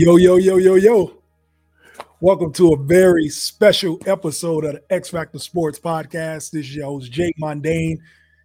Yo, 0.00 0.14
yo, 0.14 0.36
yo, 0.36 0.58
yo, 0.58 0.76
yo. 0.76 1.12
Welcome 2.20 2.52
to 2.52 2.68
a 2.68 2.76
very 2.76 3.28
special 3.28 3.98
episode 4.06 4.64
of 4.64 4.74
the 4.74 4.94
X 4.94 5.08
Factor 5.08 5.40
Sports 5.40 5.80
Podcast. 5.80 6.52
This 6.52 6.66
is 6.66 6.76
your 6.76 6.86
host, 6.86 7.10
Jake 7.10 7.34
Mondane. 7.36 7.98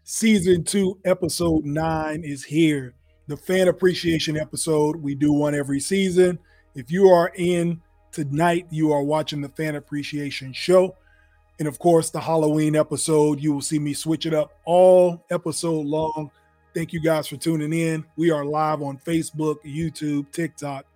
Season 0.04 0.64
two, 0.64 0.98
episode 1.06 1.64
nine 1.64 2.24
is 2.24 2.44
here. 2.44 2.96
The 3.28 3.38
fan 3.38 3.68
appreciation 3.68 4.36
episode. 4.36 4.96
We 4.96 5.14
do 5.14 5.32
one 5.32 5.54
every 5.54 5.80
season. 5.80 6.40
If 6.74 6.90
you 6.90 7.10
are 7.10 7.32
in 7.36 7.80
tonight, 8.12 8.66
you 8.72 8.92
are 8.92 9.04
watching 9.04 9.42
the 9.42 9.50
fan 9.50 9.76
appreciation 9.76 10.54
show. 10.54 10.96
And 11.60 11.68
of 11.68 11.78
course, 11.78 12.10
the 12.10 12.20
Halloween 12.20 12.76
episode, 12.76 13.40
you 13.40 13.54
will 13.54 13.62
see 13.62 13.78
me 13.78 13.94
switch 13.94 14.26
it 14.26 14.34
up 14.34 14.54
all 14.66 15.24
episode 15.30 15.86
long. 15.86 16.32
Thank 16.74 16.94
you 16.94 17.00
guys 17.00 17.28
for 17.28 17.38
tuning 17.38 17.74
in. 17.74 18.06
We 18.16 18.32
are 18.32 18.44
live 18.44 18.82
on 18.82 18.98
Facebook, 18.98 19.58
YouTube, 19.64 20.32
TikTok, 20.32 20.88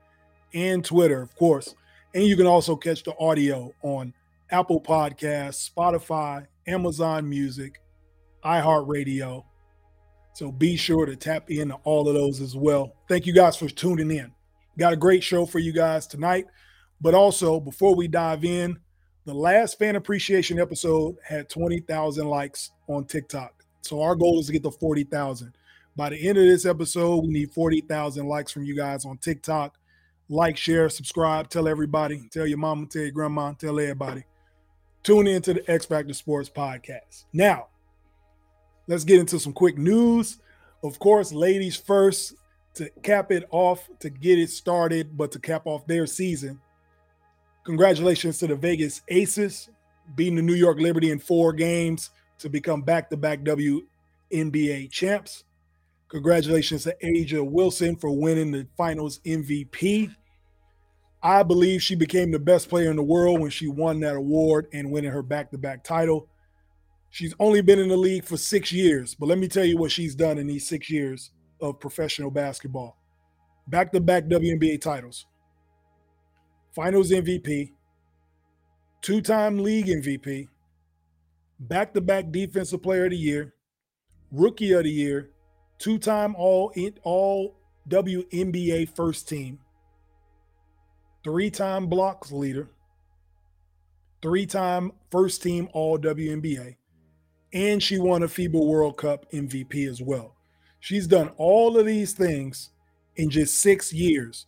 and 0.53 0.83
Twitter, 0.83 1.21
of 1.21 1.35
course. 1.35 1.75
And 2.13 2.23
you 2.23 2.35
can 2.35 2.47
also 2.47 2.75
catch 2.75 3.03
the 3.03 3.17
audio 3.19 3.73
on 3.81 4.13
Apple 4.49 4.81
Podcasts, 4.81 5.69
Spotify, 5.69 6.47
Amazon 6.65 7.29
Music, 7.29 7.81
iHeartRadio. 8.43 9.43
So 10.33 10.51
be 10.51 10.75
sure 10.75 11.05
to 11.05 11.15
tap 11.15 11.49
into 11.49 11.75
all 11.83 12.07
of 12.07 12.13
those 12.13 12.41
as 12.41 12.55
well. 12.55 12.93
Thank 13.07 13.25
you 13.25 13.33
guys 13.33 13.57
for 13.57 13.67
tuning 13.67 14.11
in. 14.11 14.31
Got 14.77 14.93
a 14.93 14.97
great 14.97 15.23
show 15.23 15.45
for 15.45 15.59
you 15.59 15.73
guys 15.73 16.07
tonight. 16.07 16.45
But 17.01 17.13
also, 17.13 17.59
before 17.59 17.95
we 17.95 18.07
dive 18.07 18.45
in, 18.45 18.79
the 19.25 19.33
last 19.33 19.77
fan 19.77 19.95
appreciation 19.95 20.59
episode 20.59 21.17
had 21.23 21.49
20,000 21.49 22.27
likes 22.27 22.71
on 22.87 23.05
TikTok. 23.05 23.63
So 23.81 24.01
our 24.01 24.15
goal 24.15 24.39
is 24.39 24.47
to 24.47 24.53
get 24.53 24.63
to 24.63 24.71
40,000. 24.71 25.53
By 25.95 26.09
the 26.09 26.27
end 26.27 26.37
of 26.37 26.45
this 26.45 26.65
episode, 26.65 27.23
we 27.23 27.29
need 27.29 27.51
40,000 27.51 28.27
likes 28.27 28.51
from 28.51 28.63
you 28.63 28.75
guys 28.75 29.05
on 29.05 29.17
TikTok 29.17 29.76
like, 30.29 30.57
share, 30.57 30.89
subscribe, 30.89 31.49
tell 31.49 31.67
everybody, 31.67 32.27
tell 32.31 32.45
your 32.45 32.57
mama, 32.57 32.85
tell 32.87 33.03
your 33.03 33.11
grandma, 33.11 33.53
tell 33.53 33.79
everybody. 33.79 34.23
Tune 35.03 35.27
in 35.27 35.41
to 35.43 35.53
the 35.53 35.71
X 35.71 35.85
Factor 35.85 36.13
Sports 36.13 36.49
Podcast. 36.49 37.25
Now, 37.31 37.67
let's 38.87 39.03
get 39.03 39.19
into 39.19 39.39
some 39.39 39.53
quick 39.53 39.77
news. 39.77 40.39
Of 40.83 40.99
course, 40.99 41.31
ladies 41.31 41.77
first 41.77 42.35
to 42.75 42.89
cap 43.03 43.31
it 43.31 43.47
off, 43.51 43.89
to 43.99 44.09
get 44.09 44.37
it 44.37 44.49
started, 44.49 45.17
but 45.17 45.31
to 45.31 45.39
cap 45.39 45.63
off 45.65 45.87
their 45.87 46.05
season. 46.05 46.59
Congratulations 47.63 48.39
to 48.39 48.47
the 48.47 48.55
Vegas 48.55 49.01
Aces 49.07 49.69
beating 50.15 50.35
the 50.35 50.41
New 50.41 50.53
York 50.53 50.79
Liberty 50.79 51.11
in 51.11 51.19
four 51.19 51.53
games 51.53 52.11
to 52.39 52.49
become 52.49 52.81
back 52.81 53.09
to 53.09 53.17
back 53.17 53.41
WNBA 53.41 54.89
champs. 54.91 55.43
Congratulations 56.09 56.83
to 56.83 56.95
A'ja 57.03 57.49
Wilson 57.49 57.95
for 57.95 58.09
winning 58.11 58.51
the 58.51 58.67
finals 58.77 59.19
MVP. 59.25 60.13
I 61.21 61.43
believe 61.43 61.83
she 61.83 61.95
became 61.95 62.31
the 62.31 62.39
best 62.39 62.69
player 62.69 62.89
in 62.89 62.95
the 62.95 63.03
world 63.03 63.41
when 63.41 63.49
she 63.49 63.67
won 63.67 63.99
that 64.01 64.15
award 64.15 64.67
and 64.71 64.91
winning 64.91 65.11
her 65.11 65.23
back 65.23 65.51
to 65.51 65.57
back 65.57 65.83
title. 65.83 66.29
She's 67.09 67.33
only 67.39 67.61
been 67.61 67.79
in 67.79 67.89
the 67.89 67.97
league 67.97 68.25
for 68.25 68.37
six 68.37 68.71
years, 68.71 69.15
but 69.15 69.27
let 69.27 69.37
me 69.37 69.47
tell 69.47 69.65
you 69.65 69.77
what 69.77 69.91
she's 69.91 70.15
done 70.15 70.37
in 70.37 70.47
these 70.47 70.67
six 70.67 70.89
years 70.89 71.31
of 71.59 71.79
professional 71.79 72.31
basketball 72.31 72.97
back 73.67 73.91
to 73.91 73.99
back 73.99 74.25
WNBA 74.25 74.81
titles, 74.81 75.25
finals 76.73 77.11
MVP, 77.11 77.71
two 79.01 79.21
time 79.21 79.59
league 79.59 79.87
MVP, 79.87 80.47
back 81.59 81.93
to 81.93 82.01
back 82.01 82.31
defensive 82.31 82.81
player 82.81 83.05
of 83.05 83.11
the 83.11 83.17
year, 83.17 83.53
rookie 84.31 84.71
of 84.71 84.83
the 84.83 84.89
year, 84.89 85.31
two-time 85.79 86.35
all 86.37 86.73
all 87.03 87.55
WNBA 87.89 88.95
first 88.95 89.29
team, 89.29 89.59
three-time 91.23 91.87
blocks 91.87 92.31
leader, 92.31 92.69
three-time 94.21 94.91
first 95.11 95.41
team 95.41 95.69
all 95.73 95.97
WNBA, 95.97 96.75
and 97.53 97.81
she 97.81 97.97
won 97.97 98.23
a 98.23 98.27
FIBA 98.27 98.65
World 98.65 98.97
Cup 98.97 99.31
MVP 99.31 99.87
as 99.89 100.01
well. 100.01 100.35
She's 100.79 101.07
done 101.07 101.31
all 101.37 101.77
of 101.77 101.85
these 101.85 102.13
things 102.13 102.71
in 103.15 103.29
just 103.29 103.59
6 103.59 103.93
years. 103.93 104.47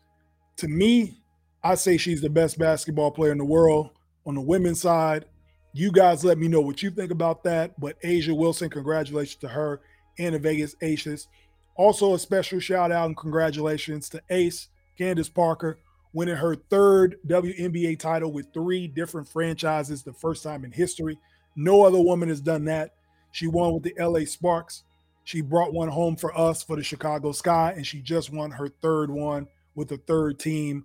To 0.57 0.67
me, 0.67 1.21
I 1.63 1.75
say 1.75 1.97
she's 1.97 2.21
the 2.21 2.29
best 2.29 2.57
basketball 2.57 3.11
player 3.11 3.31
in 3.31 3.37
the 3.37 3.45
world 3.45 3.91
on 4.25 4.35
the 4.35 4.41
women's 4.41 4.81
side. 4.81 5.25
You 5.73 5.91
guys 5.91 6.23
let 6.23 6.37
me 6.37 6.47
know 6.47 6.61
what 6.61 6.83
you 6.83 6.91
think 6.91 7.11
about 7.11 7.43
that, 7.43 7.79
but 7.79 8.01
A'ja 8.01 8.35
Wilson, 8.35 8.69
congratulations 8.69 9.39
to 9.41 9.47
her 9.47 9.81
and 10.17 10.35
the 10.35 10.39
Vegas 10.39 10.75
Aces. 10.81 11.27
Also, 11.75 12.13
a 12.13 12.19
special 12.19 12.59
shout 12.59 12.91
out 12.91 13.05
and 13.05 13.15
congratulations 13.15 14.09
to 14.09 14.21
Ace 14.29 14.67
Candace 14.97 15.29
Parker 15.29 15.79
winning 16.13 16.35
her 16.35 16.55
third 16.55 17.17
WNBA 17.27 17.97
title 17.97 18.31
with 18.31 18.53
three 18.53 18.87
different 18.87 19.27
franchises, 19.27 20.03
the 20.03 20.13
first 20.13 20.43
time 20.43 20.65
in 20.65 20.71
history. 20.71 21.17
No 21.55 21.83
other 21.83 22.01
woman 22.01 22.29
has 22.29 22.41
done 22.41 22.65
that. 22.65 22.95
She 23.31 23.47
won 23.47 23.73
with 23.73 23.83
the 23.83 23.95
LA 23.97 24.25
Sparks. 24.25 24.83
She 25.23 25.41
brought 25.41 25.73
one 25.73 25.87
home 25.87 26.15
for 26.15 26.37
us 26.37 26.63
for 26.63 26.75
the 26.75 26.83
Chicago 26.83 27.31
Sky, 27.31 27.73
and 27.75 27.85
she 27.85 28.01
just 28.01 28.33
won 28.33 28.51
her 28.51 28.67
third 28.81 29.11
one 29.11 29.47
with 29.75 29.87
the 29.87 29.97
third 29.97 30.39
team 30.39 30.83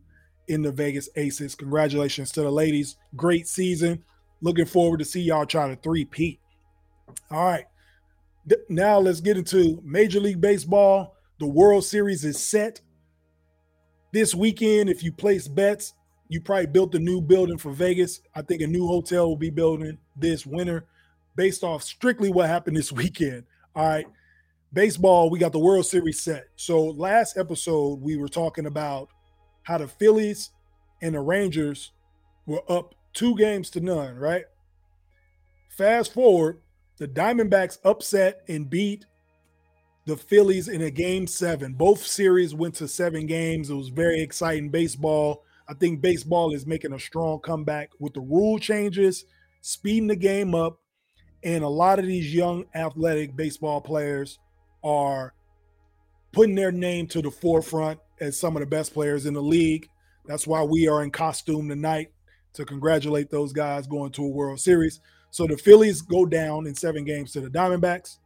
in 0.48 0.60
the 0.60 0.70
Vegas 0.70 1.08
Aces. 1.16 1.54
Congratulations 1.54 2.30
to 2.32 2.42
the 2.42 2.50
ladies. 2.50 2.96
Great 3.16 3.48
season. 3.48 4.04
Looking 4.42 4.66
forward 4.66 4.98
to 4.98 5.04
see 5.04 5.22
y'all 5.22 5.46
try 5.46 5.68
to 5.68 5.76
three-peat. 5.76 6.38
All 7.30 7.44
right 7.44 7.64
now 8.68 8.98
let's 8.98 9.20
get 9.20 9.36
into 9.36 9.80
Major 9.84 10.20
League 10.20 10.40
Baseball. 10.40 11.16
The 11.38 11.46
World 11.46 11.84
Series 11.84 12.24
is 12.24 12.38
set 12.38 12.80
this 14.12 14.34
weekend. 14.34 14.88
If 14.88 15.02
you 15.02 15.12
place 15.12 15.48
bets, 15.48 15.94
you 16.28 16.40
probably 16.40 16.66
built 16.66 16.94
a 16.94 16.98
new 16.98 17.20
building 17.20 17.58
for 17.58 17.72
Vegas. 17.72 18.20
I 18.34 18.42
think 18.42 18.62
a 18.62 18.66
new 18.66 18.86
hotel 18.86 19.28
will 19.28 19.36
be 19.36 19.50
building 19.50 19.98
this 20.16 20.46
winter 20.46 20.86
based 21.36 21.64
off 21.64 21.82
strictly 21.82 22.30
what 22.30 22.48
happened 22.48 22.76
this 22.76 22.92
weekend. 22.92 23.44
All 23.74 23.86
right. 23.86 24.06
Baseball, 24.72 25.30
we 25.30 25.38
got 25.38 25.52
the 25.52 25.58
World 25.58 25.86
Series 25.86 26.20
set. 26.20 26.46
So 26.56 26.84
last 26.84 27.36
episode, 27.36 28.00
we 28.00 28.16
were 28.16 28.28
talking 28.28 28.66
about 28.66 29.08
how 29.62 29.78
the 29.78 29.86
Phillies 29.86 30.50
and 31.00 31.14
the 31.14 31.20
Rangers 31.20 31.92
were 32.46 32.62
up 32.68 32.94
two 33.12 33.36
games 33.36 33.70
to 33.70 33.80
none, 33.80 34.16
right? 34.16 34.44
Fast 35.68 36.12
forward, 36.12 36.60
the 36.98 37.08
Diamondbacks 37.08 37.78
upset 37.84 38.42
and 38.48 38.70
beat 38.70 39.04
the 40.06 40.16
Phillies 40.16 40.68
in 40.68 40.82
a 40.82 40.90
game 40.90 41.26
seven. 41.26 41.74
Both 41.74 42.06
series 42.06 42.54
went 42.54 42.74
to 42.76 42.88
seven 42.88 43.26
games. 43.26 43.70
It 43.70 43.74
was 43.74 43.88
very 43.88 44.20
exciting 44.20 44.70
baseball. 44.70 45.44
I 45.68 45.74
think 45.74 46.02
baseball 46.02 46.54
is 46.54 46.66
making 46.66 46.92
a 46.92 46.98
strong 46.98 47.40
comeback 47.40 47.90
with 47.98 48.12
the 48.12 48.20
rule 48.20 48.58
changes, 48.58 49.24
speeding 49.62 50.08
the 50.08 50.16
game 50.16 50.54
up, 50.54 50.78
and 51.42 51.64
a 51.64 51.68
lot 51.68 51.98
of 51.98 52.06
these 52.06 52.34
young 52.34 52.66
athletic 52.74 53.34
baseball 53.34 53.80
players 53.80 54.38
are 54.82 55.32
putting 56.32 56.54
their 56.54 56.72
name 56.72 57.06
to 57.06 57.22
the 57.22 57.30
forefront 57.30 57.98
as 58.20 58.38
some 58.38 58.56
of 58.56 58.60
the 58.60 58.66
best 58.66 58.92
players 58.92 59.24
in 59.24 59.34
the 59.34 59.42
league. 59.42 59.88
That's 60.26 60.46
why 60.46 60.62
we 60.62 60.88
are 60.88 61.02
in 61.02 61.10
costume 61.10 61.68
tonight 61.68 62.08
to 62.54 62.64
congratulate 62.64 63.30
those 63.30 63.52
guys 63.52 63.86
going 63.86 64.12
to 64.12 64.24
a 64.24 64.28
World 64.28 64.60
Series. 64.60 65.00
So 65.34 65.48
the 65.48 65.56
Phillies 65.56 66.00
go 66.00 66.26
down 66.26 66.68
in 66.68 66.76
seven 66.76 67.02
games 67.02 67.32
to 67.32 67.40
the 67.40 67.50
Diamondbacks, 67.50 68.18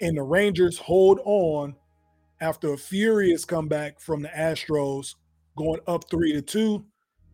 and 0.00 0.16
the 0.16 0.22
Rangers 0.22 0.78
hold 0.78 1.20
on 1.26 1.76
after 2.40 2.72
a 2.72 2.78
furious 2.78 3.44
comeback 3.44 4.00
from 4.00 4.22
the 4.22 4.30
Astros, 4.30 5.16
going 5.54 5.80
up 5.86 6.08
three 6.08 6.32
to 6.32 6.40
two. 6.40 6.86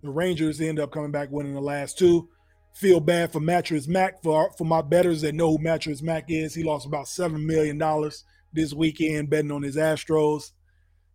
The 0.03 0.11
Rangers 0.11 0.61
end 0.61 0.81
up 0.81 0.91
coming 0.91 1.12
back 1.12 1.31
winning 1.31 1.55
the 1.55 1.61
last 1.61 1.97
two. 1.97 2.31
Feel 2.75 2.99
bad 2.99 3.31
for 3.31 3.39
Mattress 3.39 3.87
Mac 3.87 4.21
for 4.25 4.50
for 4.59 4.65
my 4.65 4.83
betters 4.83 5.21
that 5.21 5.37
know 5.37 5.53
who 5.53 5.62
Mattress 5.62 6.03
Mac 6.03 6.25
is. 6.29 6.53
He 6.53 6.65
lost 6.65 6.85
about 6.85 7.06
seven 7.06 7.47
million 7.47 7.79
dollars 7.79 8.25
this 8.53 8.75
weekend 8.75 9.31
betting 9.31 9.53
on 9.53 9.62
his 9.62 9.77
Astros 9.77 10.50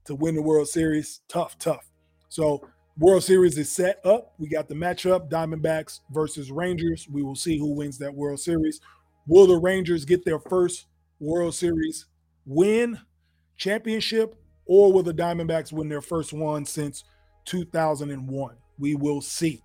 to 0.05 0.15
win 0.15 0.35
the 0.35 0.41
World 0.41 0.69
Series. 0.69 1.19
Tough, 1.27 1.59
tough. 1.59 1.91
So 2.29 2.69
World 2.99 3.23
Series 3.23 3.59
is 3.59 3.71
set 3.71 4.03
up. 4.03 4.33
We 4.39 4.49
got 4.49 4.67
the 4.67 4.73
matchup 4.73 5.29
Diamondbacks 5.29 5.99
versus 6.09 6.49
Rangers. 6.49 7.07
We 7.07 7.21
will 7.21 7.35
see 7.35 7.59
who 7.59 7.75
wins 7.75 7.99
that 7.99 8.13
World 8.13 8.39
Series. 8.39 8.81
Will 9.27 9.45
the 9.45 9.57
Rangers 9.57 10.03
get 10.03 10.25
their 10.25 10.39
first 10.39 10.87
World 11.19 11.53
Series 11.53 12.07
win, 12.47 12.97
championship, 13.55 14.35
or 14.65 14.91
will 14.91 15.03
the 15.03 15.13
Diamondbacks 15.13 15.71
win 15.71 15.89
their 15.89 16.01
first 16.01 16.33
one 16.33 16.65
since 16.65 17.03
2001? 17.45 18.55
We 18.79 18.95
will 18.95 19.21
see. 19.21 19.61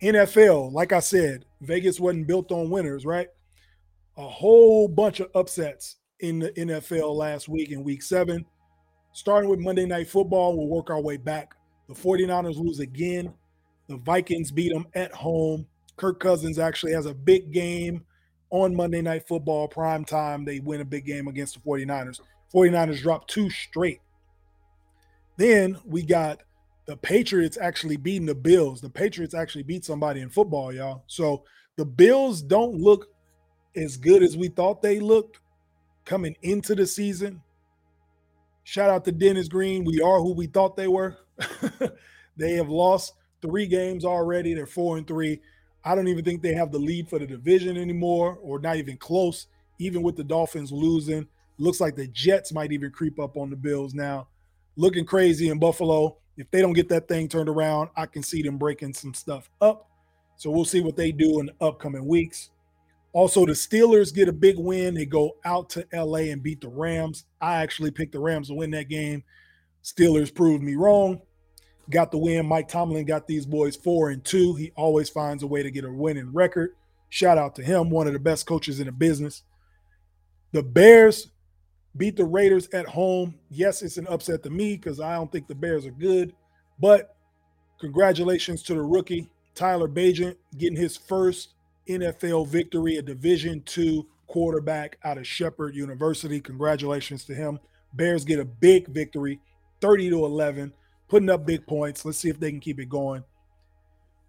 NFL, 0.00 0.72
like 0.72 0.92
I 0.92 1.00
said, 1.00 1.44
Vegas 1.60 1.98
wasn't 1.98 2.28
built 2.28 2.52
on 2.52 2.70
winners, 2.70 3.04
right? 3.04 3.28
A 4.16 4.28
whole 4.28 4.86
bunch 4.86 5.18
of 5.18 5.30
upsets 5.34 5.96
in 6.20 6.38
the 6.38 6.52
NFL 6.52 7.16
last 7.16 7.48
week 7.48 7.72
in 7.72 7.82
week 7.82 8.02
seven. 8.02 8.44
Starting 9.12 9.50
with 9.50 9.58
Monday 9.58 9.86
Night 9.86 10.08
Football, 10.08 10.56
we'll 10.56 10.68
work 10.68 10.88
our 10.88 11.00
way 11.00 11.16
back 11.16 11.54
the 11.88 11.94
49ers 11.94 12.56
lose 12.56 12.80
again. 12.80 13.32
The 13.88 13.96
Vikings 13.96 14.50
beat 14.50 14.72
them 14.72 14.86
at 14.94 15.12
home. 15.12 15.66
Kirk 15.96 16.20
Cousins 16.20 16.58
actually 16.58 16.92
has 16.92 17.06
a 17.06 17.14
big 17.14 17.52
game 17.52 18.04
on 18.50 18.74
Monday 18.74 19.00
Night 19.00 19.26
Football 19.26 19.68
prime 19.68 20.04
time. 20.04 20.44
They 20.44 20.60
win 20.60 20.80
a 20.80 20.84
big 20.84 21.06
game 21.06 21.28
against 21.28 21.54
the 21.54 21.60
49ers. 21.60 22.20
49ers 22.54 23.00
drop 23.00 23.26
two 23.26 23.50
straight. 23.50 24.00
Then 25.36 25.78
we 25.84 26.02
got 26.02 26.40
the 26.86 26.96
Patriots 26.96 27.58
actually 27.60 27.96
beating 27.96 28.26
the 28.26 28.34
Bills. 28.34 28.80
The 28.80 28.90
Patriots 28.90 29.34
actually 29.34 29.64
beat 29.64 29.84
somebody 29.84 30.20
in 30.20 30.30
football, 30.30 30.72
y'all. 30.72 31.04
So 31.06 31.44
the 31.76 31.84
Bills 31.84 32.42
don't 32.42 32.74
look 32.74 33.08
as 33.76 33.96
good 33.96 34.22
as 34.22 34.36
we 34.36 34.48
thought 34.48 34.82
they 34.82 35.00
looked 35.00 35.40
coming 36.04 36.36
into 36.42 36.74
the 36.74 36.86
season. 36.86 37.42
Shout 38.64 38.90
out 38.90 39.04
to 39.04 39.12
Dennis 39.12 39.48
Green. 39.48 39.84
We 39.84 40.00
are 40.00 40.18
who 40.18 40.32
we 40.32 40.46
thought 40.46 40.76
they 40.76 40.88
were. 40.88 41.16
they 42.36 42.52
have 42.52 42.68
lost 42.68 43.14
three 43.42 43.66
games 43.66 44.04
already. 44.04 44.54
They're 44.54 44.66
four 44.66 44.98
and 44.98 45.06
three. 45.06 45.40
I 45.84 45.94
don't 45.94 46.08
even 46.08 46.24
think 46.24 46.42
they 46.42 46.54
have 46.54 46.72
the 46.72 46.78
lead 46.78 47.08
for 47.08 47.18
the 47.18 47.26
division 47.26 47.76
anymore, 47.76 48.38
or 48.42 48.58
not 48.58 48.76
even 48.76 48.96
close. 48.96 49.46
Even 49.78 50.02
with 50.02 50.16
the 50.16 50.24
Dolphins 50.24 50.72
losing, 50.72 51.26
looks 51.56 51.80
like 51.80 51.94
the 51.94 52.08
Jets 52.08 52.52
might 52.52 52.72
even 52.72 52.90
creep 52.90 53.20
up 53.20 53.36
on 53.36 53.48
the 53.50 53.56
Bills 53.56 53.94
now. 53.94 54.26
Looking 54.76 55.04
crazy 55.04 55.50
in 55.50 55.58
Buffalo. 55.58 56.18
If 56.36 56.50
they 56.50 56.60
don't 56.60 56.72
get 56.72 56.88
that 56.88 57.08
thing 57.08 57.28
turned 57.28 57.48
around, 57.48 57.90
I 57.96 58.06
can 58.06 58.22
see 58.22 58.42
them 58.42 58.58
breaking 58.58 58.94
some 58.94 59.14
stuff 59.14 59.50
up. 59.60 59.88
So 60.36 60.50
we'll 60.50 60.64
see 60.64 60.80
what 60.80 60.96
they 60.96 61.10
do 61.10 61.40
in 61.40 61.46
the 61.46 61.54
upcoming 61.60 62.06
weeks. 62.06 62.50
Also, 63.12 63.46
the 63.46 63.52
Steelers 63.52 64.14
get 64.14 64.28
a 64.28 64.32
big 64.32 64.56
win. 64.58 64.94
They 64.94 65.06
go 65.06 65.36
out 65.44 65.70
to 65.70 65.86
LA 65.92 66.30
and 66.30 66.42
beat 66.42 66.60
the 66.60 66.68
Rams. 66.68 67.24
I 67.40 67.56
actually 67.56 67.90
picked 67.90 68.12
the 68.12 68.20
Rams 68.20 68.48
to 68.48 68.54
win 68.54 68.70
that 68.72 68.88
game. 68.88 69.24
Steelers 69.82 70.32
proved 70.32 70.62
me 70.62 70.76
wrong. 70.76 71.20
Got 71.90 72.10
the 72.10 72.18
win. 72.18 72.46
Mike 72.46 72.68
Tomlin 72.68 73.06
got 73.06 73.26
these 73.26 73.46
boys 73.46 73.76
four 73.76 74.10
and 74.10 74.24
two. 74.24 74.54
He 74.54 74.72
always 74.76 75.08
finds 75.08 75.42
a 75.42 75.46
way 75.46 75.62
to 75.62 75.70
get 75.70 75.84
a 75.84 75.92
winning 75.92 76.32
record. 76.32 76.74
Shout 77.08 77.38
out 77.38 77.54
to 77.56 77.62
him, 77.62 77.88
one 77.88 78.06
of 78.06 78.12
the 78.12 78.18
best 78.18 78.46
coaches 78.46 78.80
in 78.80 78.86
the 78.86 78.92
business. 78.92 79.42
The 80.52 80.62
Bears 80.62 81.30
beat 81.96 82.16
the 82.16 82.24
Raiders 82.24 82.68
at 82.74 82.86
home. 82.86 83.34
Yes, 83.50 83.82
it's 83.82 83.96
an 83.96 84.06
upset 84.06 84.42
to 84.42 84.50
me 84.50 84.76
because 84.76 85.00
I 85.00 85.14
don't 85.14 85.32
think 85.32 85.48
the 85.48 85.54
Bears 85.54 85.86
are 85.86 85.90
good, 85.90 86.34
but 86.78 87.16
congratulations 87.80 88.62
to 88.64 88.74
the 88.74 88.82
rookie 88.82 89.28
Tyler 89.54 89.88
Bagent 89.88 90.36
getting 90.56 90.76
his 90.76 90.96
first 90.96 91.54
NFL 91.88 92.46
victory, 92.48 92.96
a 92.96 93.02
Division 93.02 93.62
two 93.64 94.06
quarterback 94.26 94.98
out 95.02 95.18
of 95.18 95.26
Shepherd 95.26 95.74
University. 95.74 96.40
Congratulations 96.40 97.24
to 97.24 97.34
him. 97.34 97.58
Bears 97.94 98.24
get 98.24 98.38
a 98.38 98.44
big 98.44 98.88
victory, 98.88 99.40
30 99.80 100.10
to 100.10 100.24
11, 100.24 100.72
putting 101.08 101.30
up 101.30 101.46
big 101.46 101.66
points. 101.66 102.04
Let's 102.04 102.18
see 102.18 102.28
if 102.28 102.38
they 102.38 102.50
can 102.50 102.60
keep 102.60 102.78
it 102.78 102.88
going. 102.88 103.24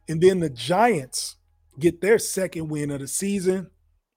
And 0.08 0.20
then 0.20 0.40
the 0.40 0.50
Giants 0.50 1.36
get 1.80 2.02
their 2.02 2.20
second 2.20 2.68
win 2.68 2.92
of 2.92 3.00
the 3.00 3.08
season. 3.08 3.70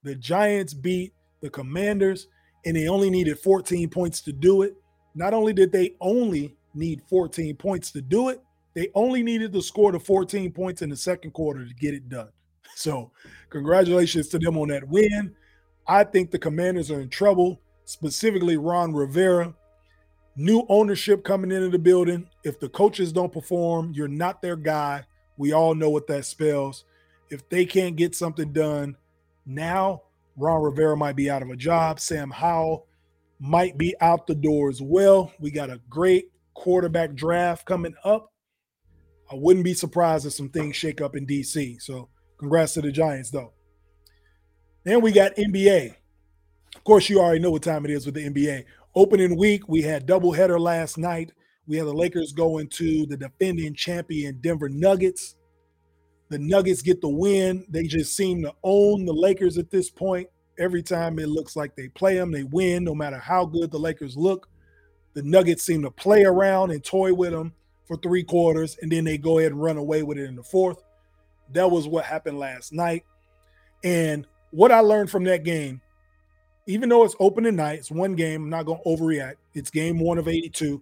The 0.03 0.15
Giants 0.15 0.75
beat 0.75 1.13
the 1.41 1.51
Commanders 1.51 2.29
and 2.65 2.77
they 2.77 2.89
only 2.89 3.11
needed 3.11 3.39
14 3.39 3.89
points 3.91 4.21
to 4.23 4.33
do 4.33 4.63
it. 4.63 4.75
Not 5.15 5.35
only 5.35 5.53
did 5.53 5.73
they 5.73 5.97
only 6.01 6.57
need 6.75 7.03
14 7.09 7.57
points 7.57 7.91
to 7.93 8.01
do 8.01 8.29
it, 8.31 8.41
they 8.75 8.89
only 8.95 9.23
needed 9.23 9.53
to 9.53 9.61
score 9.61 9.93
the 9.93 10.01
14 10.01 10.51
points 10.53 10.83
in 10.83 10.89
the 10.89 10.97
second 10.97 11.33
quarter 11.33 11.67
to 11.67 11.75
get 11.75 11.95
it 11.95 12.09
done. 12.09 12.29
So, 12.75 13.11
congratulations 13.51 14.29
to 14.29 14.39
them 14.39 14.57
on 14.57 14.69
that 14.69 14.89
win. 14.89 15.35
I 15.87 16.05
think 16.05 16.31
the 16.31 16.39
Commanders 16.39 16.91
are 16.91 17.03
in 17.03 17.11
trouble, 17.11 17.61
specifically 17.85 18.57
Ron 18.57 18.95
Rivera. 18.95 19.55
New 20.35 20.65
ownership 20.69 21.25
coming 21.25 21.53
into 21.53 21.69
the 21.69 21.79
building. 21.79 22.27
If 22.43 22.59
the 22.59 22.69
coaches 22.69 23.13
don't 23.13 23.33
perform, 23.33 23.93
you're 23.95 24.09
not 24.09 24.41
their 24.41 24.57
guy. 24.57 25.05
We 25.37 25.53
all 25.53 25.75
know 25.75 25.91
what 25.91 26.07
that 26.07 26.25
spells. 26.25 26.85
If 27.31 27.49
they 27.49 27.65
can't 27.65 27.97
get 27.97 28.15
something 28.15 28.53
done 28.53 28.97
now, 29.45 30.03
Ron 30.37 30.63
Rivera 30.63 30.97
might 30.97 31.17
be 31.17 31.31
out 31.31 31.43
of 31.43 31.51
a 31.51 31.57
job. 31.57 32.01
Sam 32.01 32.31
Howell 32.31 32.87
might 33.39 33.77
be 33.77 33.95
out 34.01 34.27
the 34.27 34.35
door 34.35 34.71
as 34.71 34.81
well. 34.81 35.33
We 35.39 35.51
got 35.51 35.71
a 35.71 35.81
great 35.91 36.31
quarterback 36.55 37.15
draft 37.15 37.67
coming 37.67 37.95
up. 38.05 38.33
I 39.31 39.35
wouldn't 39.35 39.65
be 39.65 39.75
surprised 39.75 40.27
if 40.27 40.33
some 40.33 40.49
things 40.49 40.77
shake 40.77 41.01
up 41.01 41.17
in 41.17 41.27
DC. 41.27 41.81
So, 41.83 42.09
congrats 42.39 42.75
to 42.75 42.83
the 42.83 42.93
Giants, 42.93 43.31
though. 43.31 43.53
Then 44.85 45.01
we 45.01 45.13
got 45.13 45.37
NBA. 45.37 45.95
Of 46.77 46.85
course, 46.85 47.09
you 47.09 47.21
already 47.21 47.41
know 47.41 47.51
what 47.51 47.63
time 47.63 47.85
it 47.85 47.91
is 47.91 48.07
with 48.07 48.15
the 48.15 48.29
NBA. 48.29 48.65
Opening 48.95 49.39
week, 49.39 49.67
we 49.69 49.81
had 49.81 50.07
doubleheader 50.07 50.61
last 50.61 50.99
night. 50.99 51.33
We 51.67 51.79
had 51.79 51.87
the 51.87 51.95
Lakers 51.95 52.33
going 52.33 52.69
to 52.69 53.07
the 53.07 53.17
defending 53.17 53.75
champion 53.75 54.39
Denver 54.43 54.69
Nuggets. 54.69 55.37
The 56.29 56.39
Nuggets 56.39 56.83
get 56.83 57.01
the 57.01 57.09
win. 57.09 57.65
They 57.71 57.85
just 57.85 58.15
seem 58.15 58.43
to 58.43 58.53
own 58.63 59.07
the 59.07 59.13
Lakers 59.13 59.57
at 59.57 59.71
this 59.71 59.89
point. 59.89 60.29
Every 60.59 60.83
time 60.83 61.19
it 61.19 61.31
looks 61.31 61.57
like 61.57 61.75
they 61.75 61.89
play 61.89 62.17
them, 62.17 62.31
they 62.31 62.43
win, 62.43 62.85
no 62.85 62.95
matter 62.95 63.19
how 63.19 63.47
good 63.47 63.71
the 63.71 63.79
Lakers 63.79 64.15
look. 64.17 64.49
The 65.15 65.23
Nuggets 65.23 65.63
seem 65.63 65.83
to 65.83 65.91
play 65.91 66.25
around 66.25 66.71
and 66.71 66.85
toy 66.85 67.15
with 67.15 67.33
them 67.33 67.55
for 67.87 67.97
three 67.97 68.23
quarters, 68.23 68.77
and 68.83 68.93
then 68.93 69.05
they 69.05 69.17
go 69.17 69.39
ahead 69.39 69.53
and 69.53 69.63
run 69.63 69.79
away 69.79 70.03
with 70.03 70.19
it 70.19 70.25
in 70.25 70.37
the 70.37 70.43
fourth. 70.43 70.83
That 71.53 71.71
was 71.71 71.89
what 71.89 72.05
happened 72.05 72.39
last 72.39 72.75
night. 72.75 73.05
And 73.85 74.27
what 74.51 74.71
I 74.71 74.81
learned 74.81 75.11
from 75.11 75.25
that 75.25 75.45
game, 75.45 75.81
even 76.67 76.89
though 76.89 77.05
it's 77.05 77.17
opening 77.19 77.57
night, 77.57 77.81
it's 77.81 77.91
one 77.91 78.15
game, 78.15 78.45
I'm 78.45 78.51
not 78.51 78.67
going 78.67 78.81
to 78.83 78.89
overreact. 78.89 79.37
It's 79.55 79.71
game 79.71 79.99
one 79.99 80.19
of 80.19 80.29
82. 80.29 80.81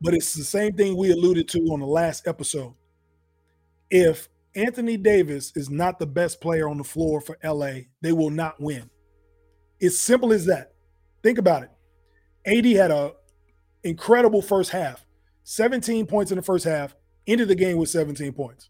But 0.00 0.14
it's 0.14 0.34
the 0.34 0.44
same 0.44 0.74
thing 0.74 0.96
we 0.96 1.10
alluded 1.10 1.48
to 1.48 1.58
on 1.72 1.80
the 1.80 1.86
last 1.86 2.28
episode 2.28 2.74
if 3.90 4.28
Anthony 4.54 4.96
Davis 4.96 5.52
is 5.56 5.70
not 5.70 5.98
the 5.98 6.06
best 6.06 6.40
player 6.40 6.68
on 6.68 6.78
the 6.78 6.84
floor 6.84 7.20
for 7.20 7.38
LA, 7.42 7.82
they 8.00 8.12
will 8.12 8.30
not 8.30 8.60
win. 8.60 8.90
It's 9.80 9.98
simple 9.98 10.32
as 10.32 10.46
that. 10.46 10.72
Think 11.22 11.38
about 11.38 11.62
it. 11.64 11.70
AD 12.46 12.64
had 12.76 12.90
a 12.90 13.12
incredible 13.84 14.42
first 14.42 14.70
half. 14.70 15.04
17 15.44 16.06
points 16.06 16.30
in 16.30 16.36
the 16.36 16.42
first 16.42 16.64
half, 16.64 16.94
ended 17.26 17.48
the 17.48 17.54
game 17.54 17.78
with 17.78 17.88
17 17.88 18.32
points. 18.32 18.68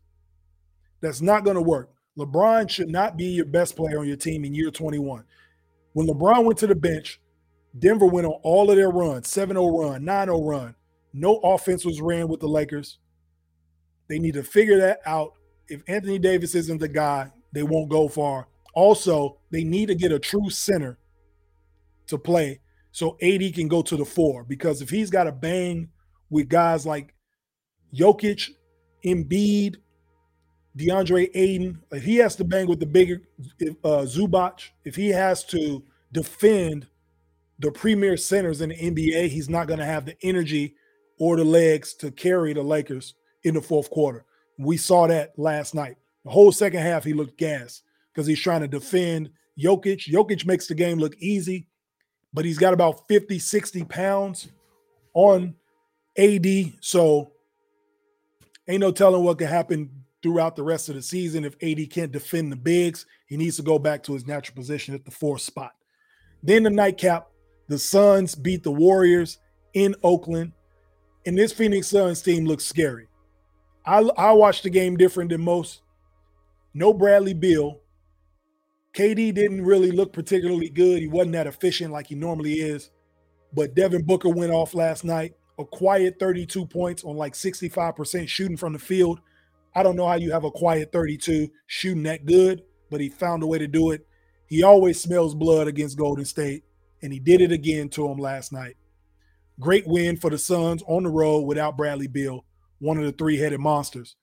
That's 1.00 1.20
not 1.20 1.44
going 1.44 1.56
to 1.56 1.62
work. 1.62 1.90
LeBron 2.16 2.68
should 2.68 2.88
not 2.88 3.16
be 3.16 3.26
your 3.26 3.44
best 3.44 3.76
player 3.76 3.99
on 3.99 4.06
your 4.06 4.16
team 4.16 4.44
in 4.44 4.54
year 4.54 4.70
21. 4.70 5.25
When 5.99 6.07
LeBron 6.07 6.45
went 6.45 6.61
to 6.61 6.69
the 6.69 6.76
bench, 6.76 7.21
Denver 7.76 8.07
went 8.07 8.25
on 8.25 8.38
all 8.45 8.71
of 8.71 8.76
their 8.76 8.88
runs 8.88 9.28
7 9.28 9.57
0 9.57 9.67
run, 9.76 10.05
9 10.05 10.26
0 10.28 10.43
run. 10.45 10.76
No 11.12 11.38
offense 11.38 11.85
was 11.85 12.00
ran 12.00 12.28
with 12.28 12.38
the 12.38 12.47
Lakers. 12.47 13.00
They 14.07 14.21
need 14.21 14.35
to 14.35 14.45
figure 14.45 14.78
that 14.78 15.00
out. 15.05 15.33
If 15.67 15.83
Anthony 15.88 16.21
Davis 16.21 16.55
isn't 16.55 16.78
the 16.78 16.87
guy, 16.87 17.33
they 17.50 17.64
won't 17.64 17.90
go 17.90 18.07
far. 18.07 18.47
Also, 18.76 19.38
they 19.50 19.64
need 19.64 19.87
to 19.87 19.97
get 19.97 20.12
a 20.12 20.21
true 20.21 20.49
center 20.50 21.00
to 22.07 22.17
play 22.17 22.61
so 22.93 23.17
AD 23.21 23.52
can 23.55 23.67
go 23.67 23.83
to 23.83 23.97
the 23.97 24.05
four 24.05 24.45
because 24.45 24.81
if 24.81 24.90
he's 24.90 25.11
got 25.11 25.25
to 25.25 25.33
bang 25.33 25.88
with 26.31 26.49
guys 26.49 26.87
like 26.87 27.12
Jokic, 27.93 28.50
Embiid, 29.05 29.78
DeAndre 30.78 31.28
Ayton, 31.35 31.83
if 31.90 32.05
he 32.05 32.17
has 32.17 32.37
to 32.37 32.45
bang 32.45 32.69
with 32.69 32.78
the 32.78 32.87
bigger 32.87 33.21
uh, 33.83 34.07
Zubac, 34.07 34.61
if 34.85 34.95
he 34.95 35.09
has 35.09 35.43
to 35.47 35.83
defend 36.12 36.86
the 37.58 37.72
premier 37.72 38.16
centers 38.16 38.60
in 38.60 38.70
the 38.70 38.76
NBA, 38.76 39.28
he's 39.28 39.48
not 39.48 39.66
going 39.66 39.80
to 39.80 39.86
have 39.86 40.04
the 40.04 40.16
energy 40.22 40.76
or 41.18 41.36
the 41.36 41.44
legs 41.44 41.94
to 41.94 42.10
carry 42.10 42.52
the 42.52 42.62
Lakers 42.62 43.14
in 43.42 43.54
the 43.54 43.60
fourth 43.60 43.90
quarter. 43.90 44.24
We 44.58 44.76
saw 44.76 45.06
that 45.06 45.36
last 45.38 45.74
night. 45.74 45.96
The 46.24 46.30
whole 46.30 46.52
second 46.52 46.80
half, 46.80 47.04
he 47.04 47.12
looked 47.12 47.38
gas 47.38 47.82
because 48.12 48.26
he's 48.26 48.40
trying 48.40 48.60
to 48.60 48.68
defend 48.68 49.30
Jokic. 49.58 50.08
Jokic 50.08 50.46
makes 50.46 50.66
the 50.66 50.74
game 50.74 50.98
look 50.98 51.16
easy, 51.18 51.66
but 52.32 52.44
he's 52.44 52.58
got 52.58 52.74
about 52.74 53.08
50, 53.08 53.38
60 53.38 53.84
pounds 53.84 54.48
on 55.14 55.54
AD. 56.16 56.46
So 56.80 57.32
ain't 58.68 58.80
no 58.80 58.92
telling 58.92 59.24
what 59.24 59.38
could 59.38 59.48
happen 59.48 59.90
throughout 60.22 60.56
the 60.56 60.62
rest 60.62 60.88
of 60.88 60.94
the 60.94 61.02
season 61.02 61.44
if 61.44 61.56
AD 61.62 61.90
can't 61.90 62.12
defend 62.12 62.52
the 62.52 62.56
bigs. 62.56 63.06
He 63.26 63.36
needs 63.36 63.56
to 63.56 63.62
go 63.62 63.78
back 63.78 64.02
to 64.04 64.14
his 64.14 64.26
natural 64.26 64.56
position 64.56 64.94
at 64.94 65.04
the 65.04 65.10
fourth 65.10 65.42
spot. 65.42 65.72
Then 66.42 66.62
the 66.62 66.71
nightcap, 66.71 67.28
the 67.68 67.78
Suns 67.78 68.35
beat 68.35 68.62
the 68.62 68.73
Warriors 68.73 69.38
in 69.75 69.95
Oakland. 70.02 70.52
And 71.26 71.37
this 71.37 71.52
Phoenix 71.52 71.88
Suns 71.88 72.23
team 72.23 72.45
looks 72.47 72.64
scary. 72.64 73.09
I 73.85 73.99
I 74.16 74.33
watched 74.33 74.62
the 74.62 74.71
game 74.71 74.97
different 74.97 75.30
than 75.30 75.42
most. 75.42 75.83
No 76.75 76.92
Bradley 76.92 77.35
Beal. 77.35 77.80
KD 78.95 79.35
didn't 79.35 79.64
really 79.64 79.90
look 79.90 80.12
particularly 80.12 80.71
good. 80.71 81.00
He 81.00 81.09
wasn't 81.09 81.33
that 81.33 81.47
efficient 81.47 81.92
like 81.92 82.07
he 82.07 82.14
normally 82.14 82.54
is. 82.54 82.90
But 83.52 83.75
Devin 83.75 84.04
Booker 84.04 84.28
went 84.28 84.52
off 84.52 84.75
last 84.75 85.04
night, 85.04 85.35
a 85.59 85.64
quiet 85.64 86.18
32 86.18 86.66
points 86.66 87.04
on 87.04 87.16
like 87.16 87.35
65% 87.35 88.28
shooting 88.28 88.57
from 88.57 88.73
the 88.73 88.78
field. 88.78 89.21
I 89.75 89.83
don't 89.83 89.97
know 89.97 90.09
how 90.09 90.16
you 90.16 90.33
have 90.33 90.45
a 90.45 90.50
quiet 90.50 90.90
32 90.92 91.49
shooting 91.66 92.02
that 92.04 92.26
good, 92.26 92.62
but 92.90 93.00
he 93.00 93.09
found 93.09 93.42
a 93.42 93.47
way 93.47 93.59
to 93.59 93.68
do 93.68 93.90
it. 93.92 94.07
He 94.49 94.62
always 94.62 95.00
smells 95.00 95.35
blood 95.35 95.69
against 95.69 95.97
Golden 95.97 96.25
State, 96.25 96.64
and 97.02 97.12
he 97.12 97.21
did 97.21 97.40
it 97.40 97.52
again 97.52 97.88
to 97.90 98.09
him 98.09 98.19
last 98.19 98.52
night. 98.52 98.76
Great 99.61 99.87
win 99.87 100.17
for 100.17 100.31
the 100.31 100.38
Suns 100.38 100.83
on 100.87 101.05
the 101.05 101.11
road 101.11 101.43
without 101.43 101.76
Bradley 101.76 102.07
Beal 102.09 102.45
one 102.81 102.99
of 102.99 103.05
the 103.05 103.12
three 103.12 103.37
headed 103.37 103.61
monsters. 103.61 104.17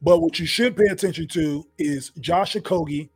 But 0.00 0.20
what 0.20 0.38
you 0.38 0.46
should 0.46 0.76
pay 0.76 0.86
attention 0.86 1.28
to 1.28 1.66
is 1.78 2.10
Josh 2.20 2.54
Okogie 2.54 3.10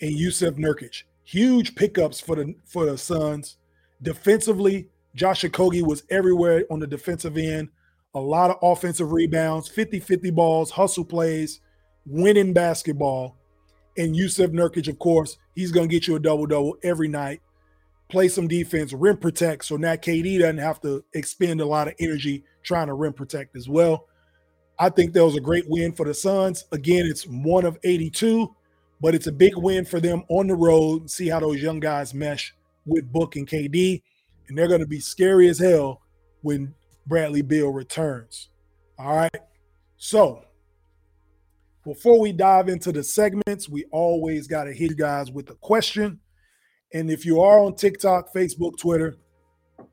and 0.00 0.16
Jusuf 0.16 0.56
Nurkic. 0.56 1.02
Huge 1.24 1.74
pickups 1.74 2.20
for 2.20 2.36
the 2.36 2.54
for 2.64 2.86
the 2.86 2.98
Suns. 2.98 3.56
Defensively, 4.02 4.88
Josh 5.14 5.42
Okogie 5.42 5.86
was 5.86 6.04
everywhere 6.10 6.64
on 6.70 6.78
the 6.80 6.86
defensive 6.86 7.36
end. 7.36 7.68
a 8.14 8.20
lot 8.20 8.50
of 8.50 8.56
offensive 8.62 9.12
rebounds, 9.12 9.68
50 9.68 10.00
50 10.00 10.30
balls, 10.30 10.70
hustle 10.70 11.04
plays, 11.04 11.60
winning 12.06 12.52
basketball. 12.52 13.36
And 13.96 14.14
Jusuf 14.14 14.50
Nurkic, 14.50 14.88
of 14.88 14.98
course, 14.98 15.38
he's 15.54 15.72
going 15.72 15.88
to 15.88 15.92
get 15.92 16.06
you 16.06 16.16
a 16.16 16.20
double 16.20 16.46
double 16.46 16.76
every 16.82 17.08
night. 17.08 17.40
Play 18.08 18.28
some 18.28 18.46
defense, 18.46 18.92
rim 18.92 19.16
protect, 19.16 19.64
so 19.64 19.76
now 19.76 19.94
KD 19.94 20.38
doesn't 20.38 20.58
have 20.58 20.80
to 20.82 21.04
expend 21.14 21.60
a 21.60 21.66
lot 21.66 21.88
of 21.88 21.94
energy 21.98 22.44
trying 22.62 22.86
to 22.86 22.94
rim 22.94 23.12
protect 23.12 23.56
as 23.56 23.68
well. 23.68 24.06
I 24.78 24.90
think 24.90 25.12
that 25.12 25.24
was 25.24 25.36
a 25.36 25.40
great 25.40 25.64
win 25.68 25.92
for 25.92 26.04
the 26.04 26.14
Suns. 26.14 26.66
Again, 26.70 27.06
it's 27.06 27.26
one 27.26 27.64
of 27.64 27.78
82, 27.82 28.54
but 29.00 29.14
it's 29.14 29.26
a 29.26 29.32
big 29.32 29.56
win 29.56 29.84
for 29.84 30.00
them 30.00 30.22
on 30.28 30.46
the 30.46 30.54
road. 30.54 31.10
See 31.10 31.28
how 31.28 31.40
those 31.40 31.62
young 31.62 31.80
guys 31.80 32.14
mesh 32.14 32.54
with 32.84 33.10
Book 33.10 33.36
and 33.36 33.48
KD. 33.48 34.02
And 34.48 34.56
they're 34.56 34.68
going 34.68 34.80
to 34.80 34.86
be 34.86 35.00
scary 35.00 35.48
as 35.48 35.58
hell 35.58 36.02
when 36.42 36.74
Bradley 37.06 37.42
Beal 37.42 37.70
returns. 37.70 38.50
All 38.98 39.16
right. 39.16 39.40
So 39.96 40.44
before 41.86 42.18
we 42.18 42.32
dive 42.32 42.68
into 42.68 42.90
the 42.90 43.04
segments, 43.04 43.68
we 43.68 43.84
always 43.92 44.48
got 44.48 44.64
to 44.64 44.72
hit 44.72 44.90
you 44.90 44.96
guys 44.96 45.30
with 45.30 45.48
a 45.50 45.54
question. 45.54 46.18
And 46.92 47.08
if 47.08 47.24
you 47.24 47.40
are 47.40 47.60
on 47.60 47.76
TikTok, 47.76 48.34
Facebook, 48.34 48.76
Twitter, 48.76 49.14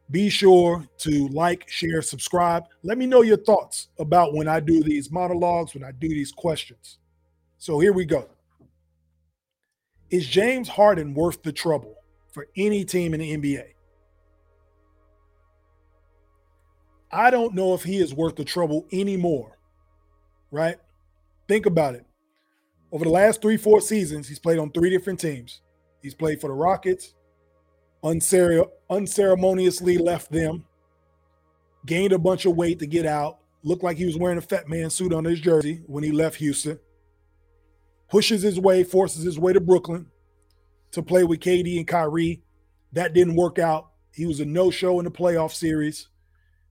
be 0.10 0.28
sure 0.28 0.84
to 0.98 1.28
like, 1.28 1.70
share, 1.70 2.02
subscribe. 2.02 2.64
Let 2.82 2.98
me 2.98 3.06
know 3.06 3.22
your 3.22 3.38
thoughts 3.38 3.90
about 4.00 4.34
when 4.34 4.48
I 4.48 4.60
do 4.60 4.82
these 4.82 5.12
monologues, 5.12 5.76
when 5.76 5.84
I 5.84 5.92
do 5.92 6.10
these 6.10 6.32
questions. 6.32 6.98
So 7.60 7.80
here 7.80 7.94
we 7.94 8.06
go. 8.06 8.28
Is 10.10 10.26
James 10.26 10.70
Harden 10.70 11.14
worth 11.14 11.44
the 11.44 11.52
trouble 11.52 11.98
for 12.32 12.48
any 12.58 12.86
team 12.86 13.14
in 13.14 13.20
the 13.20 13.38
NBA? 13.38 13.66
I 17.12 17.30
don't 17.30 17.54
know 17.54 17.76
if 17.76 17.84
he 17.84 17.98
is 17.98 18.16
worth 18.16 18.36
the 18.36 18.46
trouble 18.46 18.88
anymore, 18.92 19.60
right? 20.50 20.78
Think 21.48 21.66
about 21.66 21.96
it. 21.96 22.06
Over 22.92 23.06
the 23.06 23.12
last 23.12 23.42
three, 23.42 23.58
four 23.58 23.82
seasons, 23.82 24.28
he's 24.28 24.40
played 24.40 24.60
on 24.60 24.72
three 24.72 24.90
different 24.90 25.20
teams. 25.20 25.62
He's 26.02 26.14
played 26.14 26.40
for 26.42 26.48
the 26.48 26.54
Rockets, 26.54 27.14
uncere- 28.04 28.66
unceremoniously 28.90 29.98
left 29.98 30.32
them, 30.32 30.66
gained 31.86 32.14
a 32.14 32.20
bunch 32.20 32.46
of 32.46 32.56
weight 32.56 32.80
to 32.80 32.86
get 32.86 33.06
out, 33.06 33.40
looked 33.64 33.84
like 33.84 33.98
he 33.98 34.06
was 34.06 34.18
wearing 34.18 34.38
a 34.38 34.42
fat 34.42 34.68
man 34.68 34.90
suit 34.90 35.14
on 35.14 35.26
his 35.26 35.40
jersey 35.40 35.82
when 35.88 36.04
he 36.04 36.12
left 36.12 36.38
Houston, 36.38 36.80
pushes 38.10 38.42
his 38.42 38.60
way, 38.60 38.84
forces 38.84 39.24
his 39.24 39.40
way 39.40 39.54
to 39.54 39.62
Brooklyn 39.62 40.08
to 40.92 41.02
play 41.02 41.24
with 41.24 41.40
KD 41.40 41.78
and 41.78 41.88
Kyrie. 41.88 42.44
That 42.92 43.14
didn't 43.14 43.36
work 43.36 43.58
out. 43.58 43.92
He 44.14 44.26
was 44.26 44.40
a 44.40 44.46
no-show 44.46 45.00
in 45.00 45.06
the 45.06 45.12
playoff 45.12 45.52
series 45.52 46.10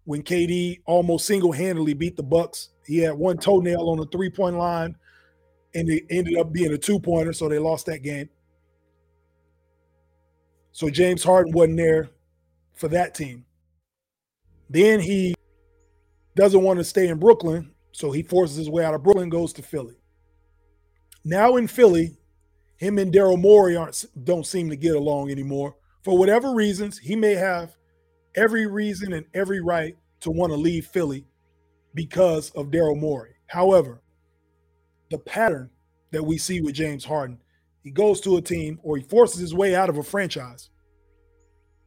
when 0.05 0.23
KD 0.23 0.83
almost 0.87 1.27
single-handedly 1.27 1.95
beat 1.95 2.17
the 2.17 2.23
Bucks. 2.23 2.69
He 2.87 2.99
had 2.99 3.15
one 3.15 3.39
toenail 3.39 3.89
on 3.89 3.99
the 3.99 4.07
three-point 4.07 4.57
line, 4.57 4.97
and 5.75 5.89
it 5.89 6.05
ended 6.11 6.37
up 6.37 6.53
being 6.53 6.73
a 6.73 6.79
two-pointer, 6.79 7.33
so 7.33 7.49
they 7.49 7.59
lost 7.59 7.87
that 7.87 8.03
game. 8.03 8.29
So 10.73 10.91
James 10.91 11.23
Harden 11.23 11.53
wasn't 11.53 11.77
there 11.77 12.11
for 12.75 12.89
that 12.89 13.15
team. 13.15 13.45
Then 14.71 15.01
he 15.01 15.35
doesn't 16.35 16.63
want 16.63 16.79
to 16.79 16.85
stay 16.85 17.09
in 17.09 17.19
Brooklyn, 17.19 17.73
so 17.93 18.11
he 18.11 18.23
forces 18.23 18.57
his 18.57 18.71
way 18.71 18.85
out 18.85 18.95
of 18.95 19.03
Brooklyn, 19.03 19.29
goes 19.29 19.53
to 19.55 19.63
Philly. 19.63 19.97
Now 21.25 21.57
in 21.57 21.69
Philly, 21.69 22.17
him 22.77 22.99
and 22.99 23.13
Daryl 23.13 23.39
Morey 23.39 23.77
aren't 23.77 24.05
don't 24.25 24.47
seem 24.47 24.71
to 24.71 24.77
get 24.77 24.97
along 24.97 25.31
anymore. 25.31 25.77
For 26.03 26.19
whatever 26.19 26.53
reasons, 26.53 26.99
he 26.99 27.15
may 27.15 27.35
have 27.35 27.77
every 28.35 28.67
reason 28.67 29.13
and 29.13 29.27
every 29.35 29.61
right 29.61 29.97
to 30.21 30.31
want 30.31 30.53
to 30.53 30.57
leave 30.57 30.87
Philly 30.87 31.27
because 31.95 32.51
of 32.51 32.67
Daryl 32.67 32.99
Morey. 32.99 33.35
However, 33.47 34.03
the 35.11 35.19
pattern 35.19 35.71
that 36.11 36.25
we 36.25 36.39
see 36.39 36.61
with 36.61 36.75
James 36.75 37.05
Harden 37.05 37.39
he 37.83 37.91
goes 37.91 38.21
to 38.21 38.37
a 38.37 38.43
team 38.43 38.79
or 38.83 38.97
he 38.97 39.03
forces 39.03 39.41
his 39.41 39.55
way 39.55 39.75
out 39.75 39.89
of 39.89 39.99
a 39.99 40.03
franchise. 40.03 40.71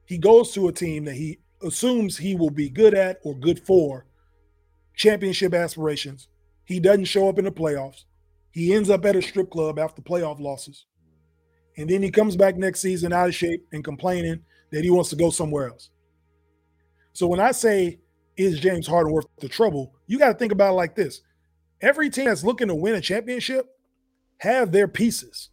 He 0.05 0.17
goes 0.17 0.51
to 0.53 0.67
a 0.67 0.73
team 0.73 1.05
that 1.05 1.15
he 1.15 1.39
assumes 1.63 2.17
he 2.17 2.35
will 2.35 2.49
be 2.49 2.69
good 2.69 2.93
at 2.93 3.19
or 3.23 3.33
good 3.33 3.59
for 3.59 4.05
championship 4.95 5.53
aspirations. 5.53 6.27
He 6.65 6.79
doesn't 6.79 7.05
show 7.05 7.29
up 7.29 7.39
in 7.39 7.45
the 7.45 7.51
playoffs. 7.51 8.03
He 8.51 8.73
ends 8.73 8.89
up 8.89 9.05
at 9.05 9.15
a 9.15 9.21
strip 9.21 9.49
club 9.49 9.79
after 9.79 10.01
playoff 10.01 10.39
losses. 10.39 10.85
And 11.77 11.89
then 11.89 12.01
he 12.01 12.11
comes 12.11 12.35
back 12.35 12.55
next 12.55 12.81
season 12.81 13.11
out 13.11 13.27
of 13.27 13.35
shape 13.35 13.65
and 13.71 13.83
complaining 13.83 14.41
that 14.71 14.83
he 14.83 14.89
wants 14.89 15.09
to 15.09 15.15
go 15.15 15.29
somewhere 15.29 15.69
else. 15.69 15.89
So 17.13 17.27
when 17.27 17.39
I 17.39 17.51
say, 17.51 17.99
is 18.37 18.59
James 18.59 18.87
Harden 18.87 19.13
worth 19.13 19.27
the 19.39 19.49
trouble? 19.49 19.95
You 20.07 20.19
got 20.19 20.33
to 20.33 20.37
think 20.37 20.51
about 20.51 20.71
it 20.71 20.75
like 20.75 20.95
this. 20.95 21.21
Every 21.81 22.09
team 22.09 22.25
that's 22.25 22.43
looking 22.43 22.67
to 22.67 22.75
win 22.75 22.95
a 22.95 23.01
championship 23.01 23.67
have 24.39 24.71
their 24.71 24.87
pieces. 24.87 25.49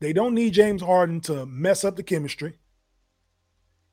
They 0.00 0.12
don't 0.12 0.34
need 0.34 0.52
James 0.52 0.82
Harden 0.82 1.20
to 1.22 1.46
mess 1.46 1.84
up 1.84 1.96
the 1.96 2.02
chemistry. 2.02 2.58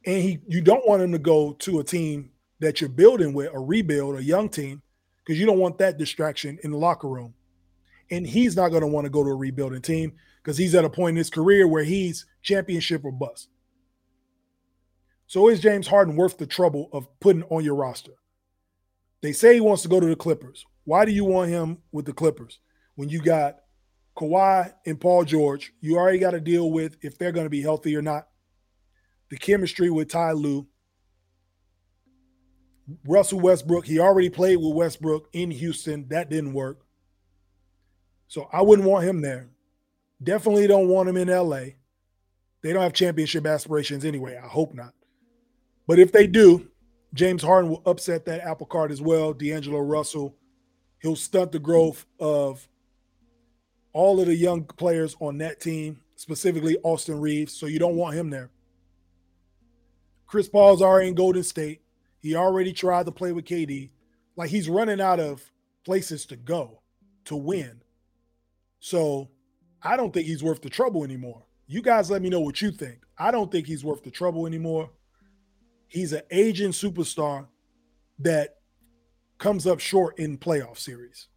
And 0.05 0.21
he 0.21 0.39
you 0.47 0.61
don't 0.61 0.87
want 0.87 1.01
him 1.01 1.13
to 1.13 1.19
go 1.19 1.53
to 1.53 1.79
a 1.79 1.83
team 1.83 2.31
that 2.59 2.81
you're 2.81 2.89
building 2.89 3.33
with, 3.33 3.53
a 3.53 3.59
rebuild, 3.59 4.17
a 4.17 4.23
young 4.23 4.49
team, 4.49 4.81
because 5.23 5.39
you 5.39 5.45
don't 5.45 5.59
want 5.59 5.77
that 5.77 5.97
distraction 5.97 6.59
in 6.63 6.71
the 6.71 6.77
locker 6.77 7.07
room. 7.07 7.33
And 8.11 8.27
he's 8.27 8.55
not 8.55 8.69
going 8.69 8.81
to 8.81 8.87
want 8.87 9.05
to 9.05 9.09
go 9.09 9.23
to 9.23 9.29
a 9.29 9.35
rebuilding 9.35 9.81
team 9.81 10.13
because 10.41 10.57
he's 10.57 10.75
at 10.75 10.85
a 10.85 10.89
point 10.89 11.11
in 11.11 11.17
his 11.17 11.29
career 11.29 11.67
where 11.67 11.85
he's 11.85 12.25
championship 12.41 13.03
or 13.05 13.11
bust. 13.11 13.47
So 15.33 15.49
is 15.49 15.59
James 15.59 15.87
Harden 15.87 16.15
worth 16.15 16.37
the 16.37 16.45
trouble 16.45 16.89
of 16.93 17.07
putting 17.19 17.41
on 17.45 17.65
your 17.65 17.73
roster? 17.73 18.11
They 19.23 19.31
say 19.31 19.55
he 19.55 19.61
wants 19.61 19.81
to 19.81 19.87
go 19.89 19.99
to 19.99 20.05
the 20.05 20.15
Clippers. 20.15 20.63
Why 20.83 21.05
do 21.05 21.11
you 21.11 21.25
want 21.25 21.49
him 21.49 21.79
with 21.91 22.05
the 22.05 22.13
Clippers 22.13 22.59
when 22.93 23.09
you 23.09 23.19
got 23.19 23.55
Kawhi 24.15 24.71
and 24.85 25.01
Paul 25.01 25.25
George, 25.25 25.73
you 25.81 25.97
already 25.97 26.19
got 26.19 26.31
to 26.31 26.39
deal 26.39 26.69
with 26.69 26.97
if 27.01 27.17
they're 27.17 27.31
going 27.31 27.47
to 27.47 27.49
be 27.49 27.63
healthy 27.63 27.95
or 27.95 28.01
not. 28.03 28.27
The 29.31 29.37
chemistry 29.37 29.89
with 29.89 30.11
Ty 30.11 30.33
Lue. 30.33 30.67
Russell 33.03 33.39
Westbrook, 33.39 33.87
he 33.87 33.97
already 33.97 34.29
played 34.29 34.57
with 34.57 34.75
Westbrook 34.75 35.29
in 35.33 35.49
Houston. 35.49 36.09
That 36.09 36.29
didn't 36.29 36.53
work. 36.53 36.85
So 38.27 38.47
I 38.53 38.61
wouldn't 38.61 38.87
want 38.87 39.05
him 39.05 39.21
there. 39.21 39.49
Definitely 40.21 40.67
don't 40.67 40.89
want 40.89 41.09
him 41.09 41.17
in 41.17 41.27
LA. 41.27 41.71
They 42.61 42.71
don't 42.71 42.83
have 42.83 42.93
championship 42.93 43.47
aspirations 43.47 44.05
anyway. 44.05 44.39
I 44.39 44.47
hope 44.47 44.75
not. 44.75 44.93
But 45.87 45.99
if 45.99 46.11
they 46.11 46.27
do, 46.27 46.67
James 47.13 47.43
Harden 47.43 47.69
will 47.69 47.83
upset 47.85 48.25
that 48.25 48.41
apple 48.41 48.65
cart 48.65 48.91
as 48.91 49.01
well. 49.01 49.33
D'Angelo 49.33 49.79
Russell, 49.79 50.35
he'll 51.01 51.15
stunt 51.15 51.51
the 51.51 51.59
growth 51.59 52.05
of 52.19 52.67
all 53.91 54.19
of 54.19 54.27
the 54.27 54.35
young 54.35 54.63
players 54.63 55.15
on 55.19 55.37
that 55.39 55.59
team, 55.59 55.99
specifically 56.15 56.77
Austin 56.83 57.19
Reaves. 57.19 57.53
So 57.53 57.67
you 57.67 57.79
don't 57.79 57.95
want 57.95 58.15
him 58.15 58.29
there. 58.29 58.49
Chris 60.25 60.49
Paul's 60.49 60.81
already 60.81 61.09
in 61.09 61.15
Golden 61.15 61.43
State. 61.43 61.81
He 62.19 62.35
already 62.35 62.73
tried 62.73 63.05
to 63.05 63.11
play 63.11 63.31
with 63.31 63.45
KD. 63.45 63.91
Like 64.35 64.49
he's 64.49 64.69
running 64.69 64.99
out 64.99 65.19
of 65.19 65.51
places 65.85 66.25
to 66.27 66.35
go 66.35 66.81
to 67.25 67.35
win. 67.35 67.81
So 68.79 69.29
I 69.81 69.95
don't 69.95 70.11
think 70.13 70.25
he's 70.25 70.43
worth 70.43 70.61
the 70.61 70.69
trouble 70.69 71.03
anymore. 71.03 71.45
You 71.67 71.81
guys 71.81 72.09
let 72.09 72.21
me 72.21 72.29
know 72.29 72.39
what 72.39 72.61
you 72.61 72.71
think. 72.71 72.99
I 73.17 73.29
don't 73.29 73.51
think 73.51 73.67
he's 73.67 73.83
worth 73.83 74.03
the 74.03 74.11
trouble 74.11 74.47
anymore. 74.47 74.89
He's 75.93 76.11
an 76.11 76.23
aging 76.31 76.71
superstar 76.71 77.45
that 78.17 78.55
comes 79.37 79.67
up 79.67 79.79
short 79.79 80.17
in 80.17 80.39
playoff 80.39 80.79
series. 80.79 81.27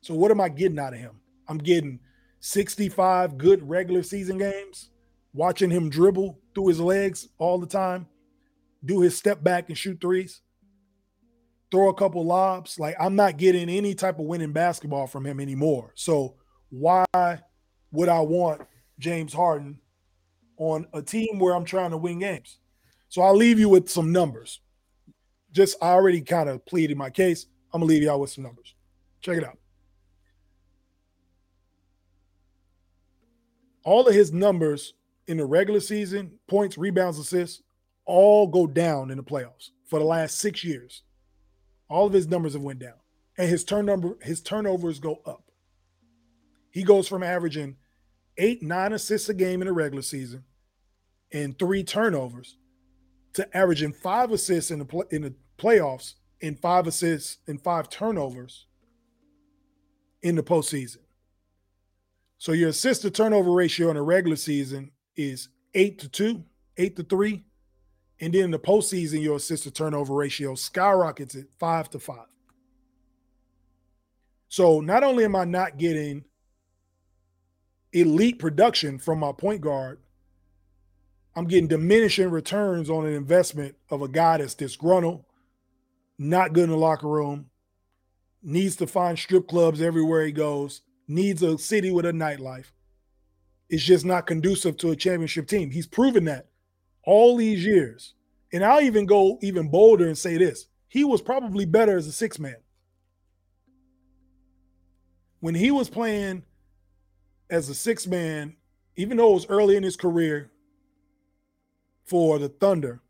So 0.00 0.14
what 0.14 0.32
am 0.32 0.40
I 0.40 0.48
getting 0.48 0.80
out 0.80 0.94
of 0.94 0.98
him? 0.98 1.20
I'm 1.46 1.58
getting 1.58 2.00
65 2.40 3.38
good 3.38 3.66
regular 3.68 4.02
season 4.02 4.38
games, 4.38 4.90
watching 5.32 5.70
him 5.70 5.90
dribble 5.90 6.40
through 6.56 6.66
his 6.66 6.80
legs 6.80 7.28
all 7.38 7.58
the 7.58 7.68
time, 7.68 8.08
do 8.84 9.00
his 9.00 9.16
step 9.16 9.44
back 9.44 9.68
and 9.68 9.78
shoot 9.78 10.00
threes, 10.00 10.40
throw 11.70 11.88
a 11.88 11.94
couple 11.94 12.26
lobs. 12.26 12.80
Like 12.80 12.96
I'm 12.98 13.14
not 13.14 13.36
getting 13.36 13.68
any 13.68 13.94
type 13.94 14.18
of 14.18 14.26
winning 14.26 14.52
basketball 14.52 15.06
from 15.06 15.24
him 15.24 15.38
anymore. 15.38 15.92
So 15.94 16.34
why 16.70 17.04
would 17.92 18.08
I 18.08 18.20
want 18.22 18.62
James 18.98 19.32
Harden 19.32 19.78
on 20.56 20.88
a 20.92 21.00
team 21.00 21.38
where 21.38 21.54
I'm 21.54 21.64
trying 21.64 21.92
to 21.92 21.96
win 21.96 22.18
games? 22.18 22.58
So 23.08 23.22
I'll 23.22 23.36
leave 23.36 23.58
you 23.58 23.68
with 23.68 23.88
some 23.88 24.12
numbers. 24.12 24.60
Just 25.52 25.76
I 25.80 25.90
already 25.90 26.20
kind 26.20 26.48
of 26.48 26.64
pleaded 26.66 26.96
my 26.96 27.10
case. 27.10 27.46
I'm 27.72 27.80
gonna 27.80 27.88
leave 27.88 28.02
y'all 28.02 28.20
with 28.20 28.30
some 28.30 28.44
numbers. 28.44 28.74
Check 29.20 29.38
it 29.38 29.44
out. 29.44 29.58
all 33.84 34.08
of 34.08 34.14
his 34.14 34.32
numbers 34.32 34.94
in 35.28 35.36
the 35.36 35.44
regular 35.44 35.80
season, 35.80 36.32
points, 36.48 36.76
rebounds, 36.76 37.18
assists, 37.18 37.62
all 38.06 38.46
go 38.46 38.66
down 38.66 39.10
in 39.10 39.16
the 39.16 39.22
playoffs 39.22 39.70
for 39.84 39.98
the 39.98 40.04
last 40.04 40.38
six 40.38 40.64
years. 40.64 41.02
All 41.88 42.06
of 42.06 42.12
his 42.12 42.26
numbers 42.26 42.54
have 42.54 42.62
went 42.62 42.80
down. 42.80 42.94
And 43.36 43.48
his 43.48 43.64
turnover, 43.64 44.16
his 44.22 44.40
turnovers 44.40 44.98
go 44.98 45.20
up. 45.26 45.50
He 46.70 46.82
goes 46.82 47.08
from 47.08 47.22
averaging 47.22 47.76
eight, 48.38 48.62
nine 48.62 48.92
assists 48.92 49.28
a 49.28 49.34
game 49.34 49.60
in 49.60 49.66
the 49.66 49.72
regular 49.72 50.02
season 50.02 50.44
and 51.32 51.58
three 51.58 51.84
turnovers 51.84 52.56
to 53.34 53.56
averaging 53.56 53.92
five 53.92 54.30
assists 54.30 54.70
in 54.70 54.78
the 54.78 55.06
in 55.10 55.22
the 55.22 55.34
playoffs 55.58 56.14
and 56.40 56.58
five 56.58 56.86
assists 56.86 57.38
and 57.46 57.60
five 57.60 57.88
turnovers 57.88 58.66
in 60.22 60.36
the 60.36 60.42
postseason. 60.42 60.98
So 62.38 62.52
your 62.52 62.70
assist 62.70 63.02
to 63.02 63.10
turnover 63.10 63.52
ratio 63.52 63.90
in 63.90 63.96
a 63.96 64.02
regular 64.02 64.36
season 64.36 64.90
is 65.16 65.48
eight 65.74 65.98
to 66.00 66.08
two, 66.08 66.44
eight 66.76 66.96
to 66.96 67.02
three. 67.02 67.44
And 68.20 68.32
then 68.32 68.44
in 68.44 68.50
the 68.50 68.58
postseason, 68.58 69.22
your 69.22 69.36
assist 69.36 69.64
to 69.64 69.70
turnover 69.70 70.14
ratio 70.14 70.54
skyrockets 70.54 71.34
at 71.34 71.44
five 71.58 71.90
to 71.90 71.98
five. 71.98 72.26
So 74.48 74.80
not 74.80 75.02
only 75.02 75.24
am 75.24 75.34
I 75.34 75.44
not 75.44 75.78
getting 75.78 76.24
elite 77.92 78.38
production 78.38 78.98
from 78.98 79.18
my 79.20 79.32
point 79.32 79.60
guard, 79.60 80.00
I'm 81.36 81.46
getting 81.46 81.68
diminishing 81.68 82.30
returns 82.30 82.88
on 82.88 83.06
an 83.06 83.12
investment 83.12 83.74
of 83.90 84.02
a 84.02 84.08
guy 84.08 84.38
that's 84.38 84.54
disgruntled, 84.54 85.24
not 86.18 86.52
good 86.52 86.64
in 86.64 86.70
the 86.70 86.76
locker 86.76 87.08
room, 87.08 87.50
needs 88.42 88.76
to 88.76 88.86
find 88.86 89.18
strip 89.18 89.48
clubs 89.48 89.80
everywhere 89.80 90.24
he 90.24 90.32
goes, 90.32 90.82
needs 91.08 91.42
a 91.42 91.58
city 91.58 91.90
with 91.90 92.06
a 92.06 92.12
nightlife. 92.12 92.70
It's 93.68 93.82
just 93.82 94.04
not 94.04 94.26
conducive 94.26 94.76
to 94.78 94.90
a 94.90 94.96
championship 94.96 95.48
team. 95.48 95.70
He's 95.70 95.86
proven 95.86 96.26
that 96.26 96.46
all 97.02 97.36
these 97.36 97.64
years. 97.64 98.14
And 98.52 98.64
I'll 98.64 98.82
even 98.82 99.06
go 99.06 99.38
even 99.42 99.68
bolder 99.68 100.06
and 100.06 100.16
say 100.16 100.36
this 100.36 100.66
he 100.86 101.02
was 101.02 101.20
probably 101.20 101.64
better 101.64 101.96
as 101.96 102.06
a 102.06 102.12
six 102.12 102.38
man. 102.38 102.56
When 105.40 105.56
he 105.56 105.72
was 105.72 105.90
playing 105.90 106.44
as 107.50 107.68
a 107.68 107.74
six 107.74 108.06
man, 108.06 108.54
even 108.96 109.16
though 109.16 109.30
it 109.30 109.34
was 109.34 109.46
early 109.48 109.76
in 109.76 109.82
his 109.82 109.96
career 109.96 110.52
for 112.04 112.38
the 112.38 112.48
Thunder, 112.48 113.00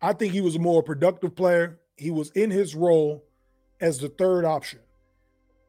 I 0.00 0.12
think 0.12 0.32
he 0.32 0.40
was 0.40 0.56
a 0.56 0.60
more 0.60 0.82
productive 0.82 1.36
player. 1.36 1.78
He 1.96 2.10
was 2.10 2.30
in 2.30 2.50
his 2.50 2.74
role 2.74 3.24
as 3.80 3.98
the 3.98 4.08
third 4.08 4.44
option. 4.44 4.80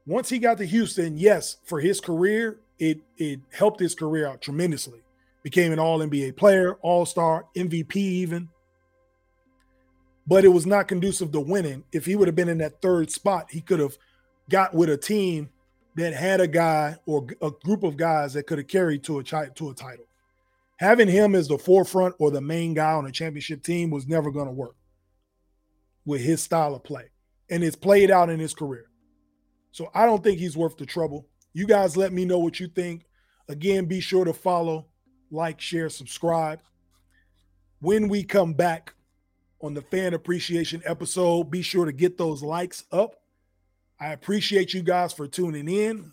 Once 0.05 0.29
he 0.29 0.39
got 0.39 0.57
to 0.57 0.65
Houston, 0.65 1.17
yes, 1.17 1.57
for 1.63 1.79
his 1.79 2.01
career, 2.01 2.59
it 2.79 2.99
it 3.17 3.39
helped 3.51 3.79
his 3.79 3.95
career 3.95 4.27
out 4.27 4.41
tremendously. 4.41 5.01
Became 5.43 5.71
an 5.71 5.79
all 5.79 5.99
NBA 5.99 6.35
player, 6.35 6.75
all 6.81 7.05
star, 7.05 7.45
MVP, 7.55 7.95
even. 7.95 8.49
But 10.25 10.45
it 10.45 10.49
was 10.49 10.65
not 10.65 10.87
conducive 10.87 11.31
to 11.33 11.39
winning. 11.39 11.83
If 11.91 12.05
he 12.05 12.15
would 12.15 12.27
have 12.29 12.35
been 12.35 12.49
in 12.49 12.59
that 12.59 12.81
third 12.81 13.11
spot, 13.11 13.51
he 13.51 13.59
could 13.59 13.79
have 13.79 13.97
got 14.49 14.73
with 14.73 14.89
a 14.89 14.97
team 14.97 15.49
that 15.95 16.13
had 16.13 16.41
a 16.41 16.47
guy 16.47 16.97
or 17.05 17.27
a 17.41 17.51
group 17.63 17.83
of 17.83 17.97
guys 17.97 18.33
that 18.33 18.47
could 18.47 18.57
have 18.57 18.67
carried 18.67 19.03
to 19.03 19.19
a 19.19 19.23
to 19.23 19.69
a 19.69 19.73
title. 19.73 20.05
Having 20.77 21.09
him 21.09 21.35
as 21.35 21.47
the 21.47 21.57
forefront 21.57 22.15
or 22.19 22.31
the 22.31 22.41
main 22.41 22.73
guy 22.73 22.93
on 22.93 23.05
a 23.05 23.11
championship 23.11 23.63
team 23.63 23.89
was 23.89 24.07
never 24.07 24.31
going 24.31 24.47
to 24.47 24.53
work 24.53 24.75
with 26.05 26.21
his 26.21 26.41
style 26.41 26.75
of 26.75 26.83
play, 26.83 27.11
and 27.49 27.63
it's 27.63 27.75
played 27.75 28.11
out 28.11 28.29
in 28.29 28.39
his 28.39 28.53
career. 28.53 28.85
So 29.71 29.89
I 29.93 30.05
don't 30.05 30.23
think 30.23 30.39
he's 30.39 30.57
worth 30.57 30.77
the 30.77 30.85
trouble. 30.85 31.27
You 31.53 31.67
guys 31.67 31.95
let 31.95 32.11
me 32.11 32.25
know 32.25 32.39
what 32.39 32.59
you 32.59 32.67
think. 32.67 33.05
Again, 33.47 33.85
be 33.85 33.99
sure 33.99 34.25
to 34.25 34.33
follow, 34.33 34.87
like, 35.31 35.61
share, 35.61 35.89
subscribe. 35.89 36.59
When 37.79 38.07
we 38.07 38.23
come 38.23 38.53
back 38.53 38.93
on 39.61 39.73
the 39.73 39.81
fan 39.81 40.13
appreciation 40.13 40.81
episode, 40.85 41.45
be 41.45 41.61
sure 41.61 41.85
to 41.85 41.93
get 41.93 42.17
those 42.17 42.41
likes 42.41 42.83
up 42.91 43.15
I 44.03 44.11
appreciate 44.11 44.73
you 44.73 44.83
guys 44.83 45.13
for 45.13 45.29
tuning 45.29 45.69
in. 45.69 46.11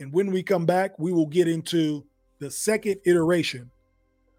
And 0.00 0.12
when 0.12 0.32
we 0.32 0.42
come 0.42 0.66
back, 0.66 0.98
we 0.98 1.12
will 1.12 1.26
get 1.26 1.46
into 1.46 2.04
the 2.40 2.50
second 2.50 2.96
iteration 3.04 3.70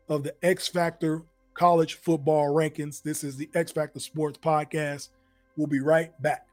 of 0.10 0.24
the 0.24 0.34
X 0.44 0.68
Factor 0.68 1.24
College 1.54 1.96
Football 1.96 2.54
Rankings. 2.54 3.02
This 3.02 3.24
is 3.24 3.38
the 3.38 3.50
X 3.54 3.72
Factor 3.72 4.00
Sports 4.00 4.38
Podcast. 4.38 5.10
We'll 5.56 5.68
be 5.68 5.80
right 5.80 6.20
back. 6.22 6.48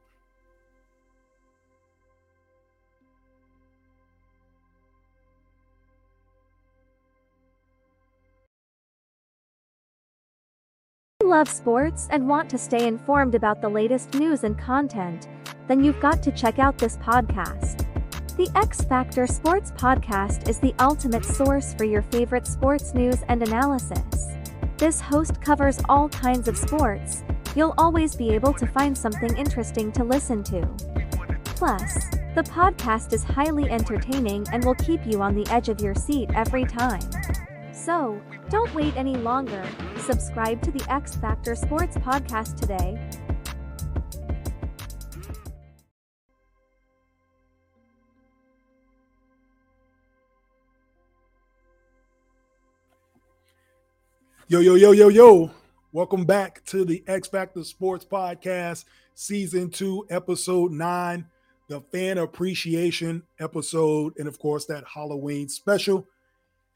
love 11.25 11.49
sports 11.49 12.09
and 12.11 12.27
want 12.27 12.49
to 12.49 12.57
stay 12.57 12.87
informed 12.87 13.35
about 13.35 13.61
the 13.61 13.69
latest 13.69 14.15
news 14.15 14.45
and 14.45 14.59
content 14.59 15.29
then 15.69 15.85
you've 15.85 16.01
got 16.01 16.23
to 16.23 16.33
check 16.33 16.59
out 16.59 16.79
this 16.79 16.97
podcast. 16.97 17.85
The 18.39 18.49
X 18.55 18.83
Factor 18.83 19.27
Sports 19.27 19.73
Podcast 19.73 20.49
is 20.49 20.61
the 20.61 20.73
ultimate 20.79 21.25
source 21.25 21.75
for 21.75 21.83
your 21.83 22.03
favorite 22.03 22.47
sports 22.47 22.95
news 22.95 23.17
and 23.27 23.43
analysis. 23.43 24.29
This 24.77 25.01
host 25.01 25.41
covers 25.41 25.81
all 25.89 26.09
kinds 26.09 26.47
of 26.47 26.57
sports. 26.57 27.25
You'll 27.57 27.75
always 27.79 28.15
be 28.15 28.31
able 28.31 28.53
to 28.55 28.65
find 28.65 28.97
something 28.97 29.37
interesting 29.37 29.91
to 29.91 30.05
listen 30.05 30.45
to. 30.45 30.61
Plus, 31.47 32.11
the 32.37 32.45
podcast 32.45 33.13
is 33.13 33.25
highly 33.25 33.69
entertaining 33.69 34.47
and 34.53 34.65
will 34.65 34.77
keep 34.77 35.05
you 35.05 35.21
on 35.21 35.35
the 35.35 35.53
edge 35.53 35.69
of 35.69 35.81
your 35.81 35.97
seat 35.97 36.31
every 36.33 36.65
time. 36.65 37.11
So, 37.73 38.23
don't 38.51 38.73
wait 38.73 38.97
any 38.97 39.17
longer. 39.17 39.67
Subscribe 39.97 40.63
to 40.63 40.71
the 40.71 40.89
X 40.89 41.17
Factor 41.17 41.57
Sports 41.57 41.97
Podcast 41.97 42.55
today 42.61 43.01
Yo, 54.51 54.61
yo, 54.61 54.77
yo, 54.77 54.93
yo, 54.93 55.09
yo. 55.09 55.51
Welcome 55.93 56.25
back 56.25 56.65
to 56.65 56.83
the 56.87 57.05
X 57.07 57.29
Factor 57.29 57.63
Sports 57.65 58.07
Podcast, 58.07 58.87
Season 59.15 59.69
2, 59.69 60.07
Episode 60.09 60.73
9, 60.73 61.27
the 61.69 61.83
fan 61.93 62.17
appreciation 62.17 63.25
episode, 63.39 64.15
and 64.17 64.27
of 64.27 64.39
course, 64.39 64.65
that 64.65 64.85
Halloween 64.87 65.51
special. 65.51 66.07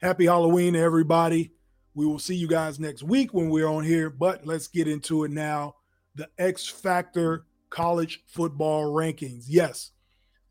Happy 0.03 0.27
Halloween, 0.27 0.75
everybody. 0.75 1.51
We 1.95 2.05
will 2.05 2.19
see 2.19 2.35
you 2.35 2.47
guys 2.47 2.79
next 2.79 3.01
week 3.01 3.33
when 3.33 3.49
we're 3.49 3.65
on 3.65 3.83
here, 3.83 4.11
but 4.11 4.45
let's 4.45 4.67
get 4.67 4.87
into 4.87 5.23
it 5.23 5.31
now. 5.31 5.73
The 6.13 6.29
X 6.37 6.67
Factor 6.67 7.47
College 7.71 8.21
Football 8.27 8.93
Rankings. 8.93 9.45
Yes, 9.47 9.93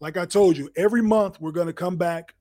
like 0.01 0.17
I 0.17 0.27
told 0.27 0.57
you, 0.57 0.71
every 0.75 1.03
month 1.03 1.41
we're 1.41 1.53
going 1.53 1.69
to 1.69 1.73
come 1.73 1.97
back 1.97 2.35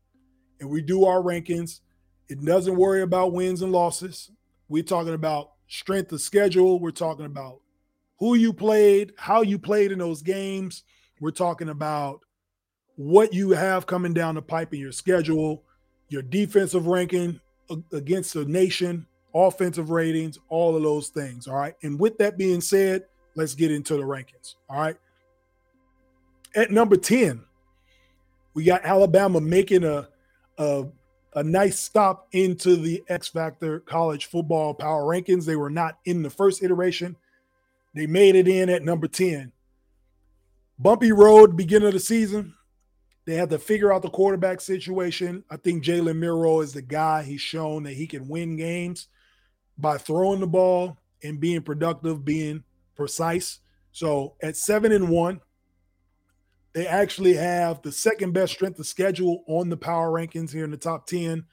and 0.60 0.72
we 0.72 0.82
do 0.82 1.06
our 1.06 1.22
rankings. 1.22 1.82
It 2.30 2.44
doesn't 2.44 2.76
worry 2.76 3.04
about 3.04 3.34
wins 3.34 3.62
and 3.62 3.72
losses 3.72 4.32
we're 4.72 4.84
talking 4.84 5.14
about 5.14 5.52
strength 5.68 6.14
of 6.14 6.22
schedule. 6.22 6.80
We're 6.80 6.92
talking 6.92 7.26
about 7.26 7.60
who 8.20 8.36
you 8.36 8.54
played, 8.54 9.12
how 9.18 9.42
you 9.42 9.60
played 9.60 9.92
in 9.92 10.00
those 10.00 10.22
games. 10.22 10.84
We're 11.20 11.32
talking 11.32 11.68
about 11.68 12.22
what 12.96 13.34
you 13.34 13.50
have 13.50 13.86
coming 13.86 14.14
down 14.14 14.36
the 14.36 14.42
pipe 14.42 14.74
in 14.74 14.80
your 14.80 14.94
schedule, 14.94 15.66
your 16.08 16.22
defensive 16.22 16.88
ranking 16.88 17.42
against 17.92 18.34
the 18.34 18.46
nation, 18.46 19.06
offensive 19.36 19.90
ratings, 19.90 20.40
all 20.48 20.78
of 20.78 20.84
those 20.84 21.10
things. 21.10 21.48
All 21.48 21.56
right. 21.56 21.76
And 21.84 22.00
with 22.00 22.18
that 22.20 22.38
being 22.38 22.62
said, 22.62 23.04
let's 23.36 23.56
get 23.56 23.72
into 23.72 23.98
the 23.98 24.04
rankings. 24.04 24.56
All 24.70 24.80
right. 24.80 24.96
At 26.56 26.72
number 26.72 26.96
10, 26.96 27.44
we 28.54 28.64
got 28.64 28.86
Alabama 28.86 29.42
making 29.42 29.84
a, 29.84 30.08
a 30.58 30.86
a 31.34 31.44
nice 31.44 31.80
stop 31.80 32.28
into 32.32 32.76
the 32.76 33.04
X 33.08 33.30
Factor 33.30 33.80
college 33.80 34.26
football 34.26 34.74
power 34.74 35.04
rankings. 35.04 35.46
They 35.46 35.56
were 35.56 35.70
not 35.70 36.00
in 36.06 36.24
the 36.24 36.30
first 36.30 36.64
iteration. 36.64 37.16
They 37.94 38.08
made 38.08 38.36
it 38.36 38.48
in 38.48 38.70
at 38.70 38.84
number 38.84 39.08
10. 39.08 39.52
Bumpy 40.80 41.12
road, 41.12 41.56
beginning 41.56 41.88
of 41.88 41.94
the 41.94 42.00
season. 42.00 42.56
They 43.26 43.36
had 43.36 43.50
to 43.52 43.60
figure 43.60 43.94
out 43.94 44.02
the 44.02 44.10
quarterback 44.10 44.62
situation. 44.62 45.44
I 45.50 45.58
think 45.58 45.84
Jalen 45.84 46.18
Milroe 46.18 46.62
is 46.62 46.74
the 46.74 46.82
guy. 46.82 47.24
He's 47.24 47.42
shown 47.42 47.84
that 47.84 47.94
he 47.94 48.08
can 48.08 48.28
win 48.28 48.56
games 48.58 49.08
by 49.78 49.98
throwing 49.98 50.40
the 50.40 50.48
ball 50.48 50.98
and 51.24 51.40
being 51.40 51.62
productive, 51.62 52.26
being 52.26 52.64
precise. 52.96 53.60
So 53.92 54.36
at 54.42 54.58
seven 54.58 54.92
and 54.92 55.10
one, 55.10 55.42
they 56.74 56.88
actually 56.88 57.34
have 57.34 57.82
the 57.82 57.92
second 57.92 58.34
best 58.34 58.54
strength 58.54 58.80
of 58.80 58.88
schedule 58.88 59.44
on 59.48 59.70
the 59.70 59.78
power 59.78 60.10
rankings 60.10 60.52
here 60.52 60.64
in 60.64 60.72
the 60.72 60.78
top 60.78 61.06
10. 61.08 61.46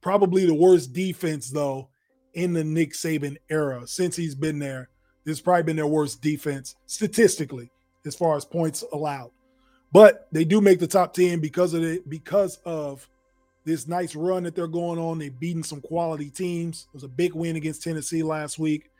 Probably 0.00 0.46
the 0.46 0.54
worst 0.54 0.92
defense, 0.92 1.50
though, 1.50 1.88
in 2.34 2.52
the 2.52 2.64
Nick 2.64 2.92
Saban 2.92 3.36
era. 3.50 3.86
Since 3.86 4.16
he's 4.16 4.34
been 4.34 4.58
there, 4.58 4.88
this 5.24 5.38
has 5.38 5.42
probably 5.42 5.64
been 5.64 5.76
their 5.76 5.86
worst 5.86 6.22
defense 6.22 6.74
statistically, 6.86 7.70
as 8.06 8.14
far 8.14 8.36
as 8.36 8.44
points 8.44 8.82
allowed. 8.92 9.30
But 9.92 10.26
they 10.32 10.44
do 10.44 10.60
make 10.60 10.80
the 10.80 10.86
top 10.86 11.12
10 11.12 11.40
because 11.40 11.74
of 11.74 11.84
it, 11.84 12.08
because 12.08 12.56
of 12.64 13.06
this 13.64 13.86
nice 13.86 14.16
run 14.16 14.42
that 14.44 14.54
they're 14.54 14.66
going 14.66 14.98
on. 14.98 15.18
They've 15.18 15.38
beaten 15.38 15.62
some 15.62 15.80
quality 15.80 16.30
teams. 16.30 16.86
It 16.88 16.94
was 16.94 17.04
a 17.04 17.08
big 17.08 17.34
win 17.34 17.56
against 17.56 17.82
Tennessee 17.82 18.22
last 18.22 18.58
week. 18.58 18.90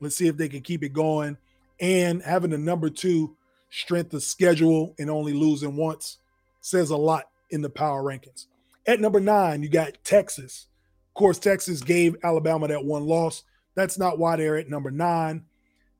Let's 0.00 0.16
see 0.16 0.28
if 0.28 0.36
they 0.36 0.48
can 0.48 0.60
keep 0.60 0.84
it 0.84 0.92
going. 0.92 1.38
And 1.80 2.22
having 2.22 2.50
the 2.50 2.58
number 2.58 2.90
two 2.90 3.36
strength 3.72 4.12
of 4.12 4.22
schedule 4.22 4.94
and 4.98 5.10
only 5.10 5.32
losing 5.32 5.76
once 5.76 6.18
says 6.60 6.90
a 6.90 6.96
lot 6.96 7.24
in 7.50 7.62
the 7.62 7.70
power 7.70 8.02
rankings. 8.02 8.46
At 8.86 9.00
number 9.00 9.18
nine, 9.18 9.62
you 9.62 9.68
got 9.68 10.04
Texas. 10.04 10.66
Of 11.10 11.14
course, 11.14 11.38
Texas 11.38 11.80
gave 11.80 12.16
Alabama 12.22 12.68
that 12.68 12.84
one 12.84 13.06
loss. 13.06 13.42
That's 13.74 13.98
not 13.98 14.18
why 14.18 14.36
they're 14.36 14.58
at 14.58 14.68
number 14.68 14.90
nine. 14.90 15.44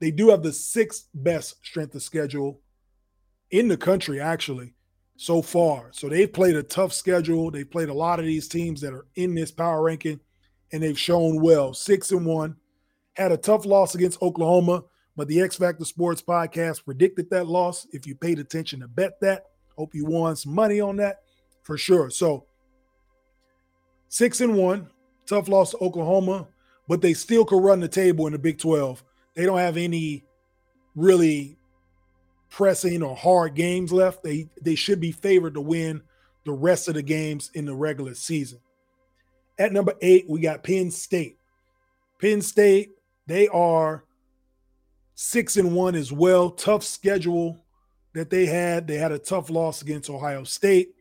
They 0.01 0.11
do 0.11 0.29
have 0.29 0.43
the 0.43 0.53
sixth 0.53 1.09
best 1.15 1.65
strength 1.65 1.95
of 1.95 2.03
schedule 2.03 2.61
in 3.51 3.69
the 3.69 3.77
country, 3.77 4.21
actually, 4.21 4.75
so 5.17 5.41
far. 5.41 5.89
So 5.93 6.09
they've 6.09 6.33
played 6.33 6.57
a 6.57 6.63
tough 6.63 6.93
schedule. 6.93 7.51
They've 7.51 7.71
played 7.71 7.89
a 7.89 7.95
lot 7.95 8.19
of 8.19 8.27
these 8.27 8.49
teams 8.49 8.81
that 8.83 8.93
are 8.93 9.07
in 9.15 9.35
this 9.35 9.51
power 9.51 9.83
ranking, 9.83 10.21
and 10.73 10.83
they've 10.83 10.99
shown 10.99 11.41
well. 11.41 11.73
Six 11.73 12.11
and 12.13 12.27
one. 12.27 12.57
Had 13.15 13.33
a 13.33 13.37
tough 13.37 13.67
loss 13.67 13.95
against 13.95 14.23
Oklahoma, 14.23 14.85
but 15.17 15.29
the 15.29 15.41
X 15.41 15.57
Factor 15.57 15.85
Sports 15.85 16.23
podcast 16.23 16.85
predicted 16.85 17.29
that 17.31 17.47
loss. 17.47 17.87
If 17.93 18.07
you 18.07 18.15
paid 18.15 18.39
attention 18.39 18.81
to 18.81 18.89
bet 18.89 19.21
that, 19.21 19.47
hope 19.77 19.95
you 19.95 20.05
won 20.05 20.37
some 20.37 20.55
money 20.55 20.81
on 20.81 20.97
that 20.97 21.23
for 21.63 21.77
sure. 21.77 22.11
So 22.11 22.47
six 24.09 24.41
and 24.41 24.57
one, 24.57 24.89
tough 25.27 25.49
loss 25.49 25.73
to 25.73 25.79
Oklahoma, 25.79 26.49
but 26.89 27.01
they 27.01 27.15
still 27.15 27.45
could 27.45 27.63
run 27.63 27.81
the 27.81 27.89
table 27.89 28.27
in 28.27 28.33
the 28.33 28.39
Big 28.39 28.59
12. 28.59 29.03
They 29.35 29.45
don't 29.45 29.59
have 29.59 29.77
any 29.77 30.25
really 30.95 31.57
pressing 32.51 33.03
or 33.03 33.17
hard 33.17 33.55
games 33.55 33.93
left. 33.93 34.23
They 34.23 34.49
they 34.61 34.75
should 34.75 35.01
be 35.01 35.13
favored 35.13 35.55
to 35.55 35.61
win 35.61 36.03
the 36.45 36.53
rest 36.53 36.89
of 36.89 36.95
the 36.95 37.03
games 37.03 37.51
in 37.55 37.65
the 37.65 37.75
regular 37.75 38.15
season. 38.15 38.61
At 39.59 39.73
number 39.73 39.95
eight, 40.01 40.29
we 40.29 40.41
got 40.41 40.63
Penn 40.63 40.91
State. 40.91 41.39
Penn 42.21 42.43
State, 42.43 42.91
they 43.27 43.49
are 43.49 44.05
six 45.23 45.57
and 45.57 45.73
one 45.73 45.95
as 45.95 46.11
well. 46.11 46.51
Tough 46.51 46.83
schedule 46.83 47.65
that 48.13 48.29
they 48.29 48.45
had. 48.45 48.89
They 48.89 48.97
had 48.97 49.13
a 49.13 49.19
tough 49.19 49.51
loss 49.51 49.81
against 49.81 50.11
Ohio 50.11 50.43
State, 50.43 50.97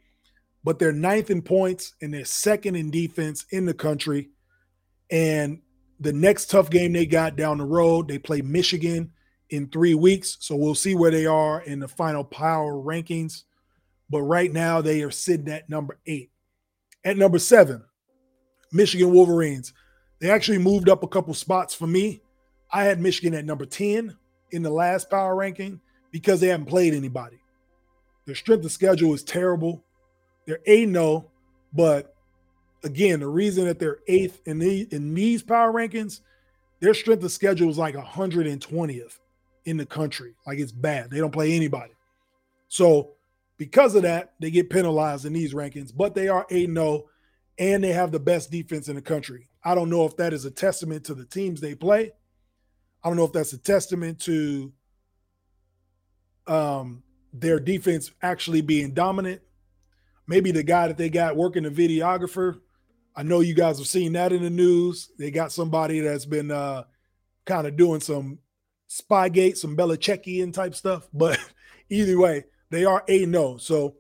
but 0.64 0.78
they're 0.78 0.92
ninth 0.92 1.32
in 1.32 1.42
points 1.42 1.96
and 2.02 2.14
they're 2.14 2.24
second 2.24 2.76
in 2.76 2.92
defense 2.92 3.46
in 3.50 3.66
the 3.66 3.74
country. 3.74 4.30
And 5.10 5.60
the 6.00 6.14
next 6.14 6.52
tough 6.52 6.70
game 6.70 6.94
they 6.94 7.08
got 7.08 7.36
down 7.36 7.58
the 7.58 7.66
road, 7.66 8.08
they 8.08 8.20
play 8.20 8.42
Michigan 8.42 9.12
in 9.50 9.68
three 9.68 9.96
weeks. 9.96 10.38
So 10.40 10.56
we'll 10.56 10.76
see 10.76 10.94
where 10.94 11.12
they 11.12 11.26
are 11.26 11.62
in 11.62 11.80
the 11.80 11.88
final 11.88 12.24
power 12.24 12.74
rankings. 12.74 13.44
But 14.10 14.22
right 14.22 14.52
now, 14.52 14.82
they 14.82 15.02
are 15.02 15.12
sitting 15.12 15.50
at 15.50 15.70
number 15.70 15.98
eight. 16.06 16.32
At 17.04 17.18
number 17.18 17.40
seven, 17.40 17.84
Michigan 18.72 19.12
Wolverines. 19.12 19.74
They 20.20 20.30
actually 20.30 20.60
moved 20.60 20.90
up 20.90 21.02
a 21.02 21.08
couple 21.08 21.34
spots 21.34 21.74
for 21.74 21.88
me. 21.88 22.22
I 22.72 22.84
had 22.86 23.00
Michigan 23.00 23.34
at 23.34 23.46
number 23.46 23.66
10 23.66 24.16
in 24.52 24.64
the 24.64 24.70
last 24.70 25.10
power 25.10 25.36
ranking 25.36 25.82
because 26.12 26.40
they 26.40 26.48
haven't 26.48 26.68
played 26.68 26.94
anybody. 26.94 27.40
Their 28.26 28.36
strength 28.36 28.66
of 28.66 28.72
schedule 28.72 29.14
is 29.14 29.24
terrible. 29.24 29.84
They're 30.46 30.60
a 30.66 30.86
no, 30.86 31.04
oh, 31.04 31.32
but 31.74 32.16
again, 32.84 33.20
the 33.20 33.28
reason 33.28 33.66
that 33.66 33.80
they're 33.80 34.00
eighth 34.08 34.42
in 34.46 34.60
the 34.60 34.88
in 34.92 35.14
these 35.14 35.44
power 35.44 35.72
rankings, 35.72 36.22
their 36.80 36.94
strength 36.94 37.24
of 37.24 37.32
schedule 37.32 37.70
is 37.70 37.78
like 37.78 37.96
120th 37.96 39.20
in 39.66 39.78
the 39.78 39.86
country. 39.86 40.36
Like 40.46 40.60
it's 40.60 40.72
bad. 40.72 41.10
They 41.10 41.20
don't 41.20 41.32
play 41.32 41.54
anybody. 41.54 41.94
So 42.68 43.12
because 43.58 43.96
of 43.96 44.04
that, 44.04 44.34
they 44.40 44.50
get 44.50 44.70
penalized 44.70 45.26
in 45.26 45.34
these 45.34 45.54
rankings, 45.54 45.96
but 45.96 46.16
they 46.16 46.28
are 46.28 46.46
a 46.50 46.68
no 46.68 46.88
oh, 46.88 47.10
and 47.60 47.84
they 47.84 47.92
have 47.94 48.12
the 48.12 48.20
best 48.20 48.50
defense 48.50 48.88
in 48.88 48.96
the 48.96 49.02
country. 49.02 49.48
I 49.64 49.76
don't 49.76 49.90
know 49.90 50.06
if 50.06 50.18
that 50.18 50.34
is 50.34 50.46
a 50.46 50.52
testament 50.52 51.06
to 51.06 51.14
the 51.14 51.26
teams 51.26 51.62
they 51.62 51.76
play. 51.76 52.12
I 53.04 53.10
don't 53.10 53.18
know 53.18 53.26
if 53.26 53.34
that's 53.34 53.54
a 53.54 53.58
testament 53.58 54.20
to 54.22 54.72
um, 56.48 57.04
their 57.34 57.60
defense 57.60 58.12
actually 58.22 58.62
being 58.62 58.94
dominant. 58.94 59.42
Maybe 60.28 60.52
the 60.52 60.64
guy 60.64 60.88
that 60.88 60.98
they 60.98 61.10
got 61.10 61.36
working 61.36 61.64
the 61.64 61.70
videographer. 61.70 62.60
I 63.16 63.24
know 63.24 63.42
you 63.42 63.54
guys 63.54 63.78
have 63.78 63.88
seen 63.88 64.14
that 64.14 64.32
in 64.32 64.44
the 64.44 64.50
news. 64.50 65.12
They 65.18 65.32
got 65.32 65.52
somebody 65.52 66.00
that's 66.00 66.26
been 66.26 66.52
uh, 66.52 66.84
kind 67.46 67.68
of 67.68 67.76
doing 67.76 68.00
some 68.00 68.40
Spygate, 68.90 69.58
some 69.58 69.76
Belichickian 69.76 70.54
type 70.54 70.76
stuff. 70.76 71.08
But 71.14 71.40
either 71.90 72.18
way, 72.18 72.46
they 72.70 72.86
are 72.86 73.04
a 73.08 73.26
no. 73.26 73.58
So 73.58 73.96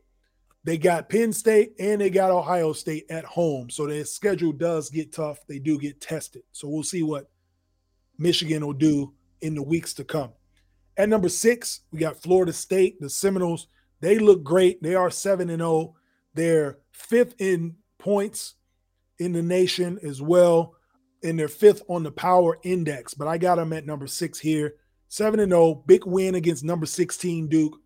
they 0.63 0.77
got 0.77 1.09
Penn 1.09 1.33
State 1.33 1.73
and 1.79 1.99
they 1.99 2.09
got 2.09 2.31
Ohio 2.31 2.73
State 2.73 3.05
at 3.09 3.25
home. 3.25 3.69
So 3.69 3.87
their 3.87 4.05
schedule 4.05 4.51
does 4.51 4.89
get 4.89 5.11
tough. 5.11 5.39
They 5.47 5.59
do 5.59 5.79
get 5.79 5.99
tested. 5.99 6.43
So 6.51 6.67
we'll 6.67 6.83
see 6.83 7.03
what 7.03 7.29
Michigan 8.21 8.65
will 8.65 8.73
do 8.73 9.13
in 9.41 9.55
the 9.55 9.63
weeks 9.63 9.93
to 9.95 10.03
come. 10.03 10.31
At 10.97 11.09
number 11.09 11.29
six, 11.29 11.81
we 11.91 11.99
got 11.99 12.21
Florida 12.21 12.53
State, 12.53 12.99
the 12.99 13.09
Seminoles. 13.09 13.67
They 14.01 14.19
look 14.19 14.43
great. 14.43 14.81
They 14.83 14.95
are 14.95 15.09
7 15.09 15.49
and 15.49 15.59
0. 15.59 15.95
They're 16.33 16.77
fifth 16.91 17.35
in 17.39 17.75
points 17.97 18.55
in 19.19 19.31
the 19.31 19.41
nation 19.41 19.99
as 20.03 20.21
well. 20.21 20.75
And 21.23 21.39
they're 21.39 21.47
fifth 21.47 21.83
on 21.87 22.03
the 22.03 22.11
power 22.11 22.57
index. 22.63 23.13
But 23.13 23.27
I 23.27 23.37
got 23.37 23.55
them 23.55 23.73
at 23.73 23.85
number 23.85 24.07
six 24.07 24.39
here. 24.39 24.75
7 25.07 25.39
and 25.39 25.51
0. 25.51 25.83
Big 25.87 26.05
win 26.05 26.35
against 26.35 26.63
number 26.63 26.85
16 26.85 27.47
Duke 27.47 27.79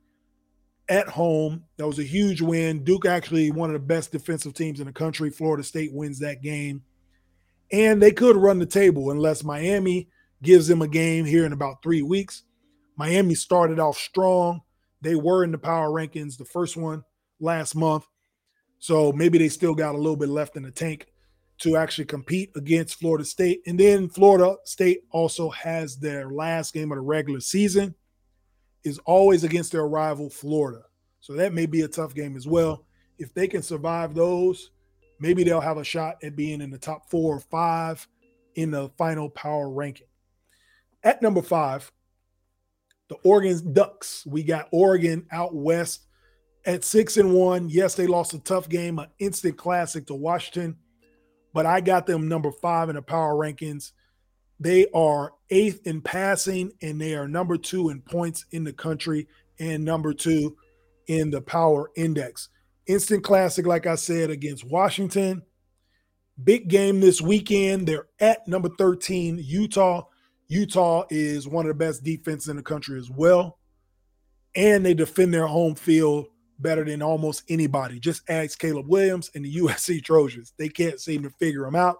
at 0.89 1.08
home. 1.08 1.63
That 1.78 1.88
was 1.88 2.00
a 2.00 2.04
huge 2.04 2.41
win. 2.41 2.84
Duke 2.84 3.06
actually 3.06 3.52
one 3.52 3.69
of 3.69 3.74
the 3.74 3.88
best 3.88 4.12
defensive 4.12 4.54
teams 4.54 4.80
in 4.80 4.88
the 4.88 4.93
country. 4.93 5.30
Florida 5.30 5.63
State 5.63 5.93
wins 5.93 6.19
that 6.19 6.41
game. 6.41 6.84
And 7.71 8.02
they 8.02 8.12
could 8.12 8.38
run 8.38 8.60
the 8.60 8.65
table 8.65 9.12
unless 9.12 9.43
Miami 9.43 10.08
gives 10.46 10.68
them 10.68 10.82
a 10.82 10.88
game 10.88 11.26
here 11.26 11.46
in 11.46 11.54
about 11.54 11.84
three 11.84 12.02
weeks. 12.02 12.44
Miami 12.96 13.36
started 13.36 13.80
off 13.80 13.98
strong. 13.98 14.62
They 15.02 15.16
were 15.16 15.44
in 15.44 15.52
the 15.52 15.58
power 15.58 15.90
rankings, 15.90 16.38
the 16.38 16.46
first 16.46 16.78
one 16.78 17.04
last 17.40 17.76
month. 17.76 18.06
So 18.80 19.12
maybe 19.12 19.38
they 19.38 19.50
still 19.50 19.76
got 19.76 19.96
a 19.96 19.98
little 19.98 20.16
bit 20.16 20.30
left 20.30 20.56
in 20.56 20.64
the 20.64 20.72
tank 20.72 21.08
to 21.58 21.78
actually 21.78 22.06
compete 22.06 22.52
against 22.56 23.00
Florida 23.00 23.26
State. 23.26 23.62
And 23.66 23.80
then 23.80 24.10
Florida 24.10 24.56
State 24.66 25.02
also 25.12 25.50
has 25.50 25.98
their 25.98 26.30
last 26.30 26.74
game 26.74 26.92
of 26.92 26.98
the 26.98 27.02
regular 27.02 27.40
season 27.40 27.96
is 28.84 29.00
always 29.00 29.44
against 29.44 29.72
their 29.72 29.88
rival 29.88 30.30
Florida. 30.30 30.84
So 31.20 31.34
that 31.34 31.54
may 31.54 31.66
be 31.66 31.82
a 31.82 31.88
tough 31.88 32.14
game 32.14 32.36
as 32.36 32.48
well. 32.48 32.86
If 33.18 33.34
they 33.34 33.48
can 33.48 33.64
survive 33.64 34.14
those, 34.14 34.72
maybe 35.20 35.44
they'll 35.44 35.62
have 35.62 35.78
a 35.78 35.84
shot 35.84 36.18
at 36.24 36.36
being 36.36 36.62
in 36.62 36.70
the 36.70 36.78
top 36.78 37.10
4 37.10 37.36
or 37.36 37.40
5 37.40 38.08
in 38.56 38.72
the 38.72 38.90
final 38.98 39.30
power 39.30 39.70
ranking. 39.70 40.08
At 41.06 41.22
number 41.22 41.41
5, 41.41 41.91
the 43.08 43.15
Oregon 43.24 43.72
Ducks. 43.74 44.26
We 44.26 44.44
got 44.44 44.68
Oregon 44.74 45.26
out 45.32 45.56
west 45.56 46.08
at 46.65 46.84
6 46.84 47.15
and 47.15 47.34
1. 47.34 47.70
Yes, 47.70 47.96
they 47.96 48.08
lost 48.08 48.34
a 48.34 48.39
tough 48.39 48.68
game, 48.68 49.00
an 49.00 49.08
instant 49.20 49.56
classic 49.58 50.08
to 50.08 50.15
Washington 50.15 50.78
but 51.56 51.65
I 51.65 51.80
got 51.80 52.06
them 52.06 52.28
number 52.28 52.52
five 52.52 52.89
in 52.89 52.96
the 52.96 53.02
power 53.02 53.34
rankings. 53.34 53.94
They 54.60 54.88
are 54.94 55.32
eighth 55.50 55.88
in 55.88 56.02
passing 56.02 56.74
and 56.82 57.00
they 57.00 57.15
are 57.15 57.30
number 57.30 57.56
two 57.56 57.89
in 57.89 58.02
points 58.02 58.46
in 58.52 58.65
the 58.65 58.74
country 58.74 59.30
and 59.58 59.86
number 59.86 60.13
two 60.13 60.58
in 61.08 61.32
the 61.32 61.39
power 61.39 61.91
index. 61.96 62.50
Instant 62.88 63.24
classic, 63.24 63.65
like 63.65 63.86
I 63.88 63.96
said, 63.96 64.30
against 64.30 64.65
Washington. 64.65 65.44
Big 66.44 66.68
game 66.68 67.00
this 67.00 67.22
weekend. 67.22 67.88
They're 67.88 68.08
at 68.20 68.46
number 68.50 68.68
13, 68.78 69.39
Utah. 69.41 70.04
Utah 70.48 71.06
is 71.10 71.48
one 71.48 71.66
of 71.66 71.70
the 71.70 71.86
best 71.86 72.04
defenses 72.04 72.50
in 72.50 72.58
the 72.58 72.64
country 72.64 73.00
as 73.00 73.10
well. 73.10 73.60
And 74.56 74.86
they 74.86 74.94
defend 74.94 75.34
their 75.34 75.48
home 75.48 75.76
field 75.76 76.28
better 76.60 76.84
than 76.84 77.02
almost 77.02 77.44
anybody. 77.50 78.00
Just 78.00 78.30
ask 78.30 78.58
Caleb 78.58 78.88
Williams 78.88 79.32
and 79.36 79.44
the 79.44 79.56
USC 79.58 80.04
Trojans. 80.04 80.54
They 80.58 80.70
can't 80.70 81.00
seem 81.00 81.24
to 81.24 81.30
figure 81.30 81.64
them 81.64 81.76
out. 81.76 81.98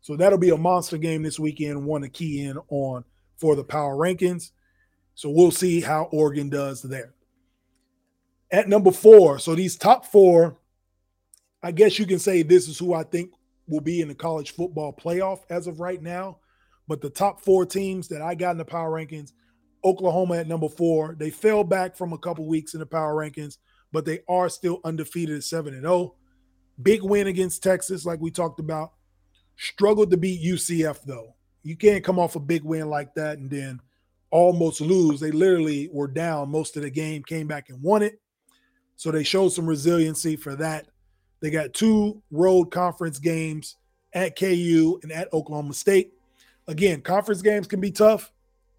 So 0.00 0.16
that'll 0.16 0.38
be 0.38 0.50
a 0.50 0.56
monster 0.56 0.98
game 0.98 1.22
this 1.22 1.38
weekend, 1.38 1.84
one 1.84 2.02
to 2.02 2.08
key 2.08 2.44
in 2.44 2.58
on 2.68 3.04
for 3.36 3.56
the 3.56 3.64
power 3.64 3.96
rankings. 3.96 4.50
So 5.14 5.30
we'll 5.30 5.50
see 5.50 5.80
how 5.80 6.04
Oregon 6.12 6.50
does 6.50 6.82
there. 6.82 7.14
At 8.50 8.68
number 8.68 8.90
four, 8.90 9.38
so 9.38 9.54
these 9.54 9.76
top 9.76 10.06
four, 10.06 10.58
I 11.62 11.72
guess 11.72 11.98
you 11.98 12.06
can 12.06 12.18
say 12.18 12.42
this 12.42 12.68
is 12.68 12.78
who 12.78 12.92
I 12.92 13.04
think 13.04 13.30
will 13.66 13.80
be 13.80 14.00
in 14.00 14.08
the 14.08 14.14
college 14.14 14.52
football 14.52 14.92
playoff 14.92 15.40
as 15.48 15.66
of 15.66 15.80
right 15.80 16.02
now. 16.02 16.38
But 16.86 17.00
the 17.00 17.10
top 17.10 17.40
four 17.40 17.64
teams 17.64 18.08
that 18.08 18.22
I 18.22 18.34
got 18.34 18.52
in 18.52 18.58
the 18.58 18.64
power 18.64 18.90
rankings, 18.90 19.32
Oklahoma 19.84 20.36
at 20.36 20.48
number 20.48 20.68
four. 20.68 21.14
They 21.18 21.30
fell 21.30 21.64
back 21.64 21.96
from 21.96 22.12
a 22.12 22.18
couple 22.18 22.46
weeks 22.46 22.74
in 22.74 22.80
the 22.80 22.86
power 22.86 23.14
rankings 23.14 23.58
but 23.94 24.04
they 24.04 24.18
are 24.28 24.48
still 24.48 24.80
undefeated 24.82 25.36
at 25.36 25.44
7 25.44 25.72
and 25.72 25.84
0. 25.84 26.16
Big 26.82 27.00
win 27.04 27.28
against 27.28 27.62
Texas, 27.62 28.04
like 28.04 28.20
we 28.20 28.28
talked 28.28 28.58
about. 28.58 28.94
Struggled 29.56 30.10
to 30.10 30.16
beat 30.16 30.44
UCF, 30.44 31.04
though. 31.04 31.36
You 31.62 31.76
can't 31.76 32.02
come 32.02 32.18
off 32.18 32.34
a 32.34 32.40
big 32.40 32.64
win 32.64 32.90
like 32.90 33.14
that 33.14 33.38
and 33.38 33.48
then 33.48 33.80
almost 34.32 34.80
lose. 34.80 35.20
They 35.20 35.30
literally 35.30 35.88
were 35.92 36.08
down 36.08 36.50
most 36.50 36.76
of 36.76 36.82
the 36.82 36.90
game, 36.90 37.22
came 37.22 37.46
back 37.46 37.68
and 37.68 37.80
won 37.80 38.02
it. 38.02 38.20
So 38.96 39.12
they 39.12 39.22
showed 39.22 39.50
some 39.50 39.64
resiliency 39.64 40.34
for 40.34 40.56
that. 40.56 40.88
They 41.40 41.50
got 41.50 41.72
two 41.72 42.20
road 42.32 42.72
conference 42.72 43.20
games 43.20 43.76
at 44.12 44.36
KU 44.36 44.98
and 45.04 45.12
at 45.12 45.32
Oklahoma 45.32 45.74
State. 45.74 46.14
Again, 46.66 47.02
conference 47.02 47.42
games 47.42 47.66
can 47.66 47.80
be 47.80 47.90
tough. 47.90 48.32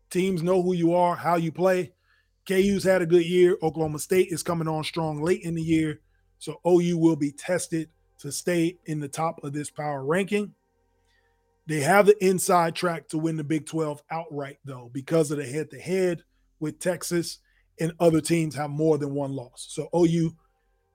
Teams 0.09 0.41
know 0.41 0.61
who 0.61 0.73
you 0.73 0.95
are, 0.95 1.15
how 1.15 1.35
you 1.35 1.51
play. 1.51 1.91
KU's 2.47 2.83
had 2.83 3.01
a 3.01 3.07
good 3.07 3.25
year. 3.25 3.57
Oklahoma 3.61 3.99
State 3.99 4.29
is 4.31 4.43
coming 4.43 4.67
on 4.67 4.83
strong 4.83 5.21
late 5.21 5.41
in 5.41 5.55
the 5.55 5.61
year. 5.61 6.01
So 6.39 6.59
OU 6.65 6.97
will 6.97 7.15
be 7.15 7.31
tested 7.31 7.89
to 8.19 8.31
stay 8.31 8.77
in 8.85 8.99
the 8.99 9.07
top 9.07 9.43
of 9.43 9.53
this 9.53 9.69
power 9.69 10.03
ranking. 10.03 10.53
They 11.67 11.79
have 11.81 12.05
the 12.05 12.23
inside 12.23 12.75
track 12.75 13.07
to 13.09 13.17
win 13.17 13.37
the 13.37 13.43
Big 13.43 13.65
12 13.65 14.03
outright, 14.11 14.57
though, 14.63 14.89
because 14.93 15.31
of 15.31 15.37
the 15.37 15.45
head 15.45 15.71
to 15.71 15.79
head 15.79 16.23
with 16.59 16.79
Texas 16.79 17.39
and 17.79 17.91
other 17.99 18.21
teams 18.21 18.55
have 18.55 18.69
more 18.69 18.97
than 18.97 19.13
one 19.13 19.33
loss. 19.33 19.67
So 19.69 19.89
OU 19.95 20.35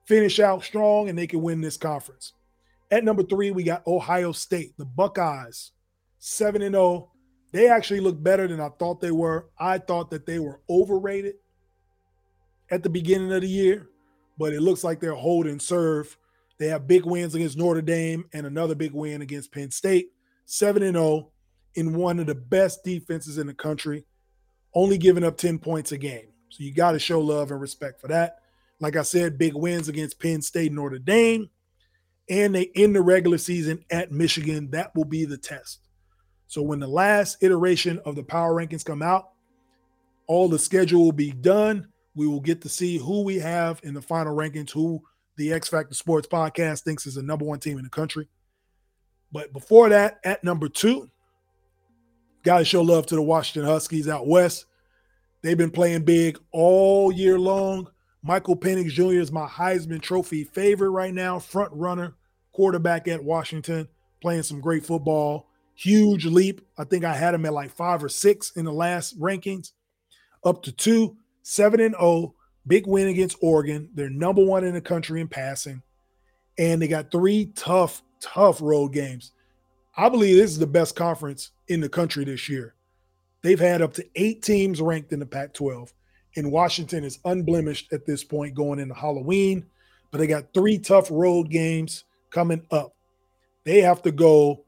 finish 0.07 0.39
out 0.39 0.63
strong 0.63 1.09
and 1.09 1.17
they 1.17 1.27
can 1.27 1.41
win 1.41 1.61
this 1.61 1.77
conference. 1.77 2.33
At 2.89 3.03
number 3.03 3.23
three, 3.23 3.51
we 3.51 3.63
got 3.63 3.85
Ohio 3.85 4.31
State, 4.31 4.77
the 4.77 4.85
Buckeyes, 4.85 5.71
7 6.23 6.61
and 6.61 6.75
0. 6.75 7.11
They 7.51 7.67
actually 7.67 7.99
look 7.99 8.21
better 8.21 8.47
than 8.47 8.61
I 8.61 8.69
thought 8.69 9.01
they 9.01 9.11
were. 9.11 9.49
I 9.59 9.79
thought 9.79 10.11
that 10.11 10.27
they 10.27 10.37
were 10.37 10.61
overrated 10.69 11.35
at 12.69 12.83
the 12.83 12.89
beginning 12.89 13.33
of 13.33 13.41
the 13.41 13.47
year, 13.47 13.89
but 14.37 14.53
it 14.53 14.61
looks 14.61 14.83
like 14.83 14.99
they're 14.99 15.15
holding 15.15 15.59
serve. 15.59 16.15
They 16.59 16.67
have 16.67 16.87
big 16.87 17.05
wins 17.05 17.33
against 17.33 17.57
Notre 17.57 17.81
Dame 17.81 18.25
and 18.33 18.45
another 18.45 18.75
big 18.75 18.93
win 18.93 19.23
against 19.23 19.51
Penn 19.51 19.71
State. 19.71 20.11
7 20.45 20.83
and 20.83 20.95
0 20.95 21.31
in 21.73 21.95
one 21.95 22.19
of 22.19 22.27
the 22.27 22.35
best 22.35 22.83
defenses 22.83 23.39
in 23.39 23.47
the 23.47 23.53
country, 23.53 24.05
only 24.75 24.99
giving 24.99 25.23
up 25.23 25.37
10 25.37 25.57
points 25.57 25.91
a 25.91 25.97
game. 25.97 26.27
So 26.49 26.63
you 26.63 26.71
got 26.71 26.91
to 26.91 26.99
show 26.99 27.19
love 27.19 27.49
and 27.49 27.59
respect 27.59 27.99
for 27.99 28.09
that. 28.09 28.37
Like 28.79 28.95
I 28.95 29.01
said, 29.01 29.39
big 29.39 29.55
wins 29.55 29.89
against 29.89 30.19
Penn 30.19 30.43
State, 30.43 30.71
Notre 30.71 30.99
Dame, 30.99 31.49
and 32.29 32.53
they 32.53 32.69
end 32.75 32.95
the 32.95 33.01
regular 33.01 33.39
season 33.39 33.83
at 33.89 34.11
Michigan. 34.11 34.69
That 34.71 34.95
will 34.95 35.05
be 35.05 35.25
the 35.25 35.37
test. 35.37 35.79
So 36.51 36.61
when 36.61 36.81
the 36.81 36.87
last 36.87 37.37
iteration 37.39 37.99
of 37.99 38.17
the 38.17 38.23
power 38.23 38.53
rankings 38.53 38.83
come 38.83 39.01
out, 39.01 39.29
all 40.27 40.49
the 40.49 40.59
schedule 40.59 41.05
will 41.05 41.13
be 41.13 41.31
done. 41.31 41.87
We 42.13 42.27
will 42.27 42.41
get 42.41 42.59
to 42.63 42.67
see 42.67 42.97
who 42.97 43.23
we 43.23 43.39
have 43.39 43.79
in 43.83 43.93
the 43.93 44.01
final 44.01 44.35
rankings, 44.35 44.69
who 44.69 45.01
the 45.37 45.53
X 45.53 45.69
Factor 45.69 45.93
Sports 45.93 46.27
podcast 46.27 46.81
thinks 46.81 47.07
is 47.07 47.15
the 47.15 47.23
number 47.23 47.45
one 47.45 47.61
team 47.61 47.77
in 47.77 47.85
the 47.85 47.89
country. 47.89 48.27
But 49.31 49.53
before 49.53 49.87
that, 49.87 50.19
at 50.25 50.43
number 50.43 50.67
two, 50.67 51.09
got 52.43 52.57
to 52.57 52.65
show 52.65 52.81
love 52.81 53.05
to 53.05 53.15
the 53.15 53.21
Washington 53.21 53.71
Huskies 53.71 54.09
out 54.09 54.27
west. 54.27 54.65
They've 55.43 55.57
been 55.57 55.71
playing 55.71 56.03
big 56.03 56.37
all 56.51 57.13
year 57.13 57.39
long. 57.39 57.87
Michael 58.23 58.57
Penix 58.57 58.89
Jr. 58.89 59.21
is 59.21 59.31
my 59.31 59.47
Heisman 59.47 60.01
Trophy 60.01 60.43
favorite 60.43 60.89
right 60.89 61.13
now, 61.13 61.39
front 61.39 61.71
runner, 61.71 62.15
quarterback 62.51 63.07
at 63.07 63.23
Washington, 63.23 63.87
playing 64.21 64.43
some 64.43 64.59
great 64.59 64.85
football. 64.85 65.47
Huge 65.75 66.25
leap. 66.25 66.61
I 66.77 66.83
think 66.83 67.03
I 67.05 67.13
had 67.13 67.33
him 67.33 67.45
at 67.45 67.53
like 67.53 67.71
five 67.71 68.03
or 68.03 68.09
six 68.09 68.51
in 68.55 68.65
the 68.65 68.73
last 68.73 69.19
rankings, 69.19 69.71
up 70.43 70.63
to 70.63 70.71
two, 70.71 71.17
seven 71.43 71.79
and 71.79 71.95
oh. 71.99 72.35
Big 72.67 72.85
win 72.85 73.07
against 73.07 73.37
Oregon. 73.41 73.89
They're 73.95 74.09
number 74.09 74.43
one 74.43 74.63
in 74.63 74.73
the 74.73 74.81
country 74.81 75.19
in 75.19 75.27
passing. 75.27 75.81
And 76.57 76.81
they 76.81 76.87
got 76.87 77.11
three 77.11 77.47
tough, 77.55 78.03
tough 78.19 78.61
road 78.61 78.93
games. 78.93 79.31
I 79.97 80.09
believe 80.09 80.37
this 80.37 80.51
is 80.51 80.59
the 80.59 80.67
best 80.67 80.95
conference 80.95 81.51
in 81.67 81.81
the 81.81 81.89
country 81.89 82.23
this 82.23 82.47
year. 82.47 82.75
They've 83.41 83.59
had 83.59 83.81
up 83.81 83.93
to 83.95 84.05
eight 84.15 84.43
teams 84.43 84.79
ranked 84.79 85.11
in 85.11 85.19
the 85.19 85.25
Pac 85.25 85.53
12 85.53 85.91
and 86.35 86.51
Washington 86.51 87.03
is 87.03 87.19
unblemished 87.25 87.91
at 87.91 88.05
this 88.05 88.23
point 88.23 88.53
going 88.53 88.79
into 88.79 88.93
Halloween. 88.93 89.65
But 90.11 90.19
they 90.19 90.27
got 90.27 90.53
three 90.53 90.77
tough 90.77 91.09
road 91.09 91.49
games 91.49 92.03
coming 92.29 92.65
up. 92.71 92.93
They 93.63 93.81
have 93.81 94.01
to 94.03 94.11
go 94.11 94.63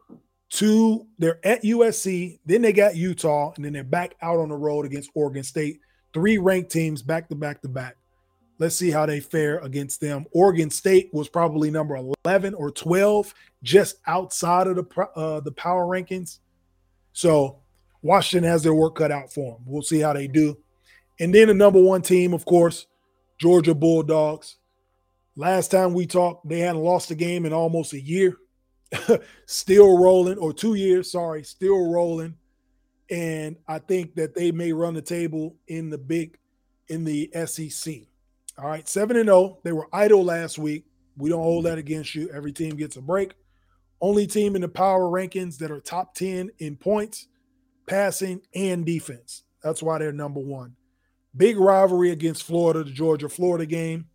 to 0.53 1.07
they're 1.17 1.45
at 1.45 1.63
USC, 1.63 2.39
then 2.45 2.61
they 2.61 2.73
got 2.73 2.95
Utah, 2.95 3.53
and 3.55 3.65
then 3.65 3.73
they're 3.73 3.83
back 3.83 4.15
out 4.21 4.39
on 4.39 4.49
the 4.49 4.55
road 4.55 4.85
against 4.85 5.09
Oregon 5.15 5.43
State. 5.43 5.79
Three 6.13 6.37
ranked 6.37 6.71
teams 6.71 7.01
back 7.01 7.27
to 7.29 7.35
back 7.35 7.61
to 7.63 7.67
back. 7.67 7.97
Let's 8.59 8.75
see 8.75 8.91
how 8.91 9.07
they 9.07 9.19
fare 9.19 9.57
against 9.59 9.99
them. 9.99 10.25
Oregon 10.31 10.69
State 10.69 11.09
was 11.11 11.27
probably 11.27 11.71
number 11.71 11.95
11 12.23 12.53
or 12.53 12.69
12, 12.69 13.33
just 13.63 13.97
outside 14.05 14.67
of 14.67 14.75
the 14.75 15.07
uh, 15.15 15.39
the 15.39 15.51
power 15.53 15.85
rankings. 15.85 16.37
So 17.13 17.61
Washington 18.03 18.47
has 18.47 18.61
their 18.61 18.75
work 18.75 18.95
cut 18.95 19.11
out 19.11 19.33
for 19.33 19.53
them. 19.53 19.63
We'll 19.65 19.81
see 19.81 19.99
how 19.99 20.13
they 20.13 20.27
do. 20.27 20.55
And 21.19 21.33
then 21.33 21.47
the 21.47 21.55
number 21.55 21.81
one 21.81 22.03
team, 22.03 22.31
of 22.31 22.45
course, 22.45 22.85
Georgia 23.39 23.73
Bulldogs. 23.73 24.57
Last 25.35 25.71
time 25.71 25.95
we 25.95 26.05
talked, 26.05 26.47
they 26.47 26.59
hadn't 26.59 26.83
lost 26.83 27.09
a 27.09 27.15
game 27.15 27.47
in 27.47 27.53
almost 27.53 27.93
a 27.93 27.99
year. 27.99 28.37
still 29.45 29.97
rolling, 29.97 30.37
or 30.37 30.53
two 30.53 30.75
years, 30.75 31.11
sorry, 31.11 31.43
still 31.43 31.89
rolling. 31.89 32.35
And 33.09 33.57
I 33.67 33.79
think 33.79 34.15
that 34.15 34.33
they 34.33 34.51
may 34.51 34.73
run 34.73 34.93
the 34.93 35.01
table 35.01 35.55
in 35.67 35.89
the 35.89 35.97
big 35.97 36.37
in 36.87 37.03
the 37.03 37.29
SEC. 37.45 37.93
All 38.57 38.67
right, 38.67 38.87
7 38.87 39.17
and 39.17 39.27
0. 39.27 39.59
They 39.63 39.71
were 39.71 39.87
idle 39.91 40.23
last 40.23 40.57
week. 40.57 40.85
We 41.17 41.29
don't 41.29 41.43
hold 41.43 41.65
that 41.65 41.77
against 41.77 42.15
you. 42.15 42.29
Every 42.33 42.51
team 42.51 42.75
gets 42.75 42.97
a 42.97 43.01
break. 43.01 43.33
Only 44.01 44.27
team 44.27 44.55
in 44.55 44.61
the 44.61 44.67
power 44.67 45.09
rankings 45.09 45.57
that 45.59 45.71
are 45.71 45.79
top 45.79 46.13
10 46.15 46.51
in 46.59 46.75
points, 46.75 47.27
passing, 47.87 48.41
and 48.53 48.85
defense. 48.85 49.43
That's 49.63 49.81
why 49.81 49.97
they're 49.97 50.11
number 50.11 50.39
one. 50.39 50.75
Big 51.35 51.57
rivalry 51.57 52.11
against 52.11 52.43
Florida, 52.43 52.83
the 52.83 52.91
Georgia 52.91 53.29
Florida 53.29 53.65
game. 53.65 54.07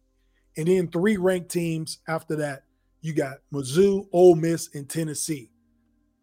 And 0.57 0.69
then 0.69 0.89
three 0.89 1.17
ranked 1.17 1.51
teams 1.51 1.99
after 2.07 2.37
that. 2.37 2.65
You 3.01 3.13
got 3.13 3.39
Mizzou, 3.53 4.09
Ole 4.13 4.35
Miss, 4.35 4.75
and 4.75 4.89
Tennessee. 4.89 5.51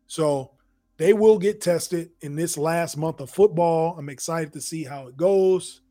So 0.08 0.52
they 0.98 1.14
will 1.14 1.38
get 1.38 1.62
tested 1.62 2.12
in 2.22 2.36
this 2.36 2.58
last 2.58 2.98
month 2.98 3.20
of 3.20 3.30
football. 3.30 3.98
I'm 3.98 4.10
excited 4.10 4.54
to 4.54 4.62
see 4.62 4.84
how 4.84 5.08
it 5.08 5.18
goes. 5.18 5.82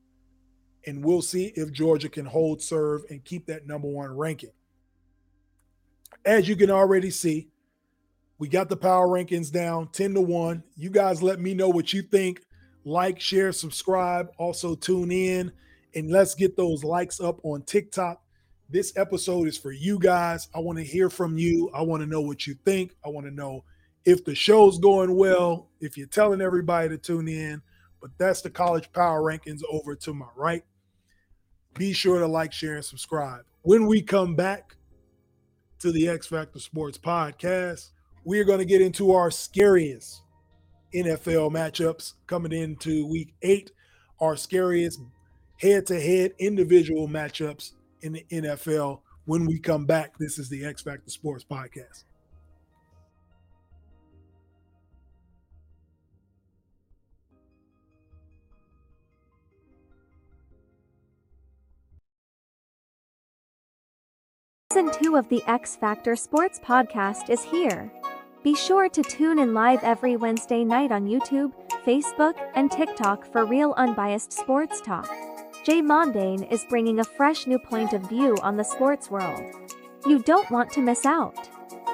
And 0.86 1.04
we'll 1.04 1.22
see 1.22 1.52
if 1.56 1.72
Georgia 1.72 2.08
can 2.08 2.26
hold 2.26 2.62
serve 2.62 3.02
and 3.08 3.24
keep 3.24 3.46
that 3.46 3.66
number 3.66 3.88
one 3.88 4.14
ranking. 4.16 4.52
As 6.24 6.48
you 6.48 6.56
can 6.56 6.70
already 6.70 7.10
see, 7.10 7.48
we 8.38 8.48
got 8.48 8.68
the 8.68 8.76
power 8.76 9.08
rankings 9.08 9.50
down 9.50 9.88
10 9.92 10.14
to 10.14 10.20
1. 10.20 10.62
You 10.76 10.90
guys 10.90 11.22
let 11.22 11.40
me 11.40 11.54
know 11.54 11.68
what 11.68 11.92
you 11.92 12.02
think 12.02 12.40
like, 12.84 13.20
share, 13.20 13.52
subscribe. 13.52 14.28
Also, 14.38 14.74
tune 14.74 15.10
in 15.10 15.52
and 15.94 16.10
let's 16.10 16.34
get 16.34 16.56
those 16.56 16.84
likes 16.84 17.20
up 17.20 17.40
on 17.42 17.62
TikTok. 17.62 18.20
This 18.70 18.96
episode 18.96 19.46
is 19.46 19.59
for 19.59 19.72
you 19.72 19.98
guys. 19.98 20.48
I 20.55 20.59
want 20.59 20.79
to 20.79 20.85
hear 20.85 21.11
from 21.11 21.37
you. 21.37 21.70
I 21.74 21.83
want 21.83 22.03
to 22.03 22.09
know 22.09 22.22
what 22.22 22.46
you 22.46 22.55
think. 22.64 22.96
I 23.05 23.11
want 23.11 23.27
to 23.27 23.31
know 23.31 23.62
if 24.07 24.24
the 24.24 24.35
show's 24.35 24.79
going 24.79 25.14
well, 25.14 25.68
if 25.81 25.98
you're 25.98 26.07
telling 26.07 26.40
everybody 26.40 26.88
to 26.88 26.98
tune 26.98 27.29
in. 27.29 27.61
But 28.00 28.11
that's 28.16 28.40
the 28.40 28.50
college 28.50 28.90
power 28.92 29.22
rankings 29.22 29.61
over 29.70 29.94
to 29.96 30.14
my 30.14 30.27
right. 30.35 30.64
Be 31.74 31.92
sure 31.92 32.18
to 32.18 32.27
like, 32.27 32.53
share, 32.53 32.77
and 32.77 32.85
subscribe. 32.85 33.42
When 33.62 33.87
we 33.87 34.00
come 34.00 34.35
back 34.35 34.77
to 35.81 35.92
the 35.92 36.09
X 36.09 36.27
Factor 36.27 36.59
Sports 36.59 36.96
Podcast, 36.96 37.90
we 38.24 38.40
are 38.40 38.44
going 38.44 38.61
to 38.61 38.64
get 38.64 38.81
into 38.81 39.12
our 39.12 39.31
scariest 39.31 40.22
NFL 40.94 41.53
matchups 41.53 42.14
coming 42.27 42.53
into 42.53 43.07
week 43.07 43.35
eight, 43.42 43.72
our 44.20 44.37
scariest 44.37 45.00
head 45.59 45.87
to 45.87 46.00
head 46.00 46.33
individual 46.38 47.09
matchups 47.09 47.72
in 48.04 48.12
the 48.12 48.26
NFL. 48.30 49.00
When 49.24 49.46
we 49.46 49.58
come 49.58 49.86
back, 49.86 50.18
this 50.18 50.38
is 50.38 50.50
the 50.50 50.64
X 50.64 50.82
Factor 50.82 51.10
Sports 51.10 51.44
Podcast. 51.50 52.04
Season 64.70 64.90
2 65.02 65.16
of 65.16 65.28
the 65.28 65.42
X 65.46 65.76
Factor 65.76 66.16
Sports 66.16 66.60
Podcast 66.60 67.30
is 67.30 67.42
here. 67.44 67.90
Be 68.42 68.54
sure 68.54 68.88
to 68.90 69.02
tune 69.02 69.38
in 69.38 69.54
live 69.54 69.82
every 69.84 70.16
Wednesday 70.16 70.64
night 70.64 70.92
on 70.92 71.06
YouTube, 71.06 71.52
Facebook, 71.86 72.34
and 72.54 72.70
TikTok 72.70 73.32
for 73.32 73.46
real 73.46 73.72
unbiased 73.76 74.32
sports 74.32 74.80
talk. 74.82 75.08
Jay 75.64 75.81
Mondane 75.81 76.46
is 76.53 76.66
bringing 76.66 77.00
a 77.00 77.05
fresh 77.05 77.46
new 77.46 77.59
point 77.59 77.94
of 77.94 78.07
view 78.07 78.37
on 78.42 78.59
the 78.59 78.62
sports 78.62 79.11
world. 79.11 79.42
You 80.07 80.18
don't 80.18 80.50
want 80.50 80.70
to 80.72 80.83
miss 80.83 81.07
out. 81.07 81.48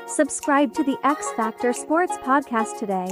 Subscribe 0.08 0.74
to 0.74 0.82
the 0.82 0.98
X 1.04 1.30
Factor 1.36 1.72
Sports 1.72 2.16
Podcast 2.16 2.80
today. 2.80 3.06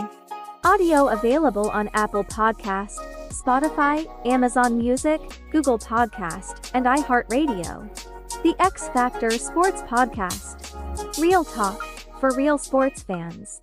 Audio 0.64 1.11
available 1.11 1.71
on 1.71 1.88
Apple 1.94 2.25
Podcast, 2.25 2.99
Spotify, 3.29 4.05
Amazon 4.27 4.77
Music, 4.77 5.21
Google 5.53 5.79
Podcast, 5.79 6.73
and 6.75 6.87
iHeartRadio. 6.87 8.42
The 8.42 8.57
X 8.59 8.88
Factor 8.88 9.31
Sports 9.31 9.83
Podcast. 9.83 10.75
Real 11.21 11.44
talk 11.44 11.85
for 12.18 12.35
real 12.35 12.59
sports 12.59 13.05
fans. 13.05 13.61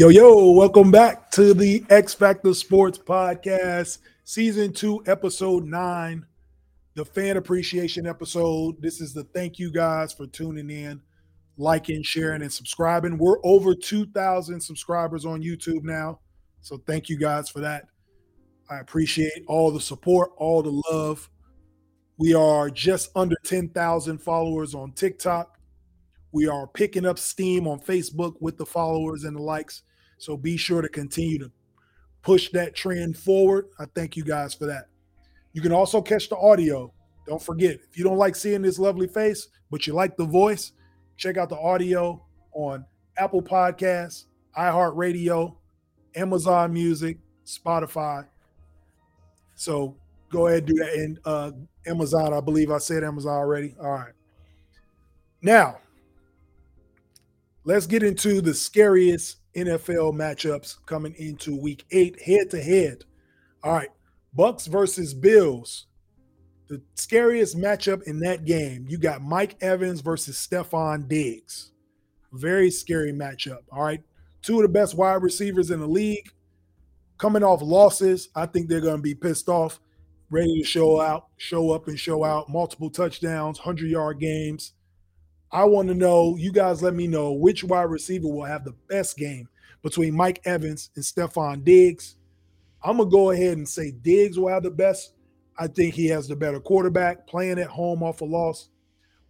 Yo, 0.00 0.08
yo, 0.08 0.52
welcome 0.52 0.90
back 0.90 1.30
to 1.30 1.52
the 1.52 1.84
X 1.90 2.14
Factor 2.14 2.54
Sports 2.54 2.96
Podcast, 2.96 3.98
Season 4.24 4.72
2, 4.72 5.02
Episode 5.04 5.66
9, 5.66 6.24
the 6.94 7.04
fan 7.04 7.36
appreciation 7.36 8.06
episode. 8.06 8.80
This 8.80 9.02
is 9.02 9.12
the 9.12 9.24
thank 9.24 9.58
you 9.58 9.70
guys 9.70 10.14
for 10.14 10.26
tuning 10.26 10.70
in, 10.70 11.02
liking, 11.58 12.02
sharing, 12.02 12.40
and 12.40 12.50
subscribing. 12.50 13.18
We're 13.18 13.44
over 13.44 13.74
2,000 13.74 14.58
subscribers 14.58 15.26
on 15.26 15.42
YouTube 15.42 15.82
now. 15.82 16.20
So 16.62 16.78
thank 16.86 17.10
you 17.10 17.18
guys 17.18 17.50
for 17.50 17.60
that. 17.60 17.84
I 18.70 18.78
appreciate 18.78 19.44
all 19.48 19.70
the 19.70 19.82
support, 19.82 20.30
all 20.38 20.62
the 20.62 20.82
love. 20.90 21.28
We 22.16 22.32
are 22.32 22.70
just 22.70 23.10
under 23.14 23.36
10,000 23.44 24.16
followers 24.16 24.74
on 24.74 24.92
TikTok. 24.92 25.58
We 26.32 26.48
are 26.48 26.66
picking 26.66 27.04
up 27.04 27.18
steam 27.18 27.68
on 27.68 27.80
Facebook 27.80 28.36
with 28.40 28.56
the 28.56 28.64
followers 28.64 29.24
and 29.24 29.36
the 29.36 29.42
likes. 29.42 29.82
So 30.20 30.36
be 30.36 30.58
sure 30.58 30.82
to 30.82 30.88
continue 30.88 31.38
to 31.38 31.50
push 32.22 32.50
that 32.50 32.74
trend 32.74 33.16
forward. 33.16 33.68
I 33.78 33.86
thank 33.94 34.16
you 34.16 34.22
guys 34.22 34.52
for 34.52 34.66
that. 34.66 34.88
You 35.54 35.62
can 35.62 35.72
also 35.72 36.02
catch 36.02 36.28
the 36.28 36.36
audio. 36.36 36.92
Don't 37.26 37.42
forget, 37.42 37.76
if 37.88 37.96
you 37.96 38.04
don't 38.04 38.18
like 38.18 38.36
seeing 38.36 38.60
this 38.60 38.78
lovely 38.78 39.08
face, 39.08 39.48
but 39.70 39.86
you 39.86 39.94
like 39.94 40.16
the 40.18 40.26
voice, 40.26 40.72
check 41.16 41.38
out 41.38 41.48
the 41.48 41.58
audio 41.58 42.22
on 42.52 42.84
Apple 43.16 43.42
Podcasts, 43.42 44.26
iHeartRadio, 44.58 45.56
Amazon 46.14 46.72
Music, 46.72 47.18
Spotify. 47.46 48.26
So 49.54 49.96
go 50.30 50.48
ahead 50.48 50.64
and 50.64 50.66
do 50.66 50.74
that. 50.84 50.92
And 50.94 51.18
uh, 51.24 51.52
Amazon, 51.86 52.34
I 52.34 52.40
believe 52.40 52.70
I 52.70 52.78
said 52.78 53.04
Amazon 53.04 53.32
already. 53.32 53.74
All 53.80 53.92
right. 53.92 54.12
Now, 55.40 55.78
let's 57.64 57.86
get 57.86 58.02
into 58.02 58.42
the 58.42 58.52
scariest 58.52 59.39
NFL 59.54 60.14
matchups 60.14 60.76
coming 60.86 61.14
into 61.18 61.60
week 61.60 61.84
eight, 61.90 62.20
head 62.22 62.50
to 62.50 62.62
head. 62.62 63.04
All 63.62 63.72
right. 63.72 63.90
Bucs 64.36 64.68
versus 64.68 65.12
Bills. 65.12 65.86
The 66.68 66.80
scariest 66.94 67.56
matchup 67.56 68.04
in 68.04 68.20
that 68.20 68.44
game, 68.44 68.86
you 68.88 68.96
got 68.96 69.22
Mike 69.22 69.56
Evans 69.60 70.00
versus 70.02 70.36
Stefon 70.36 71.08
Diggs. 71.08 71.72
Very 72.32 72.70
scary 72.70 73.12
matchup. 73.12 73.62
All 73.72 73.82
right. 73.82 74.02
Two 74.42 74.56
of 74.56 74.62
the 74.62 74.68
best 74.68 74.96
wide 74.96 75.22
receivers 75.22 75.70
in 75.70 75.80
the 75.80 75.88
league 75.88 76.30
coming 77.18 77.42
off 77.42 77.60
losses. 77.60 78.28
I 78.34 78.46
think 78.46 78.68
they're 78.68 78.80
going 78.80 78.96
to 78.96 79.02
be 79.02 79.14
pissed 79.14 79.48
off, 79.48 79.80
ready 80.30 80.60
to 80.60 80.66
show 80.66 81.00
out, 81.00 81.26
show 81.36 81.70
up 81.70 81.88
and 81.88 81.98
show 81.98 82.24
out. 82.24 82.48
Multiple 82.48 82.88
touchdowns, 82.88 83.58
100 83.58 83.90
yard 83.90 84.20
games. 84.20 84.72
I 85.52 85.64
want 85.64 85.88
to 85.88 85.94
know, 85.94 86.36
you 86.36 86.52
guys 86.52 86.82
let 86.82 86.94
me 86.94 87.08
know 87.08 87.32
which 87.32 87.64
wide 87.64 87.90
receiver 87.90 88.28
will 88.28 88.44
have 88.44 88.64
the 88.64 88.74
best 88.88 89.16
game 89.16 89.48
between 89.82 90.14
Mike 90.14 90.40
Evans 90.44 90.90
and 90.94 91.04
Stefon 91.04 91.64
Diggs. 91.64 92.16
I'm 92.82 92.98
going 92.98 93.08
to 93.08 93.12
go 93.12 93.30
ahead 93.30 93.58
and 93.58 93.68
say 93.68 93.90
Diggs 93.90 94.38
will 94.38 94.48
have 94.48 94.62
the 94.62 94.70
best. 94.70 95.14
I 95.58 95.66
think 95.66 95.94
he 95.94 96.06
has 96.06 96.28
the 96.28 96.36
better 96.36 96.60
quarterback 96.60 97.26
playing 97.26 97.58
at 97.58 97.66
home 97.66 98.02
off 98.02 98.20
a 98.20 98.24
loss. 98.24 98.68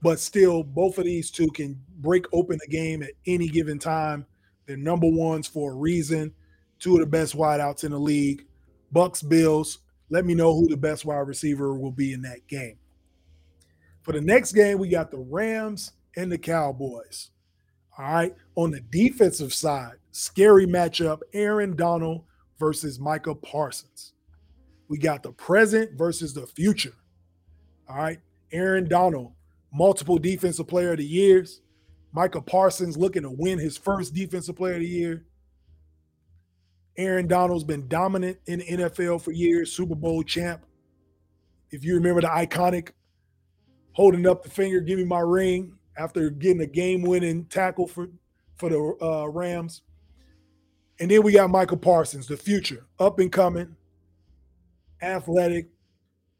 But 0.03 0.21
still, 0.21 0.63
both 0.63 0.99
of 0.99 1.05
these 1.05 1.31
two 1.31 1.49
can 1.49 1.81
break 1.99 2.27
open 2.33 2.59
the 2.61 2.71
game 2.71 3.03
at 3.03 3.13
any 3.27 3.49
given 3.49 3.79
time. 3.79 4.27
They're 4.67 4.77
number 4.77 5.09
ones 5.09 5.47
for 5.47 5.73
a 5.73 5.75
reason. 5.75 6.33
Two 6.79 6.95
of 6.95 7.01
the 7.01 7.07
best 7.07 7.37
wideouts 7.37 7.85
in 7.85 7.93
the 7.93 7.99
league. 7.99 8.47
Bucs, 8.95 9.27
Bills. 9.27 9.79
Let 10.11 10.25
me 10.25 10.35
know 10.35 10.55
who 10.55 10.69
the 10.69 10.77
best 10.77 11.05
wide 11.05 11.27
receiver 11.27 11.75
will 11.75 11.93
be 11.93 12.13
in 12.13 12.23
that 12.23 12.47
game. 12.47 12.77
For 14.03 14.13
the 14.13 14.21
next 14.21 14.53
game, 14.53 14.79
we 14.79 14.89
got 14.89 15.11
the 15.11 15.19
Rams 15.19 15.93
and 16.16 16.31
the 16.31 16.38
Cowboys. 16.38 17.31
All 17.99 18.12
right. 18.12 18.35
On 18.57 18.70
the 18.70 18.81
defensive 18.81 19.53
side, 19.53 19.94
scary 20.12 20.66
matchup 20.66 21.20
Aaron 21.33 21.77
Donald 21.77 22.25
versus 22.59 22.99
Micah 22.99 23.35
Parsons. 23.35 24.12
We 24.88 24.99
got 24.99 25.23
the 25.23 25.33
present 25.33 25.96
versus 25.96 26.35
the 26.35 26.46
future. 26.46 26.94
All 27.88 27.96
right. 27.96 28.18
Aaron 28.53 28.88
Donald, 28.88 29.33
multiple 29.73 30.18
defensive 30.18 30.66
player 30.66 30.92
of 30.92 30.99
the 30.99 31.05
years. 31.05 31.61
Micah 32.12 32.40
Parsons 32.40 32.96
looking 32.96 33.23
to 33.23 33.31
win 33.31 33.59
his 33.59 33.77
first 33.77 34.14
defensive 34.14 34.57
player 34.57 34.75
of 34.75 34.81
the 34.81 34.87
year. 34.87 35.27
Aaron 36.96 37.29
Donald's 37.29 37.64
been 37.64 37.87
dominant 37.87 38.38
in 38.46 38.59
the 38.59 38.64
NFL 38.66 39.23
for 39.23 39.31
years, 39.31 39.73
Super 39.73 39.94
Bowl 39.94 40.23
champ. 40.23 40.64
If 41.70 41.85
you 41.85 41.94
remember 41.94 42.20
the 42.20 42.27
iconic 42.27 42.90
holding 43.92 44.27
up 44.27 44.42
the 44.42 44.51
finger, 44.51 44.81
give 44.81 44.99
me 44.99 45.05
my 45.05 45.20
ring 45.20 45.77
after 45.96 46.31
getting 46.31 46.62
a 46.62 46.66
game-winning 46.66 47.44
tackle 47.46 47.87
for 47.87 48.09
for 48.57 48.68
the 48.68 49.05
uh, 49.05 49.26
Rams. 49.26 49.83
And 51.00 51.11
then 51.11 51.22
we 51.22 51.33
got 51.33 51.48
Micah 51.48 51.79
Parsons, 51.79 52.26
the 52.26 52.37
future, 52.37 52.87
up 52.98 53.18
and 53.18 53.33
coming, 53.33 53.74
athletic, 55.00 55.70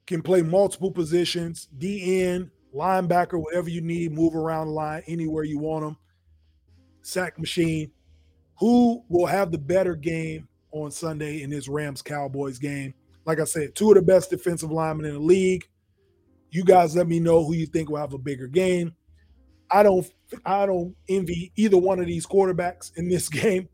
can 0.07 0.21
play 0.21 0.43
multiple 0.43 0.91
positions, 0.91 1.69
DN, 1.79 2.51
linebacker, 2.75 3.41
whatever 3.41 3.71
you 3.71 3.81
need, 3.81 4.13
move 4.13 4.35
around 4.37 4.67
the 4.67 4.73
line 4.73 5.03
anywhere 5.07 5.45
you 5.45 5.59
want 5.59 5.85
them, 5.85 5.97
sack 7.03 7.39
machine. 7.39 7.91
Who 8.59 9.03
will 9.09 9.27
have 9.27 9.51
the 9.51 9.59
better 9.59 9.95
game 9.95 10.47
on 10.73 10.91
Sunday 10.91 11.43
in 11.43 11.49
this 11.49 11.69
Rams 11.69 12.03
Cowboys 12.03 12.59
game? 12.59 12.93
Like 13.25 13.41
I 13.41 13.45
said, 13.45 13.75
two 13.75 13.91
of 13.91 13.95
the 13.95 14.03
best 14.03 14.29
defensive 14.29 14.71
linemen 14.71 15.07
in 15.07 15.15
the 15.15 15.21
league. 15.21 15.67
You 16.51 16.65
guys 16.65 16.97
let 16.97 17.09
me 17.09 17.21
know 17.21 17.45
who 17.45 17.55
you 17.55 17.67
think 17.67 17.89
will 17.89 17.99
have 17.99 18.13
a 18.13 18.19
bigger 18.19 18.47
game. 18.47 18.95
I 19.71 19.83
don't 19.83 20.07
I 20.45 20.67
don't 20.67 20.95
envy 21.09 21.53
either 21.57 21.79
one 21.79 22.01
of 22.01 22.07
these 22.07 22.27
quarterbacks 22.27 22.93
in 22.97 23.09
this 23.09 23.29
game 23.29 23.69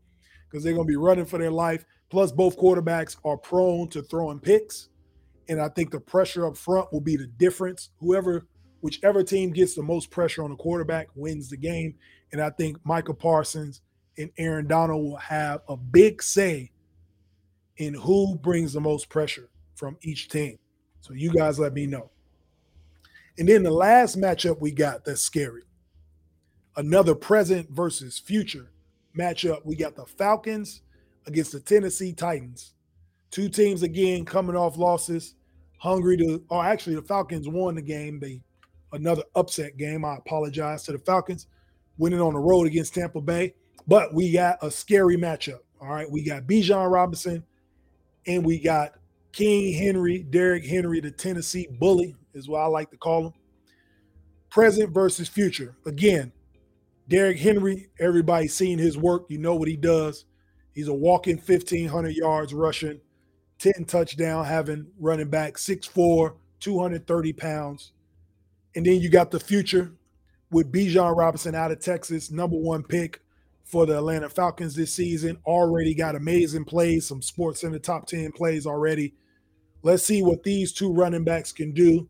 because 0.49 0.63
they're 0.63 0.73
going 0.73 0.87
to 0.87 0.91
be 0.91 0.97
running 0.97 1.25
for 1.25 1.37
their 1.37 1.51
life. 1.51 1.85
Plus, 2.09 2.31
both 2.31 2.57
quarterbacks 2.57 3.17
are 3.25 3.37
prone 3.37 3.89
to 3.89 4.01
throwing 4.01 4.39
picks. 4.39 4.89
And 5.49 5.61
I 5.61 5.69
think 5.69 5.91
the 5.91 5.99
pressure 5.99 6.45
up 6.45 6.57
front 6.57 6.91
will 6.91 7.01
be 7.01 7.17
the 7.17 7.27
difference. 7.27 7.89
Whoever, 7.99 8.47
whichever 8.81 9.23
team 9.23 9.51
gets 9.51 9.75
the 9.75 9.83
most 9.83 10.09
pressure 10.09 10.43
on 10.43 10.51
the 10.51 10.55
quarterback 10.55 11.07
wins 11.15 11.49
the 11.49 11.57
game. 11.57 11.95
And 12.31 12.41
I 12.41 12.49
think 12.49 12.77
Micah 12.85 13.13
Parsons 13.13 13.81
and 14.17 14.29
Aaron 14.37 14.67
Donald 14.67 15.03
will 15.03 15.17
have 15.17 15.61
a 15.67 15.77
big 15.77 16.21
say 16.21 16.71
in 17.77 17.93
who 17.93 18.37
brings 18.37 18.73
the 18.73 18.81
most 18.81 19.09
pressure 19.09 19.49
from 19.75 19.97
each 20.01 20.29
team. 20.29 20.57
So 21.01 21.13
you 21.13 21.31
guys 21.31 21.59
let 21.59 21.73
me 21.73 21.85
know. 21.85 22.09
And 23.37 23.47
then 23.47 23.63
the 23.63 23.71
last 23.71 24.17
matchup 24.17 24.59
we 24.59 24.71
got 24.71 25.05
that's 25.05 25.21
scary 25.21 25.66
another 26.77 27.15
present 27.15 27.69
versus 27.69 28.17
future 28.17 28.71
matchup. 29.17 29.65
We 29.65 29.75
got 29.75 29.95
the 29.95 30.05
Falcons 30.05 30.81
against 31.25 31.51
the 31.51 31.59
Tennessee 31.59 32.13
Titans. 32.13 32.73
Two 33.31 33.49
teams 33.49 33.83
again 33.83 34.23
coming 34.23 34.55
off 34.55 34.77
losses, 34.77 35.35
hungry 35.79 36.15
to. 36.17 36.41
Or 36.49 36.63
actually, 36.65 36.95
the 36.95 37.01
Falcons 37.01 37.49
won 37.49 37.75
the 37.75 37.81
game. 37.81 38.19
They 38.19 38.41
another 38.93 39.23
upset 39.35 39.77
game. 39.77 40.05
I 40.05 40.15
apologize 40.15 40.83
to 40.83 40.93
the 40.93 40.99
Falcons, 40.99 41.47
winning 41.97 42.21
on 42.21 42.33
the 42.33 42.39
road 42.39 42.67
against 42.67 42.93
Tampa 42.93 43.19
Bay. 43.19 43.53
But 43.87 44.13
we 44.13 44.31
got 44.31 44.63
a 44.63 44.71
scary 44.71 45.17
matchup. 45.17 45.59
All 45.81 45.89
right, 45.89 46.09
we 46.09 46.23
got 46.23 46.43
Bijan 46.43 46.89
Robinson, 46.91 47.43
and 48.25 48.45
we 48.45 48.59
got 48.59 48.93
King 49.31 49.73
Henry, 49.73 50.23
Derrick 50.23 50.65
Henry, 50.65 50.99
the 50.99 51.11
Tennessee 51.11 51.67
bully, 51.79 52.15
is 52.33 52.47
what 52.47 52.61
I 52.61 52.65
like 52.65 52.89
to 52.91 52.97
call 52.97 53.27
him. 53.27 53.33
Present 54.49 54.91
versus 54.91 55.27
future. 55.27 55.75
Again, 55.85 56.31
Derrick 57.07 57.39
Henry, 57.39 57.89
everybody's 57.99 58.53
seen 58.53 58.79
his 58.79 58.97
work. 58.97 59.25
You 59.29 59.37
know 59.37 59.55
what 59.55 59.67
he 59.67 59.77
does. 59.77 60.25
He's 60.73 60.87
a 60.87 60.93
walking 60.93 61.37
1,500 61.37 62.13
yards 62.15 62.53
rushing, 62.53 62.99
10 63.59 63.85
touchdown 63.85 64.45
having 64.45 64.87
running 64.99 65.29
back, 65.29 65.55
6'4, 65.55 66.35
230 66.59 67.33
pounds. 67.33 67.93
And 68.75 68.85
then 68.85 68.99
you 68.99 69.09
got 69.09 69.31
the 69.31 69.39
future 69.39 69.93
with 70.51 70.71
Bijan 70.71 71.17
Robinson 71.17 71.55
out 71.55 71.71
of 71.71 71.79
Texas, 71.79 72.29
number 72.29 72.57
one 72.57 72.83
pick 72.83 73.21
for 73.63 73.85
the 73.85 73.97
Atlanta 73.97 74.29
Falcons 74.29 74.75
this 74.75 74.93
season. 74.93 75.37
Already 75.45 75.93
got 75.93 76.15
amazing 76.15 76.65
plays, 76.65 77.07
some 77.07 77.21
sports 77.21 77.63
in 77.63 77.71
the 77.71 77.79
top 77.79 78.05
10 78.07 78.31
plays 78.33 78.65
already. 78.65 79.13
Let's 79.81 80.03
see 80.03 80.21
what 80.21 80.43
these 80.43 80.71
two 80.73 80.93
running 80.93 81.23
backs 81.23 81.51
can 81.51 81.73
do. 81.73 82.07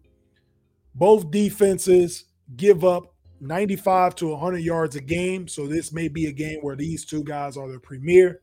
Both 0.94 1.32
defenses 1.32 2.26
give 2.56 2.84
up 2.84 3.14
95 3.40 4.16
to 4.16 4.28
100 4.30 4.60
yards 4.60 4.96
a 4.96 5.02
game. 5.02 5.48
So 5.48 5.68
this 5.68 5.92
may 5.92 6.08
be 6.08 6.28
a 6.28 6.32
game 6.32 6.60
where 6.62 6.76
these 6.76 7.06
two 7.06 7.24
guys 7.24 7.58
are 7.58 7.72
the 7.72 7.80
premier. 7.80 8.42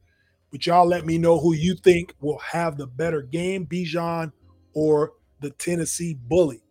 But 0.50 0.66
y'all 0.66 0.86
let 0.86 1.04
me 1.04 1.18
know 1.18 1.38
who 1.38 1.54
you 1.54 1.74
think 1.74 2.14
will 2.20 2.38
have 2.38 2.76
the 2.76 2.86
better 2.86 3.22
game, 3.22 3.66
Bijan 3.66 4.32
or 4.72 5.14
the 5.40 5.50
Tennessee 5.50 6.14
Bully. 6.28 6.62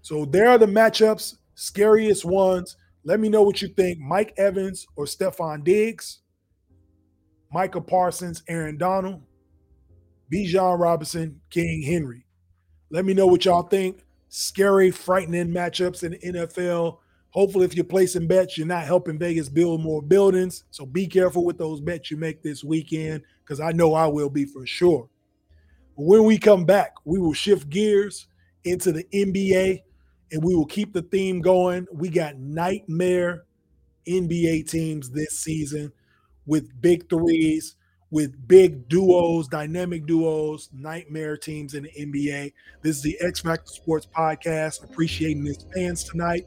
So 0.00 0.24
there 0.24 0.48
are 0.48 0.58
the 0.58 0.66
matchups, 0.66 1.36
scariest 1.54 2.24
ones. 2.24 2.76
Let 3.04 3.20
me 3.20 3.28
know 3.28 3.42
what 3.42 3.62
you 3.62 3.68
think. 3.68 3.98
Mike 4.00 4.34
Evans 4.36 4.86
or 4.96 5.04
Stefon 5.04 5.62
Diggs, 5.62 6.20
Micah 7.52 7.80
Parsons, 7.80 8.42
Aaron 8.48 8.76
Donald, 8.76 9.22
Bijan 10.32 10.78
Robinson, 10.78 11.40
King 11.50 11.82
Henry. 11.82 12.26
Let 12.90 13.04
me 13.04 13.14
know 13.14 13.26
what 13.26 13.44
y'all 13.44 13.62
think. 13.62 14.04
Scary, 14.28 14.90
frightening 14.90 15.48
matchups 15.48 16.02
in 16.02 16.34
NFL 16.34 16.98
Hopefully, 17.32 17.64
if 17.64 17.74
you're 17.74 17.84
placing 17.84 18.26
bets, 18.28 18.56
you're 18.56 18.66
not 18.66 18.84
helping 18.84 19.18
Vegas 19.18 19.48
build 19.48 19.82
more 19.82 20.02
buildings. 20.02 20.64
So 20.70 20.86
be 20.86 21.06
careful 21.06 21.44
with 21.44 21.58
those 21.58 21.80
bets 21.80 22.10
you 22.10 22.16
make 22.16 22.42
this 22.42 22.62
weekend, 22.62 23.22
because 23.42 23.58
I 23.58 23.72
know 23.72 23.94
I 23.94 24.06
will 24.06 24.30
be 24.30 24.44
for 24.44 24.66
sure. 24.66 25.08
When 25.94 26.24
we 26.24 26.38
come 26.38 26.64
back, 26.64 26.92
we 27.04 27.18
will 27.18 27.32
shift 27.34 27.68
gears 27.68 28.26
into 28.64 28.92
the 28.92 29.04
NBA 29.12 29.82
and 30.30 30.44
we 30.44 30.54
will 30.54 30.66
keep 30.66 30.92
the 30.92 31.02
theme 31.02 31.40
going. 31.40 31.86
We 31.92 32.08
got 32.08 32.36
nightmare 32.38 33.44
NBA 34.06 34.68
teams 34.68 35.10
this 35.10 35.38
season 35.38 35.92
with 36.46 36.70
big 36.80 37.08
threes. 37.08 37.76
with 38.12 38.46
big 38.46 38.88
duos, 38.90 39.48
dynamic 39.48 40.04
duos, 40.06 40.68
nightmare 40.74 41.34
teams 41.34 41.72
in 41.72 41.84
the 41.84 41.90
NBA. 41.98 42.52
This 42.82 42.96
is 42.96 43.02
the 43.02 43.16
X 43.20 43.40
Factor 43.40 43.72
Sports 43.72 44.06
Podcast. 44.06 44.84
Appreciating 44.84 45.46
its 45.46 45.64
fans 45.74 46.04
tonight. 46.04 46.46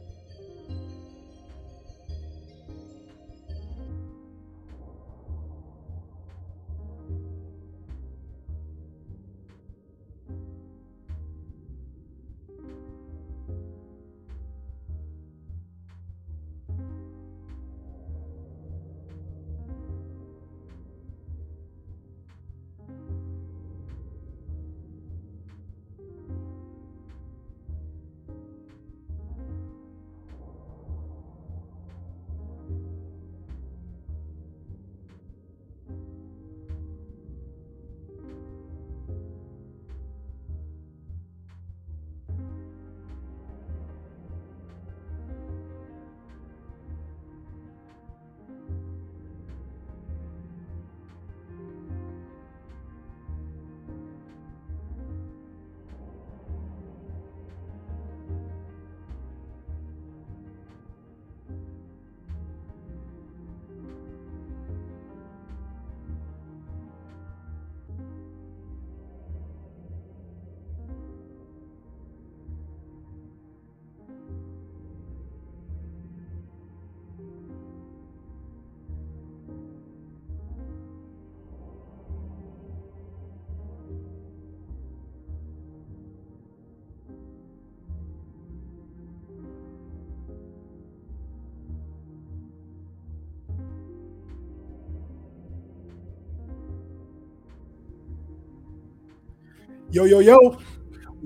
Yo, 99.91 100.05
yo, 100.05 100.19
yo. 100.19 100.57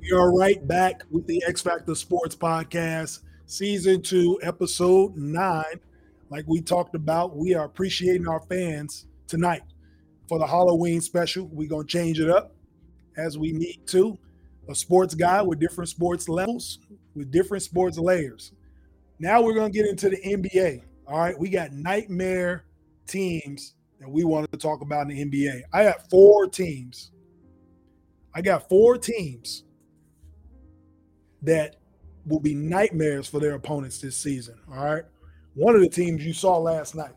We 0.01 0.11
are 0.11 0.36
right 0.36 0.68
back 0.68 1.03
with 1.11 1.28
the 1.28 1.43
X 1.45 1.61
Factor 1.61 1.93
Sports 1.93 2.36
Podcast, 2.36 3.20
Season 3.45 4.01
2, 4.01 4.39
Episode 4.41 5.16
9. 5.16 5.63
Like 6.32 6.45
we 6.47 6.61
talked 6.61 6.95
about, 6.95 7.38
we 7.38 7.53
are 7.53 7.66
appreciating 7.66 8.28
our 8.28 8.39
fans 8.39 9.05
tonight 9.28 9.61
for 10.28 10.39
the 10.39 10.47
Halloween 10.47 10.99
special. 10.99 11.47
We're 11.53 11.70
going 11.70 11.86
to 11.86 11.91
change 11.91 12.20
it 12.20 12.28
up 12.28 12.55
as 13.18 13.38
we 13.38 13.51
need 13.51 13.86
to. 13.89 14.18
A 14.68 14.74
sports 14.74 15.13
guy 15.13 15.43
with 15.43 15.59
different 15.59 15.91
sports 15.91 16.28
levels, 16.28 16.80
with 17.13 17.30
different 17.30 17.61
sports 17.61 17.99
layers. 17.99 18.51
Now 19.20 19.43
we're 19.43 19.53
going 19.53 19.72
to 19.72 19.78
get 19.78 19.88
into 19.88 20.09
the 20.09 20.18
NBA. 20.18 20.82
All 21.05 21.20
right. 21.20 21.38
We 21.38 21.49
got 21.49 21.72
nightmare 21.72 22.66
teams 23.05 23.76
that 23.99 24.09
we 24.09 24.24
wanted 24.24 24.51
to 24.53 24.57
talk 24.57 24.82
about 24.82 25.11
in 25.11 25.16
the 25.16 25.24
NBA. 25.24 25.61
I 25.72 25.84
have 25.84 26.07
four 26.09 26.47
teams 26.47 27.11
I 28.36 28.42
got 28.42 28.68
four 28.68 28.98
teams 28.98 29.64
that 31.42 31.78
will 32.26 32.42
be 32.42 32.54
nightmares 32.54 33.28
for 33.28 33.40
their 33.40 33.54
opponents 33.54 34.00
this 34.02 34.18
season. 34.18 34.56
All 34.70 34.84
right. 34.84 35.04
One 35.54 35.74
of 35.74 35.82
the 35.82 35.90
teams 35.90 36.26
you 36.26 36.34
saw 36.34 36.58
last 36.58 36.96
night, 36.96 37.14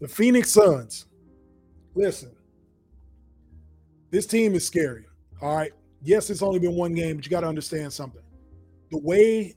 the 0.00 0.08
Phoenix 0.08 0.50
Suns. 0.50 1.06
Listen, 1.94 2.34
this 4.10 4.26
team 4.26 4.54
is 4.54 4.66
scary. 4.66 5.04
All 5.42 5.54
right. 5.54 5.72
Yes, 6.02 6.30
it's 6.30 6.42
only 6.42 6.58
been 6.58 6.74
one 6.74 6.94
game, 6.94 7.16
but 7.16 7.24
you 7.26 7.30
got 7.30 7.40
to 7.40 7.48
understand 7.48 7.92
something. 7.92 8.22
The 8.90 8.98
way 8.98 9.54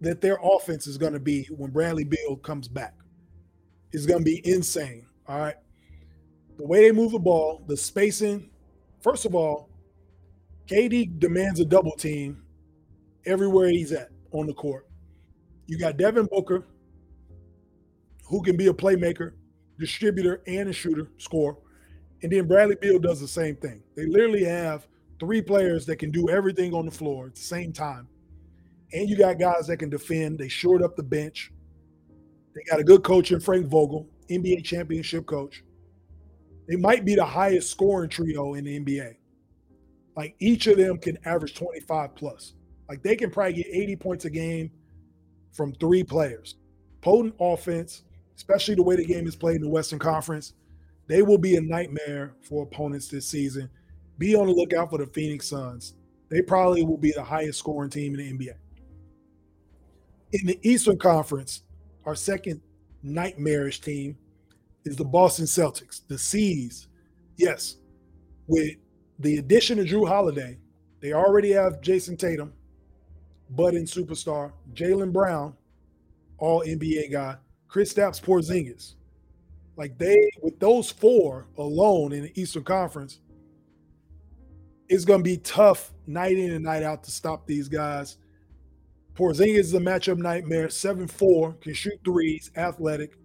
that 0.00 0.20
their 0.20 0.38
offense 0.42 0.86
is 0.86 0.96
going 0.96 1.12
to 1.12 1.20
be 1.20 1.44
when 1.56 1.70
Bradley 1.70 2.04
Beal 2.04 2.36
comes 2.36 2.68
back 2.68 2.94
is 3.92 4.06
going 4.06 4.20
to 4.20 4.24
be 4.24 4.40
insane. 4.48 5.06
All 5.26 5.38
right. 5.38 5.56
The 6.56 6.66
way 6.66 6.82
they 6.82 6.92
move 6.92 7.12
the 7.12 7.18
ball, 7.18 7.64
the 7.66 7.76
spacing, 7.76 8.50
first 9.00 9.24
of 9.24 9.34
all, 9.34 9.71
KD 10.66 11.18
demands 11.18 11.60
a 11.60 11.64
double 11.64 11.92
team 11.92 12.42
everywhere 13.26 13.68
he's 13.68 13.92
at 13.92 14.08
on 14.32 14.46
the 14.46 14.54
court. 14.54 14.88
You 15.66 15.78
got 15.78 15.96
Devin 15.96 16.28
Booker, 16.30 16.66
who 18.28 18.42
can 18.42 18.56
be 18.56 18.68
a 18.68 18.72
playmaker, 18.72 19.32
distributor, 19.78 20.42
and 20.46 20.68
a 20.68 20.72
shooter, 20.72 21.08
score. 21.18 21.58
And 22.22 22.30
then 22.30 22.46
Bradley 22.46 22.76
Beal 22.80 22.98
does 22.98 23.20
the 23.20 23.28
same 23.28 23.56
thing. 23.56 23.82
They 23.96 24.06
literally 24.06 24.44
have 24.44 24.86
three 25.18 25.42
players 25.42 25.86
that 25.86 25.96
can 25.96 26.10
do 26.10 26.28
everything 26.28 26.74
on 26.74 26.86
the 26.86 26.90
floor 26.90 27.26
at 27.26 27.34
the 27.34 27.42
same 27.42 27.72
time. 27.72 28.08
And 28.92 29.08
you 29.08 29.16
got 29.16 29.38
guys 29.38 29.66
that 29.68 29.78
can 29.78 29.90
defend. 29.90 30.38
They 30.38 30.48
shored 30.48 30.82
up 30.82 30.96
the 30.96 31.02
bench. 31.02 31.52
They 32.54 32.62
got 32.70 32.80
a 32.80 32.84
good 32.84 33.02
coach 33.02 33.32
in 33.32 33.40
Frank 33.40 33.66
Vogel, 33.66 34.08
NBA 34.28 34.64
championship 34.64 35.26
coach. 35.26 35.64
They 36.68 36.76
might 36.76 37.04
be 37.04 37.14
the 37.14 37.24
highest 37.24 37.70
scoring 37.70 38.10
trio 38.10 38.54
in 38.54 38.64
the 38.64 38.78
NBA. 38.78 39.14
Like 40.16 40.34
each 40.38 40.66
of 40.66 40.76
them 40.76 40.98
can 40.98 41.18
average 41.24 41.54
25 41.54 42.14
plus. 42.14 42.54
Like 42.88 43.02
they 43.02 43.16
can 43.16 43.30
probably 43.30 43.54
get 43.54 43.66
80 43.66 43.96
points 43.96 44.24
a 44.24 44.30
game 44.30 44.70
from 45.52 45.72
three 45.74 46.04
players. 46.04 46.56
Potent 47.00 47.34
offense, 47.40 48.02
especially 48.36 48.74
the 48.74 48.82
way 48.82 48.96
the 48.96 49.04
game 49.04 49.26
is 49.26 49.36
played 49.36 49.56
in 49.56 49.62
the 49.62 49.68
Western 49.68 49.98
Conference. 49.98 50.54
They 51.06 51.22
will 51.22 51.38
be 51.38 51.56
a 51.56 51.60
nightmare 51.60 52.34
for 52.42 52.62
opponents 52.62 53.08
this 53.08 53.26
season. 53.26 53.68
Be 54.18 54.34
on 54.34 54.46
the 54.46 54.52
lookout 54.52 54.90
for 54.90 54.98
the 54.98 55.06
Phoenix 55.06 55.48
Suns. 55.48 55.94
They 56.28 56.42
probably 56.42 56.84
will 56.84 56.98
be 56.98 57.12
the 57.12 57.24
highest 57.24 57.58
scoring 57.58 57.90
team 57.90 58.14
in 58.14 58.38
the 58.38 58.46
NBA. 58.46 58.54
In 60.32 60.46
the 60.46 60.58
Eastern 60.62 60.98
Conference, 60.98 61.62
our 62.06 62.14
second 62.14 62.60
nightmarish 63.02 63.80
team 63.80 64.16
is 64.84 64.96
the 64.96 65.04
Boston 65.04 65.44
Celtics, 65.44 66.02
the 66.08 66.16
C's. 66.16 66.88
Yes, 67.36 67.76
with 68.46 68.76
the 69.22 69.38
addition 69.38 69.78
of 69.78 69.86
Jrue 69.86 70.06
Holiday, 70.06 70.58
they 71.00 71.12
already 71.12 71.52
have 71.52 71.80
Jayson 71.80 72.16
Tatum, 72.16 72.52
budding 73.50 73.84
superstar, 73.84 74.52
Jaylen 74.74 75.12
Brown, 75.12 75.54
all 76.38 76.62
NBA 76.62 77.12
guy, 77.12 77.36
Kristaps 77.68 78.20
Porzingis. 78.20 78.94
Like 79.76 79.96
they, 79.96 80.28
with 80.42 80.58
those 80.58 80.90
four 80.90 81.46
alone 81.56 82.12
in 82.12 82.22
the 82.22 82.40
Eastern 82.40 82.64
Conference, 82.64 83.20
it's 84.88 85.04
going 85.04 85.20
to 85.20 85.24
be 85.24 85.38
tough 85.38 85.92
night 86.06 86.36
in 86.36 86.50
and 86.52 86.64
night 86.64 86.82
out 86.82 87.04
to 87.04 87.10
stop 87.10 87.46
these 87.46 87.68
guys. 87.68 88.18
Porzingis 89.14 89.58
is 89.58 89.74
a 89.74 89.80
matchup 89.80 90.18
nightmare, 90.18 90.68
Seven 90.68 91.06
four 91.06 91.52
can 91.54 91.74
shoot 91.74 91.98
threes, 92.04 92.50
athletic. 92.56 93.16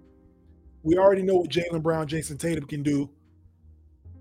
We 0.84 0.98
already 0.98 1.24
know 1.24 1.38
what 1.38 1.50
Jaylen 1.50 1.82
Brown, 1.82 2.08
Jayson 2.08 2.38
Tatum 2.38 2.66
can 2.66 2.84
do 2.84 3.10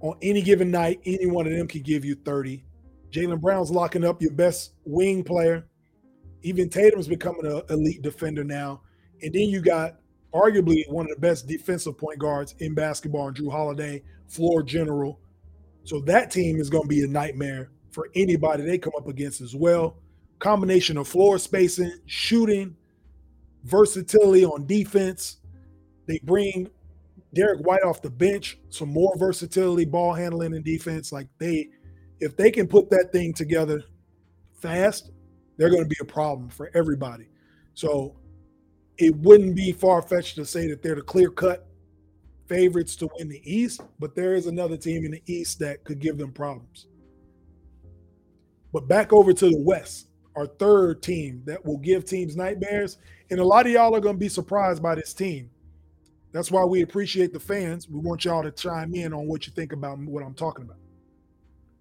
on 0.06 0.18
any 0.22 0.42
given 0.42 0.70
night, 0.70 1.00
any 1.04 1.26
one 1.26 1.46
of 1.46 1.52
them 1.52 1.66
can 1.66 1.82
give 1.82 2.04
you 2.04 2.14
30. 2.14 2.64
Jaylen 3.10 3.40
Brown's 3.40 3.70
locking 3.70 4.04
up 4.04 4.20
your 4.20 4.32
best 4.32 4.72
wing 4.84 5.22
player. 5.24 5.66
Even 6.42 6.68
Tatum's 6.68 7.08
becoming 7.08 7.46
an 7.46 7.62
elite 7.70 8.02
defender 8.02 8.44
now. 8.44 8.82
And 9.22 9.32
then 9.32 9.48
you 9.48 9.60
got 9.60 9.96
arguably 10.32 10.88
one 10.90 11.06
of 11.06 11.14
the 11.14 11.20
best 11.20 11.46
defensive 11.46 11.96
point 11.96 12.18
guards 12.18 12.54
in 12.58 12.74
basketball, 12.74 13.32
Jrue 13.32 13.50
Holiday, 13.50 14.02
floor 14.28 14.62
general. 14.62 15.20
So 15.84 16.00
that 16.00 16.30
team 16.30 16.60
is 16.60 16.68
going 16.68 16.84
to 16.84 16.88
be 16.88 17.02
a 17.02 17.08
nightmare 17.08 17.70
for 17.90 18.10
anybody 18.14 18.62
they 18.62 18.78
come 18.78 18.92
up 18.98 19.08
against 19.08 19.40
as 19.40 19.54
well. 19.54 19.96
Combination 20.38 20.98
of 20.98 21.08
floor 21.08 21.38
spacing, 21.38 21.98
shooting, 22.04 22.76
versatility 23.64 24.44
on 24.44 24.66
defense. 24.66 25.38
They 26.06 26.20
bring 26.22 26.70
Derrick 27.34 27.66
White 27.66 27.82
off 27.82 28.02
the 28.02 28.10
bench, 28.10 28.58
some 28.68 28.88
more 28.88 29.16
versatility, 29.18 29.84
ball 29.84 30.12
handling 30.14 30.54
and 30.54 30.64
defense. 30.64 31.12
Like 31.12 31.28
they, 31.38 31.68
if 32.20 32.36
they 32.36 32.50
can 32.50 32.66
put 32.66 32.90
that 32.90 33.10
thing 33.12 33.32
together 33.34 33.82
fast, 34.60 35.10
they're 35.56 35.70
going 35.70 35.82
to 35.82 35.88
be 35.88 35.96
a 36.00 36.04
problem 36.04 36.48
for 36.48 36.70
everybody. 36.74 37.28
So 37.74 38.16
it 38.98 39.14
wouldn't 39.16 39.54
be 39.54 39.72
far 39.72 40.02
fetched 40.02 40.36
to 40.36 40.46
say 40.46 40.68
that 40.68 40.82
they're 40.82 40.94
the 40.94 41.02
clear 41.02 41.30
cut 41.30 41.66
favorites 42.46 42.96
to 42.96 43.08
win 43.18 43.28
the 43.28 43.42
East, 43.44 43.80
but 43.98 44.14
there 44.14 44.34
is 44.34 44.46
another 44.46 44.76
team 44.76 45.04
in 45.04 45.10
the 45.10 45.22
East 45.26 45.58
that 45.58 45.84
could 45.84 45.98
give 45.98 46.16
them 46.16 46.32
problems. 46.32 46.86
But 48.72 48.88
back 48.88 49.12
over 49.12 49.32
to 49.32 49.50
the 49.50 49.58
West, 49.58 50.08
our 50.36 50.46
third 50.46 51.02
team 51.02 51.42
that 51.46 51.64
will 51.64 51.78
give 51.78 52.04
teams 52.04 52.36
nightmares. 52.36 52.98
And 53.30 53.40
a 53.40 53.44
lot 53.44 53.66
of 53.66 53.72
y'all 53.72 53.94
are 53.96 54.00
going 54.00 54.16
to 54.16 54.20
be 54.20 54.28
surprised 54.28 54.82
by 54.82 54.94
this 54.94 55.14
team. 55.14 55.50
That's 56.36 56.50
why 56.50 56.62
we 56.66 56.82
appreciate 56.82 57.32
the 57.32 57.40
fans. 57.40 57.88
We 57.88 57.98
want 57.98 58.26
y'all 58.26 58.42
to 58.42 58.50
chime 58.50 58.94
in 58.94 59.14
on 59.14 59.26
what 59.26 59.46
you 59.46 59.54
think 59.54 59.72
about 59.72 59.98
what 60.00 60.22
I'm 60.22 60.34
talking 60.34 60.66
about. 60.66 60.76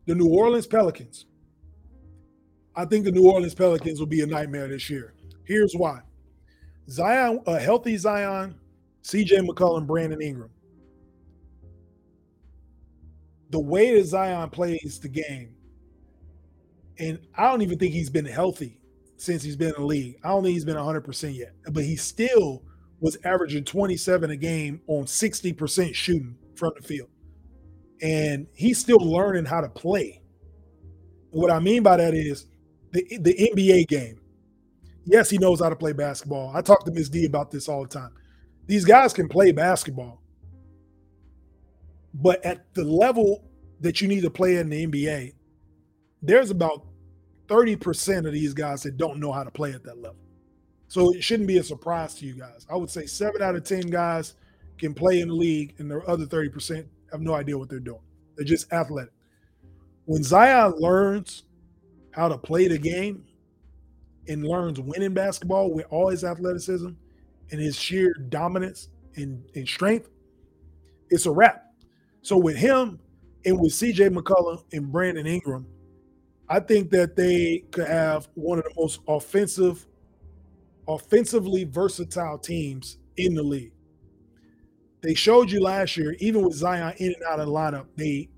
The 0.05 0.15
New 0.15 0.29
Orleans 0.29 0.65
Pelicans. 0.65 1.25
I 2.73 2.85
think 2.85 3.03
the 3.03 3.11
New 3.11 3.29
Orleans 3.29 3.53
Pelicans 3.53 3.99
will 3.99 4.07
be 4.07 4.21
a 4.21 4.25
nightmare 4.25 4.69
this 4.69 4.89
year. 4.89 5.13
Here's 5.43 5.73
why 5.75 5.99
Zion, 6.89 7.41
a 7.45 7.59
healthy 7.59 7.97
Zion, 7.97 8.55
CJ 9.03 9.45
McCollum, 9.45 9.85
Brandon 9.85 10.21
Ingram. 10.21 10.51
The 13.49 13.59
way 13.59 13.93
that 13.97 14.05
Zion 14.05 14.49
plays 14.51 15.01
the 15.01 15.09
game, 15.09 15.53
and 16.97 17.19
I 17.37 17.49
don't 17.51 17.61
even 17.61 17.77
think 17.77 17.91
he's 17.91 18.09
been 18.09 18.23
healthy 18.23 18.79
since 19.17 19.43
he's 19.43 19.57
been 19.57 19.75
in 19.75 19.81
the 19.81 19.85
league. 19.85 20.15
I 20.23 20.29
don't 20.29 20.43
think 20.43 20.53
he's 20.53 20.63
been 20.63 20.77
100% 20.77 21.35
yet, 21.35 21.55
but 21.73 21.83
he 21.83 21.97
still 21.97 22.63
was 22.99 23.17
averaging 23.23 23.63
27 23.63 24.31
a 24.31 24.35
game 24.35 24.81
on 24.87 25.05
60% 25.05 25.93
shooting 25.93 26.35
from 26.55 26.71
the 26.79 26.87
field. 26.87 27.09
And 28.01 28.47
he's 28.53 28.79
still 28.79 28.99
learning 28.99 29.45
how 29.45 29.61
to 29.61 29.69
play. 29.69 30.21
what 31.31 31.51
I 31.51 31.59
mean 31.59 31.83
by 31.83 31.97
that 31.97 32.13
is 32.13 32.47
the, 32.91 33.05
the 33.19 33.33
NBA 33.53 33.87
game. 33.87 34.19
Yes, 35.05 35.29
he 35.29 35.37
knows 35.37 35.59
how 35.59 35.69
to 35.69 35.75
play 35.75 35.93
basketball. 35.93 36.51
I 36.55 36.61
talk 36.61 36.83
to 36.85 36.91
Ms. 36.91 37.09
D 37.09 37.25
about 37.25 37.51
this 37.51 37.67
all 37.69 37.83
the 37.83 37.89
time. 37.89 38.11
These 38.65 38.85
guys 38.85 39.13
can 39.13 39.27
play 39.27 39.51
basketball, 39.51 40.21
but 42.13 42.43
at 42.43 42.73
the 42.73 42.83
level 42.83 43.43
that 43.81 44.01
you 44.01 44.07
need 44.07 44.21
to 44.21 44.31
play 44.31 44.55
in 44.55 44.69
the 44.69 44.87
NBA, 44.87 45.33
there's 46.23 46.49
about 46.49 46.85
30% 47.47 48.25
of 48.25 48.33
these 48.33 48.53
guys 48.53 48.81
that 48.83 48.97
don't 48.97 49.19
know 49.19 49.31
how 49.31 49.43
to 49.43 49.51
play 49.51 49.73
at 49.73 49.83
that 49.83 50.01
level. 50.01 50.24
So 50.95 51.13
it 51.13 51.21
shouldn't 51.21 51.49
be 51.49 51.57
a 51.57 51.63
surprise 51.63 52.15
to 52.15 52.25
you 52.25 52.35
guys. 52.35 52.65
I 52.71 52.77
would 52.77 52.89
say 52.89 53.05
seven 53.05 53.41
out 53.41 53.53
of 53.53 53.65
10 53.65 53.89
guys 53.89 54.35
can 54.77 54.93
play 54.93 55.19
in 55.19 55.27
the 55.27 55.33
league, 55.33 55.75
and 55.77 55.91
the 55.91 55.99
other 56.03 56.25
30% 56.25 56.85
have 57.11 57.19
no 57.19 57.33
idea 57.33 57.57
what 57.57 57.67
they're 57.67 57.81
doing. 57.81 57.99
They're 58.37 58.45
just 58.45 58.71
athletic. 58.71 59.11
When 60.05 60.23
Zion 60.23 60.75
learns 60.77 61.43
how 62.11 62.29
to 62.29 62.37
play 62.37 62.69
the 62.69 62.77
game 62.77 63.25
and 64.29 64.47
learns 64.47 64.79
winning 64.79 65.13
basketball 65.13 65.73
with 65.73 65.85
all 65.89 66.07
his 66.07 66.23
athleticism 66.23 66.91
and 67.51 67.59
his 67.59 67.77
sheer 67.77 68.13
dominance 68.29 68.87
and, 69.17 69.43
and 69.53 69.67
strength, 69.67 70.07
it's 71.09 71.25
a 71.25 71.31
wrap. 71.31 71.73
So 72.21 72.37
with 72.37 72.55
him 72.55 73.01
and 73.43 73.59
with 73.59 73.73
CJ 73.73 74.15
McCollum 74.15 74.63
and 74.71 74.89
Brandon 74.93 75.27
Ingram, 75.27 75.67
I 76.47 76.61
think 76.61 76.89
that 76.91 77.17
they 77.17 77.65
could 77.71 77.87
have 77.87 78.29
one 78.35 78.59
of 78.59 78.63
the 78.63 78.71
most 78.77 79.01
offensive, 79.09 79.85
offensively 80.87 81.63
versatile 81.63 82.37
teams 82.37 82.97
in 83.17 83.33
the 83.33 83.43
league. 83.43 83.71
They 85.01 85.13
showed 85.13 85.51
you 85.51 85.61
last 85.61 85.97
year, 85.97 86.15
even 86.19 86.43
with 86.43 86.55
Zion 86.55 86.95
in 86.97 87.13
and 87.13 87.23
out 87.29 87.39
of 87.39 87.47
the 87.47 87.51
lineup, 87.51 87.85
they 87.95 88.29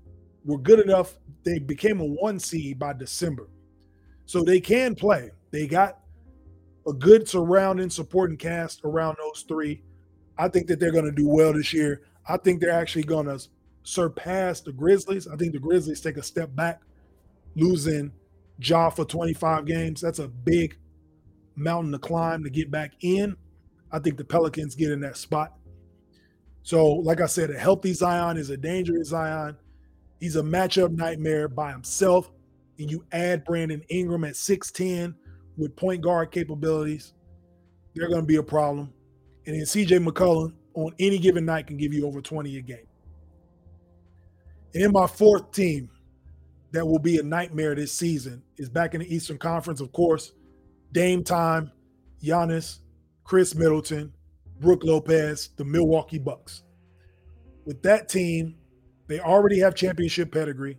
were 0.44 0.58
good 0.58 0.80
enough. 0.80 1.18
They 1.44 1.58
became 1.58 2.00
a 2.00 2.04
one 2.04 2.38
seed 2.38 2.78
by 2.78 2.92
December. 2.92 3.48
So 4.26 4.42
they 4.42 4.60
can 4.60 4.94
play. 4.94 5.30
They 5.50 5.66
got 5.66 6.00
a 6.86 6.92
good 6.92 7.28
surrounding 7.28 7.90
supporting 7.90 8.36
cast 8.36 8.82
around 8.84 9.16
those 9.18 9.44
three. 9.48 9.82
I 10.36 10.48
think 10.48 10.66
that 10.66 10.78
they're 10.78 10.92
going 10.92 11.04
to 11.06 11.12
do 11.12 11.28
well 11.28 11.54
this 11.54 11.72
year. 11.72 12.02
I 12.28 12.36
think 12.36 12.60
they're 12.60 12.70
actually 12.70 13.04
going 13.04 13.26
to 13.26 13.40
surpass 13.82 14.60
the 14.60 14.72
Grizzlies. 14.72 15.26
I 15.26 15.36
think 15.36 15.52
the 15.52 15.58
Grizzlies 15.58 16.00
take 16.00 16.18
a 16.18 16.22
step 16.22 16.54
back, 16.54 16.82
losing 17.56 18.12
Ja 18.58 18.90
for 18.90 19.04
25 19.04 19.64
games. 19.64 20.00
That's 20.02 20.18
a 20.18 20.28
big 20.28 20.76
mountain 21.58 21.92
to 21.92 21.98
climb 21.98 22.44
to 22.44 22.50
get 22.50 22.70
back 22.70 22.92
in. 23.00 23.36
I 23.90 23.98
think 23.98 24.16
the 24.16 24.24
Pelicans 24.24 24.74
get 24.74 24.90
in 24.90 25.00
that 25.00 25.16
spot. 25.16 25.54
So, 26.62 26.86
like 26.86 27.20
I 27.20 27.26
said, 27.26 27.50
a 27.50 27.58
healthy 27.58 27.92
Zion 27.92 28.36
is 28.36 28.50
a 28.50 28.56
dangerous 28.56 29.08
Zion. 29.08 29.56
He's 30.20 30.36
a 30.36 30.42
matchup 30.42 30.90
nightmare 30.90 31.48
by 31.48 31.70
himself 31.70 32.30
and 32.78 32.90
you 32.90 33.04
add 33.12 33.44
Brandon 33.44 33.82
Ingram 33.88 34.24
at 34.24 34.34
6'10 34.34 35.14
with 35.56 35.74
point 35.76 36.02
guard 36.02 36.30
capabilities, 36.30 37.14
they're 37.94 38.08
going 38.08 38.20
to 38.20 38.26
be 38.26 38.36
a 38.36 38.42
problem. 38.42 38.92
And 39.46 39.56
then 39.56 39.62
CJ 39.62 40.06
McCollum 40.06 40.52
on 40.74 40.92
any 40.98 41.18
given 41.18 41.44
night 41.44 41.66
can 41.66 41.76
give 41.76 41.92
you 41.92 42.06
over 42.06 42.20
20 42.20 42.56
a 42.56 42.62
game. 42.62 42.86
And 44.74 44.84
in 44.84 44.92
my 44.92 45.06
fourth 45.06 45.50
team 45.52 45.90
that 46.72 46.86
will 46.86 46.98
be 46.98 47.18
a 47.18 47.22
nightmare 47.22 47.74
this 47.74 47.92
season 47.92 48.42
is 48.58 48.68
back 48.68 48.94
in 48.94 49.00
the 49.00 49.14
Eastern 49.14 49.38
Conference, 49.38 49.80
of 49.80 49.92
course. 49.92 50.32
Dame 50.92 51.22
time, 51.22 51.70
Giannis, 52.22 52.80
Khris 53.24 53.54
Middleton, 53.54 54.12
Brook 54.60 54.84
Lopez, 54.84 55.50
the 55.56 55.64
Milwaukee 55.64 56.18
Bucks. 56.18 56.62
With 57.64 57.82
that 57.82 58.08
team, 58.08 58.56
they 59.06 59.20
already 59.20 59.58
have 59.58 59.74
championship 59.74 60.32
pedigree. 60.32 60.78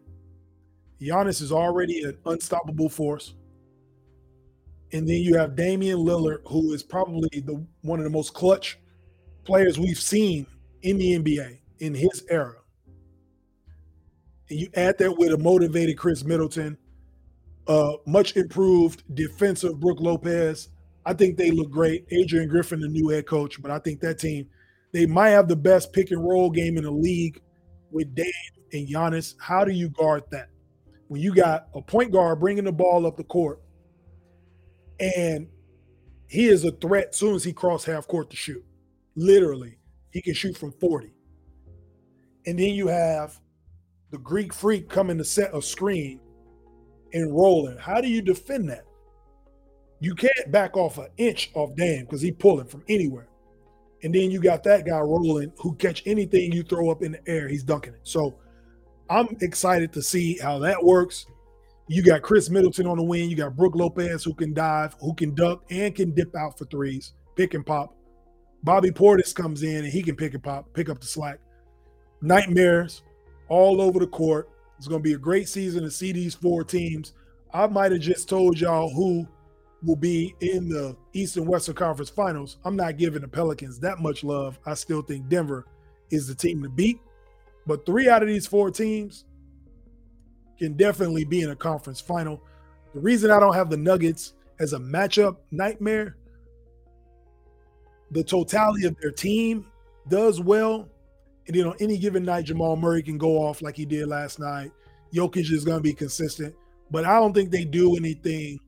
Giannis 1.00 1.42
is 1.42 1.52
already 1.52 2.04
an 2.04 2.18
unstoppable 2.26 2.90
force. 2.90 3.36
And 4.92 5.08
then 5.08 5.18
you 5.18 5.38
have 5.38 5.56
Damian 5.56 6.00
Lillard, 6.00 6.40
who 6.48 6.74
is 6.74 6.82
probably 6.82 7.30
the 7.42 7.64
one 7.82 8.00
of 8.00 8.04
the 8.04 8.10
most 8.10 8.34
clutch 8.34 8.80
players 9.44 9.80
we've 9.80 10.00
seen 10.00 10.48
in 10.82 10.98
the 10.98 11.20
NBA 11.20 11.60
in 11.80 11.94
his 11.94 12.26
era. 12.30 12.56
And 14.50 14.60
you 14.60 14.70
add 14.74 14.98
that 14.98 15.18
with 15.18 15.32
a 15.32 15.38
motivated 15.38 15.98
Khris 15.98 16.24
Middleton, 16.24 16.78
uh, 17.70 17.94
much 18.06 18.36
improved 18.36 19.04
defensive 19.16 19.80
Brook 19.80 20.02
Lopez. 20.02 20.70
I 21.06 21.14
think 21.14 21.38
they 21.38 21.52
look 21.52 21.72
great. 21.72 22.06
Adrian 22.12 22.50
Griffin, 22.50 22.82
the 22.82 22.90
new 22.90 23.08
head 23.08 23.26
coach, 23.26 23.62
but 23.62 23.72
I 23.72 23.80
think 23.80 24.02
that 24.02 24.20
team, 24.20 24.50
they 24.92 25.06
might 25.06 25.30
have 25.30 25.48
the 25.48 25.56
best 25.56 25.94
pick 25.94 26.12
and 26.12 26.22
roll 26.28 26.50
game 26.50 26.78
in 26.78 26.84
the 26.84 26.92
league 26.92 27.42
with 27.92 28.14
Dame 28.14 28.32
and 28.74 28.88
Giannis. 28.88 29.36
How 29.40 29.64
do 29.64 29.72
you 29.72 29.90
guard 29.90 30.24
that? 30.32 30.50
when 31.10 31.22
you 31.22 31.34
got 31.34 31.68
a 31.74 31.82
point 31.82 32.12
guard 32.12 32.40
bringing 32.40 32.64
the 32.64 32.72
ball 32.72 33.06
up 33.06 33.18
the 33.18 33.24
court 33.24 33.60
and 35.00 35.48
he 36.28 36.46
is 36.46 36.64
a 36.64 36.72
threat 36.72 37.10
as 37.10 37.18
soon 37.18 37.36
as 37.36 37.44
he 37.44 37.52
cross 37.52 37.84
half 37.84 38.08
court 38.08 38.30
to 38.30 38.36
shoot. 38.36 38.64
Literally, 39.16 39.80
he 40.12 40.22
can 40.22 40.36
shoot 40.36 40.56
from 40.56 40.72
40. 40.74 41.12
And 42.46 42.60
then 42.60 42.76
you 42.76 42.88
have 42.88 43.40
the 44.12 44.20
Greek 44.20 44.54
freak 44.54 44.88
coming 44.88 45.18
to 45.18 45.24
set 45.24 45.56
a 45.56 45.62
screen 45.62 46.20
and 47.14 47.34
rolling. 47.34 47.78
How 47.78 48.02
do 48.02 48.08
you 48.08 48.22
defend 48.22 48.70
that? 48.70 48.86
You 50.00 50.16
can't 50.16 50.52
back 50.52 50.78
off 50.78 50.98
an 50.98 51.08
inch 51.18 51.52
off 51.54 51.76
Dame 51.76 52.06
because 52.06 52.22
he 52.22 52.32
pulling 52.32 52.68
from 52.68 52.84
anywhere. 52.88 53.28
And 54.04 54.16
then 54.16 54.32
you 54.32 54.40
got 54.40 54.64
that 54.64 54.86
guy 54.86 55.00
rolling 55.00 55.52
who 55.58 55.76
catch 55.76 56.04
anything 56.06 56.54
you 56.54 56.64
throw 56.64 56.90
up 56.90 57.02
in 57.02 57.12
the 57.12 57.20
air, 57.28 57.50
he's 57.50 57.64
dunking 57.64 57.94
it. 57.94 58.00
So 58.04 58.36
I'm 59.10 59.28
excited 59.42 59.92
to 59.94 60.02
see 60.02 60.38
how 60.38 60.60
that 60.60 60.82
works. 60.84 61.26
You 61.88 62.04
got 62.04 62.22
Khris 62.22 62.50
Middleton 62.50 62.86
on 62.86 62.98
the 62.98 63.04
wing. 63.04 63.30
You 63.30 63.36
got 63.36 63.58
Brook 63.58 63.76
Lopez 63.76 64.24
who 64.24 64.34
can 64.34 64.54
dive, 64.54 64.96
who 65.02 65.14
can 65.16 65.34
duck, 65.34 65.64
and 65.70 65.94
can 65.94 66.14
dip 66.14 66.36
out 66.36 66.58
for 66.58 66.66
threes, 66.66 67.14
pick 67.36 67.56
and 67.56 67.66
pop. 67.66 67.96
Bobby 68.64 68.92
Portis 68.92 69.34
comes 69.34 69.64
in 69.64 69.84
and 69.84 69.88
he 69.88 70.04
can 70.04 70.16
pick 70.16 70.34
and 70.34 70.44
pop, 70.44 70.72
pick 70.74 70.90
up 70.90 71.00
the 71.00 71.08
slack. 71.08 71.40
Nightmares 72.22 73.04
all 73.48 73.82
over 73.82 74.00
the 74.00 74.08
court. 74.08 74.50
It's 74.80 74.88
going 74.88 75.04
to 75.04 75.08
be 75.08 75.14
a 75.14 75.20
great 75.20 75.50
season 75.50 75.84
to 75.84 75.92
see 75.92 76.14
these 76.14 76.34
four 76.34 76.64
teams. 76.64 77.12
I 77.54 77.68
might 77.68 77.92
have 77.92 78.00
just 78.00 78.30
told 78.30 78.58
y'all 78.58 78.90
who 78.90 79.28
will 79.84 79.98
be 79.98 80.34
in 80.40 80.70
the 80.70 80.96
Eastern 81.12 81.44
and 81.44 81.52
Western 81.52 81.76
Conference 81.76 82.10
Finals. 82.10 82.58
I'm 82.64 82.78
not 82.78 82.98
giving 82.98 83.22
the 83.22 83.28
Pelicans 83.28 83.78
that 83.80 84.00
much 84.00 84.24
love. 84.24 84.58
I 84.66 84.76
still 84.76 85.02
think 85.02 85.28
Denver 85.28 85.66
is 86.12 86.28
the 86.28 86.34
team 86.34 86.64
to 86.64 86.70
beat. 86.70 87.02
But 87.68 87.86
three 87.86 88.08
out 88.08 88.22
of 88.22 88.30
these 88.30 88.48
four 88.48 88.72
teams 88.72 89.26
can 90.58 90.78
definitely 90.78 91.26
be 91.26 91.42
in 91.42 91.50
a 91.50 91.56
conference 91.58 92.00
final. 92.00 92.42
The 92.94 93.02
reason 93.02 93.32
I 93.32 93.40
don't 93.42 93.54
have 93.54 93.70
the 93.70 93.78
Nuggets 93.78 94.34
as 94.62 94.72
a 94.72 94.80
matchup 94.80 95.38
nightmare, 95.52 96.16
the 98.12 98.24
totality 98.24 98.86
of 98.86 98.98
their 99.02 99.12
team 99.12 99.66
does 100.08 100.40
well. 100.40 100.88
And 101.50 101.58
then 101.58 101.66
on 101.66 101.74
any 101.80 101.98
given 101.98 102.24
night, 102.24 102.46
Jamal 102.46 102.76
Murray 102.76 103.02
can 103.02 103.18
go 103.18 103.40
off 103.40 103.64
like 103.64 103.76
he 103.76 103.84
did 103.84 104.08
last 104.08 104.38
night. 104.38 104.72
Jokic 105.12 105.52
is 105.52 105.66
going 105.66 105.80
to 105.80 105.84
be 105.84 105.94
consistent, 105.94 106.54
but 106.92 107.06
I 107.06 107.20
don't 107.20 107.34
think 107.34 107.50
they 107.50 107.66
do 107.66 107.96
anything 107.96 108.60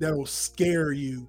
that 0.00 0.14
will 0.14 0.26
scare 0.26 0.92
you 0.92 1.26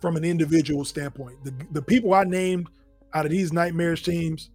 from 0.00 0.16
an 0.16 0.24
individual 0.24 0.82
standpoint. 0.82 1.44
The, 1.44 1.52
the 1.72 1.82
people 1.82 2.14
I 2.14 2.24
named 2.24 2.68
out 3.12 3.26
of 3.26 3.32
these 3.32 3.52
nightmares 3.52 4.00
teams, 4.00 4.48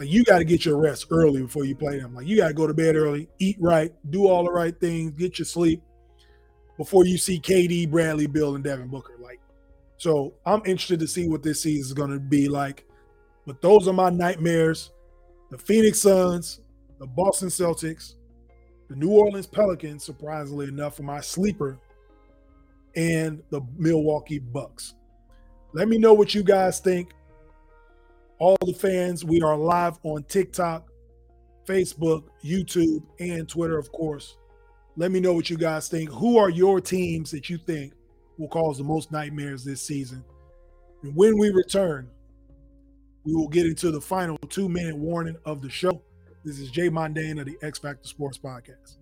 like 0.00 0.08
you 0.08 0.24
got 0.24 0.38
to 0.38 0.44
get 0.44 0.64
your 0.64 0.80
rest 0.80 1.08
early 1.10 1.42
before 1.42 1.66
you 1.66 1.76
play 1.76 1.98
them. 1.98 2.14
Like 2.14 2.26
you 2.26 2.38
got 2.38 2.48
to 2.48 2.54
go 2.54 2.66
to 2.66 2.72
bed 2.72 2.96
early, 2.96 3.28
eat 3.40 3.58
right, 3.60 3.92
do 4.08 4.26
all 4.26 4.42
the 4.42 4.52
right 4.52 4.74
things, 4.80 5.10
get 5.10 5.38
your 5.38 5.44
sleep 5.44 5.82
before 6.78 7.04
you 7.04 7.18
see 7.18 7.38
KD, 7.38 7.90
Bradley, 7.90 8.26
Beal, 8.26 8.54
and 8.54 8.64
Devin 8.64 8.88
Booker. 8.88 9.18
Like, 9.20 9.40
so 9.98 10.32
I'm 10.46 10.62
interested 10.64 10.98
to 11.00 11.06
see 11.06 11.28
what 11.28 11.42
this 11.42 11.60
season 11.60 11.82
is 11.82 11.92
going 11.92 12.10
to 12.10 12.18
be 12.18 12.48
like. 12.48 12.86
But 13.46 13.60
those 13.60 13.88
are 13.88 13.92
my 13.92 14.10
nightmares. 14.10 14.92
The 15.50 15.58
Phoenix 15.58 16.00
Suns, 16.00 16.60
the 16.98 17.06
Boston 17.06 17.48
Celtics, 17.48 18.14
the 18.88 18.96
New 18.96 19.10
Orleans 19.10 19.46
Pelicans, 19.46 20.04
surprisingly 20.04 20.68
enough, 20.68 20.96
for 20.96 21.02
my 21.02 21.20
sleeper, 21.20 21.78
and 22.94 23.42
the 23.50 23.60
Milwaukee 23.76 24.38
Bucks. 24.38 24.94
Let 25.72 25.88
me 25.88 25.98
know 25.98 26.14
what 26.14 26.34
you 26.34 26.42
guys 26.42 26.80
think. 26.80 27.12
All 28.38 28.56
the 28.64 28.74
fans, 28.74 29.24
we 29.24 29.40
are 29.40 29.56
live 29.56 29.98
on 30.02 30.24
TikTok, 30.24 30.88
Facebook, 31.66 32.24
YouTube, 32.44 33.02
and 33.20 33.48
Twitter, 33.48 33.78
of 33.78 33.90
course. 33.92 34.36
Let 34.96 35.10
me 35.10 35.20
know 35.20 35.32
what 35.32 35.48
you 35.48 35.56
guys 35.56 35.88
think. 35.88 36.10
Who 36.10 36.36
are 36.36 36.50
your 36.50 36.80
teams 36.80 37.30
that 37.30 37.48
you 37.48 37.56
think 37.56 37.94
will 38.36 38.48
cause 38.48 38.78
the 38.78 38.84
most 38.84 39.10
nightmares 39.10 39.64
this 39.64 39.80
season? 39.80 40.24
And 41.02 41.16
when 41.16 41.38
we 41.38 41.50
return, 41.50 42.08
we 43.24 43.34
will 43.34 43.48
get 43.48 43.66
into 43.66 43.90
the 43.90 44.00
final 44.00 44.36
two 44.48 44.68
minute 44.68 44.96
warning 44.96 45.36
of 45.44 45.62
the 45.62 45.70
show. 45.70 46.02
This 46.44 46.58
is 46.58 46.70
Jay 46.70 46.88
Mondane 46.88 47.40
of 47.40 47.46
the 47.46 47.56
X 47.62 47.78
Factor 47.78 48.08
Sports 48.08 48.38
Podcast. 48.38 48.96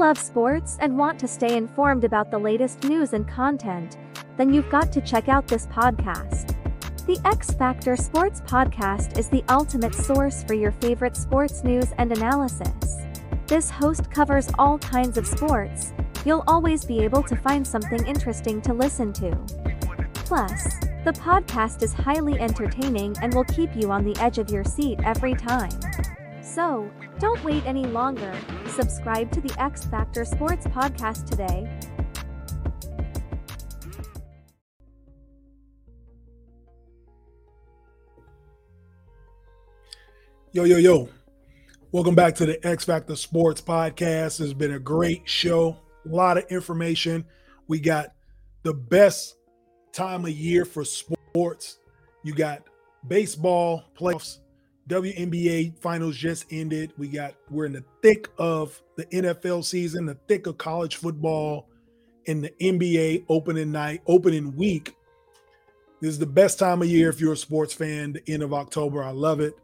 love 0.00 0.16
sports 0.16 0.78
and 0.80 0.96
want 0.96 1.20
to 1.20 1.28
stay 1.28 1.58
informed 1.58 2.04
about 2.04 2.30
the 2.30 2.38
latest 2.38 2.82
news 2.84 3.12
and 3.12 3.28
content, 3.28 3.98
then 4.38 4.50
you've 4.50 4.70
got 4.70 4.90
to 4.90 5.00
check 5.02 5.28
out 5.28 5.46
this 5.46 5.66
podcast. 5.66 6.56
The 7.06 7.20
X 7.26 7.50
Factor 7.50 7.96
Sports 7.96 8.40
Podcast 8.40 9.18
is 9.18 9.28
the 9.28 9.44
ultimate 9.50 9.94
source 9.94 10.42
for 10.44 10.54
your 10.54 10.72
favorite 10.72 11.16
sports 11.16 11.62
news 11.64 11.88
and 11.98 12.10
analysis. 12.12 12.99
This 13.50 13.68
host 13.68 14.08
covers 14.12 14.48
all 14.60 14.78
kinds 14.78 15.18
of 15.18 15.26
sports. 15.26 15.92
You'll 16.24 16.44
always 16.46 16.84
be 16.84 17.00
able 17.00 17.24
to 17.24 17.34
find 17.34 17.66
something 17.66 18.06
interesting 18.06 18.62
to 18.62 18.72
listen 18.72 19.12
to. 19.14 19.36
Plus, 20.14 20.62
the 21.04 21.10
podcast 21.10 21.82
is 21.82 21.92
highly 21.92 22.38
entertaining 22.38 23.16
and 23.20 23.34
will 23.34 23.42
keep 23.46 23.74
you 23.74 23.90
on 23.90 24.04
the 24.04 24.16
edge 24.20 24.38
of 24.38 24.50
your 24.50 24.62
seat 24.62 25.00
every 25.02 25.34
time. 25.34 25.72
So, 26.40 26.88
don't 27.18 27.42
wait 27.42 27.66
any 27.66 27.86
longer. 27.86 28.32
Subscribe 28.68 29.32
to 29.32 29.40
the 29.40 29.52
X 29.60 29.84
Factor 29.84 30.24
Sports 30.24 30.68
Podcast 30.68 31.28
today. 31.28 31.68
Yo, 40.52 40.62
yo, 40.62 40.76
yo. 40.76 41.08
Welcome 41.92 42.14
back 42.14 42.36
to 42.36 42.46
the 42.46 42.64
X 42.64 42.84
Factor 42.84 43.16
Sports 43.16 43.60
Podcast. 43.60 44.40
It's 44.40 44.52
been 44.52 44.74
a 44.74 44.78
great 44.78 45.28
show, 45.28 45.76
a 46.06 46.08
lot 46.08 46.38
of 46.38 46.44
information. 46.44 47.24
We 47.66 47.80
got 47.80 48.12
the 48.62 48.72
best 48.72 49.38
time 49.92 50.24
of 50.24 50.30
year 50.30 50.64
for 50.64 50.84
sports. 50.84 51.80
You 52.22 52.32
got 52.32 52.62
baseball 53.08 53.82
playoffs, 53.98 54.38
WNBA 54.88 55.78
finals 55.78 56.16
just 56.16 56.46
ended. 56.52 56.92
We 56.96 57.08
got 57.08 57.34
we're 57.50 57.66
in 57.66 57.72
the 57.72 57.84
thick 58.02 58.28
of 58.38 58.80
the 58.96 59.06
NFL 59.06 59.64
season, 59.64 60.06
the 60.06 60.16
thick 60.28 60.46
of 60.46 60.58
college 60.58 60.94
football, 60.94 61.68
and 62.28 62.44
the 62.44 62.50
NBA 62.60 63.24
opening 63.28 63.72
night, 63.72 64.02
opening 64.06 64.54
week. 64.54 64.94
This 66.00 66.10
is 66.10 66.20
the 66.20 66.26
best 66.26 66.56
time 66.56 66.82
of 66.82 66.88
year 66.88 67.08
if 67.08 67.20
you're 67.20 67.32
a 67.32 67.36
sports 67.36 67.74
fan, 67.74 68.12
the 68.12 68.22
end 68.32 68.44
of 68.44 68.54
October. 68.54 69.02
I 69.02 69.10
love 69.10 69.40
it. 69.40 69.54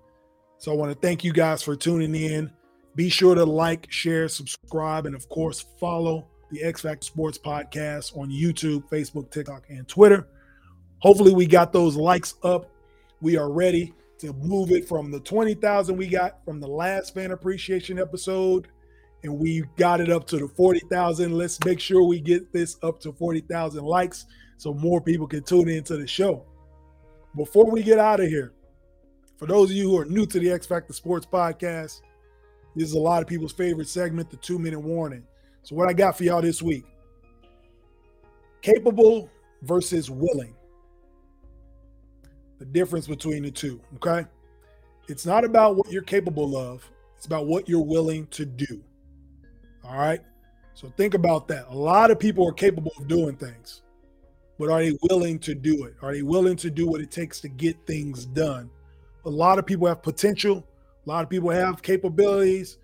So 0.58 0.72
I 0.72 0.74
want 0.74 0.92
to 0.92 0.98
thank 0.98 1.24
you 1.24 1.32
guys 1.32 1.62
for 1.62 1.76
tuning 1.76 2.14
in. 2.14 2.50
Be 2.94 3.08
sure 3.08 3.34
to 3.34 3.44
like, 3.44 3.90
share, 3.90 4.28
subscribe, 4.28 5.06
and 5.06 5.14
of 5.14 5.28
course, 5.28 5.64
follow 5.78 6.28
the 6.50 6.62
X 6.62 6.80
Factor 6.82 7.04
Sports 7.04 7.38
Podcast 7.38 8.16
on 8.16 8.30
YouTube, 8.30 8.88
Facebook, 8.88 9.30
TikTok, 9.30 9.64
and 9.68 9.86
Twitter. 9.86 10.28
Hopefully, 10.98 11.34
we 11.34 11.46
got 11.46 11.72
those 11.72 11.96
likes 11.96 12.34
up. 12.42 12.70
We 13.20 13.36
are 13.36 13.50
ready 13.50 13.92
to 14.18 14.32
move 14.32 14.70
it 14.70 14.88
from 14.88 15.10
the 15.10 15.20
20,000 15.20 15.96
we 15.96 16.06
got 16.06 16.42
from 16.44 16.60
the 16.60 16.66
last 16.68 17.12
fan 17.12 17.32
appreciation 17.32 17.98
episode 17.98 18.68
and 19.22 19.38
we 19.38 19.64
got 19.76 20.00
it 20.00 20.10
up 20.10 20.26
to 20.28 20.38
the 20.38 20.48
40,000. 20.48 21.32
Let's 21.32 21.62
make 21.64 21.80
sure 21.80 22.02
we 22.02 22.20
get 22.20 22.52
this 22.52 22.76
up 22.82 23.00
to 23.00 23.12
40,000 23.12 23.84
likes 23.84 24.26
so 24.56 24.72
more 24.72 25.00
people 25.00 25.26
can 25.26 25.42
tune 25.42 25.68
into 25.68 25.96
the 25.96 26.06
show. 26.06 26.46
Before 27.34 27.70
we 27.70 27.82
get 27.82 27.98
out 27.98 28.20
of 28.20 28.28
here, 28.28 28.52
for 29.36 29.46
those 29.46 29.70
of 29.70 29.76
you 29.76 29.90
who 29.90 29.98
are 29.98 30.04
new 30.04 30.26
to 30.26 30.38
the 30.38 30.50
X 30.50 30.66
Factor 30.66 30.92
Sports 30.92 31.26
Podcast, 31.26 32.00
this 32.74 32.88
is 32.88 32.94
a 32.94 32.98
lot 32.98 33.22
of 33.22 33.28
people's 33.28 33.52
favorite 33.52 33.88
segment, 33.88 34.30
the 34.30 34.36
two 34.36 34.58
minute 34.58 34.80
warning. 34.80 35.24
So, 35.62 35.74
what 35.74 35.88
I 35.88 35.92
got 35.92 36.16
for 36.16 36.24
y'all 36.24 36.42
this 36.42 36.62
week 36.62 36.84
capable 38.62 39.30
versus 39.62 40.10
willing 40.10 40.54
the 42.58 42.64
difference 42.64 43.06
between 43.06 43.42
the 43.42 43.50
two. 43.50 43.80
Okay. 43.96 44.26
It's 45.08 45.26
not 45.26 45.44
about 45.44 45.76
what 45.76 45.90
you're 45.92 46.02
capable 46.02 46.56
of, 46.56 46.90
it's 47.16 47.26
about 47.26 47.46
what 47.46 47.68
you're 47.68 47.84
willing 47.84 48.26
to 48.28 48.44
do. 48.44 48.82
All 49.84 49.96
right. 49.96 50.20
So 50.74 50.92
think 50.96 51.14
about 51.14 51.48
that. 51.48 51.66
A 51.68 51.74
lot 51.74 52.10
of 52.10 52.18
people 52.18 52.46
are 52.46 52.52
capable 52.52 52.92
of 52.98 53.08
doing 53.08 53.36
things, 53.36 53.82
but 54.58 54.68
are 54.68 54.80
they 54.80 54.98
willing 55.08 55.38
to 55.40 55.54
do 55.54 55.84
it? 55.84 55.94
Are 56.02 56.12
they 56.12 56.22
willing 56.22 56.56
to 56.56 56.70
do 56.70 56.86
what 56.86 57.00
it 57.00 57.10
takes 57.10 57.40
to 57.42 57.48
get 57.48 57.76
things 57.86 58.26
done? 58.26 58.70
A 59.26 59.30
lot 59.30 59.58
of 59.58 59.66
people 59.66 59.86
have 59.86 60.02
potential, 60.02 60.66
a 61.04 61.08
lot 61.08 61.22
of 61.22 61.28
people 61.28 61.50
have 61.50 61.82
capabilities. 61.82 62.78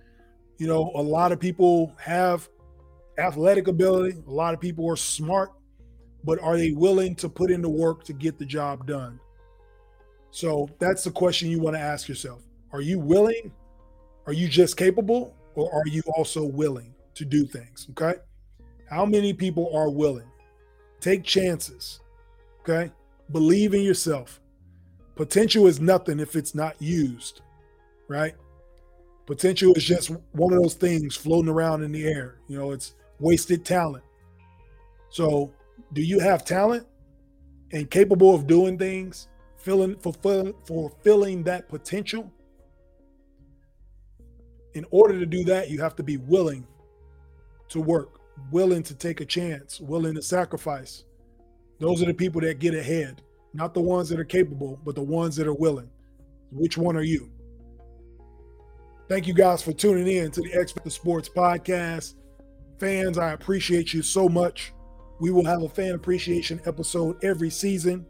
You 0.59 0.67
know, 0.67 0.93
a 0.95 1.03
lot 1.03 1.33
of 1.33 1.41
people 1.41 1.95
have 1.99 2.49
athletic 3.19 3.69
ability, 3.69 4.19
a 4.27 4.31
lot 4.31 4.55
of 4.55 4.61
people 4.61 4.89
are 4.89 4.97
smart, 4.97 5.51
but 6.25 6.41
are 6.41 6.57
they 6.57 6.73
willing 6.73 7.15
to 7.17 7.29
put 7.29 7.51
in 7.51 7.63
the 7.63 7.69
work 7.69 8.05
to 8.05 8.13
get 8.13 8.39
the 8.39 8.45
job 8.45 8.87
done? 8.87 9.19
So 10.31 10.69
that's 10.79 11.05
the 11.05 11.11
question 11.11 11.51
you 11.51 11.61
want 11.61 11.77
to 11.77 11.81
ask 11.81 12.09
yourself. 12.09 12.43
Are 12.73 12.81
you 12.81 12.99
willing? 12.99 13.53
Are 14.27 14.33
you 14.33 14.49
just 14.49 14.77
capable? 14.77 15.37
Or 15.55 15.73
are 15.73 15.87
you 15.87 16.03
also 16.17 16.45
willing 16.45 16.95
to 17.15 17.25
do 17.25 17.45
things? 17.45 17.89
Okay. 17.91 18.19
How 18.89 19.05
many 19.05 19.33
people 19.33 19.71
are 19.75 19.91
willing? 19.91 20.31
Take 21.01 21.25
chances. 21.25 22.01
Okay. 22.61 22.91
Believe 23.31 23.75
in 23.75 23.83
yourself. 23.83 24.41
Potential 25.23 25.69
is 25.69 25.81
nothing 25.81 26.19
if 26.19 26.35
it's 26.35 26.53
not 26.53 26.75
used, 26.83 27.43
right? 28.09 28.35
Potential 29.25 29.73
is 29.75 29.85
just 29.85 30.11
one 30.33 30.53
of 30.53 30.61
those 30.61 30.75
things 30.75 31.15
floating 31.15 31.49
around 31.49 31.85
in 31.85 31.93
the 31.93 32.05
air. 32.09 32.41
You 32.49 32.59
know, 32.59 32.73
it's 32.73 32.97
wasted 33.21 33.65
talent. 33.65 34.03
So, 35.11 35.53
do 35.93 36.03
you 36.03 36.19
have 36.19 36.45
talent 36.45 36.89
and 37.71 37.89
capable 37.89 38.35
of 38.35 38.49
doing 38.49 38.77
things? 38.77 39.29
filling 39.59 39.95
fulfilling 39.99 40.53
fulfilling 40.65 41.45
that 41.45 41.69
potential 41.69 42.29
in 44.75 44.85
order 44.91 45.17
to 45.21 45.25
do 45.25 45.45
that 45.45 45.71
you 45.71 45.81
have 45.81 45.95
to 45.95 46.03
be 46.03 46.17
willing 46.17 46.67
to 47.69 47.81
work 47.81 48.19
willing 48.51 48.83
to 48.83 48.93
take 48.93 49.21
a 49.21 49.25
chance 49.25 49.81
willing 49.81 50.17
to 50.17 50.21
sacrifice 50.21 51.05
those 51.79 52.03
are 52.03 52.07
the 52.07 52.15
people 52.15 52.41
that 52.41 52.59
get 52.59 52.75
ahead 52.75 53.23
not 53.55 53.75
the 53.75 53.81
ones 53.81 54.09
that 54.09 54.19
are 54.19 54.25
capable, 54.25 54.81
but 54.85 54.95
the 54.95 55.03
ones 55.03 55.37
that 55.37 55.47
are 55.47 55.55
willing. 55.55 55.91
Which 56.51 56.77
one 56.77 56.97
are 56.97 57.03
you? 57.03 57.31
Thank 59.09 59.27
you 59.27 59.35
guys 59.35 59.63
for 59.63 59.73
tuning 59.73 60.07
in 60.07 60.31
to 60.31 60.41
the 60.41 60.55
X 60.55 60.73
Factor 60.73 60.91
Sports 60.91 61.29
Podcast. 61.29 62.15
Fans, 62.79 63.19
I 63.19 63.33
appreciate 63.33 63.93
you 63.93 64.03
so 64.03 64.29
much. 64.29 64.73
We 65.21 65.31
will 65.31 65.45
have 65.45 65.63
a 65.63 65.69
fan 65.69 65.95
appreciation 65.95 66.61
episode 66.65 67.23
every 67.23 67.51
season, 67.51 68.07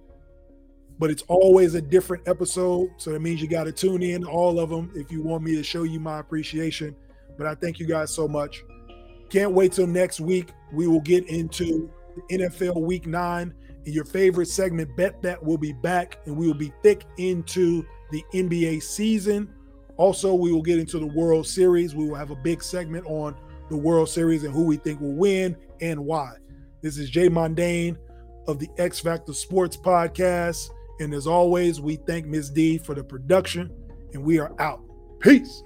but 0.98 1.10
it's 1.10 1.22
always 1.28 1.74
a 1.74 1.82
different 1.82 2.26
episode. 2.28 2.90
So 2.96 3.10
that 3.12 3.20
means 3.20 3.42
you 3.42 3.48
got 3.48 3.64
to 3.64 3.72
tune 3.72 4.02
in 4.02 4.22
to 4.22 4.28
all 4.28 4.60
of 4.60 4.70
them 4.70 4.90
if 4.94 5.10
you 5.10 5.22
want 5.22 5.42
me 5.42 5.56
to 5.56 5.62
show 5.62 5.82
you 5.82 5.98
my 5.98 6.20
appreciation. 6.20 6.94
But 7.36 7.46
I 7.46 7.54
thank 7.54 7.80
you 7.80 7.86
guys 7.86 8.14
so 8.14 8.28
much. 8.28 8.64
Can't 9.28 9.52
wait 9.52 9.72
till 9.72 9.86
next 9.86 10.20
week. 10.20 10.52
We 10.72 10.86
will 10.86 11.00
get 11.00 11.28
into 11.28 11.90
NFL 12.30 12.80
Week 12.80 13.06
9 13.06 13.54
and 13.84 13.94
your 13.94 14.04
favorite 14.04 14.48
segment, 14.48 14.96
Bet 14.96 15.20
That 15.22 15.42
will 15.42 15.58
be 15.58 15.72
back, 15.72 16.18
and 16.26 16.36
we 16.36 16.46
will 16.46 16.54
be 16.54 16.72
thick 16.82 17.04
into 17.16 17.84
the 18.10 18.24
NBA 18.34 18.82
season. 18.82 19.52
Also, 19.96 20.34
we 20.34 20.52
will 20.52 20.62
get 20.62 20.78
into 20.78 20.98
the 20.98 21.06
World 21.06 21.46
Series. 21.46 21.94
We 21.94 22.08
will 22.08 22.14
have 22.14 22.30
a 22.30 22.36
big 22.36 22.62
segment 22.62 23.06
on 23.06 23.34
the 23.70 23.76
World 23.76 24.08
Series 24.08 24.44
and 24.44 24.52
who 24.52 24.64
we 24.64 24.76
think 24.76 25.00
will 25.00 25.14
win 25.14 25.56
and 25.80 26.04
why. 26.04 26.34
This 26.80 26.98
is 26.98 27.10
Jay 27.10 27.28
Mondane 27.28 27.96
of 28.48 28.58
the 28.58 28.68
X 28.78 29.00
Factor 29.00 29.32
Sports 29.32 29.76
Podcast. 29.76 30.70
And 31.00 31.14
as 31.14 31.26
always, 31.26 31.80
we 31.80 31.96
thank 31.96 32.26
Ms. 32.26 32.50
D 32.50 32.78
for 32.78 32.94
the 32.94 33.04
production, 33.04 33.72
and 34.12 34.22
we 34.22 34.38
are 34.38 34.54
out. 34.60 34.80
Peace. 35.20 35.62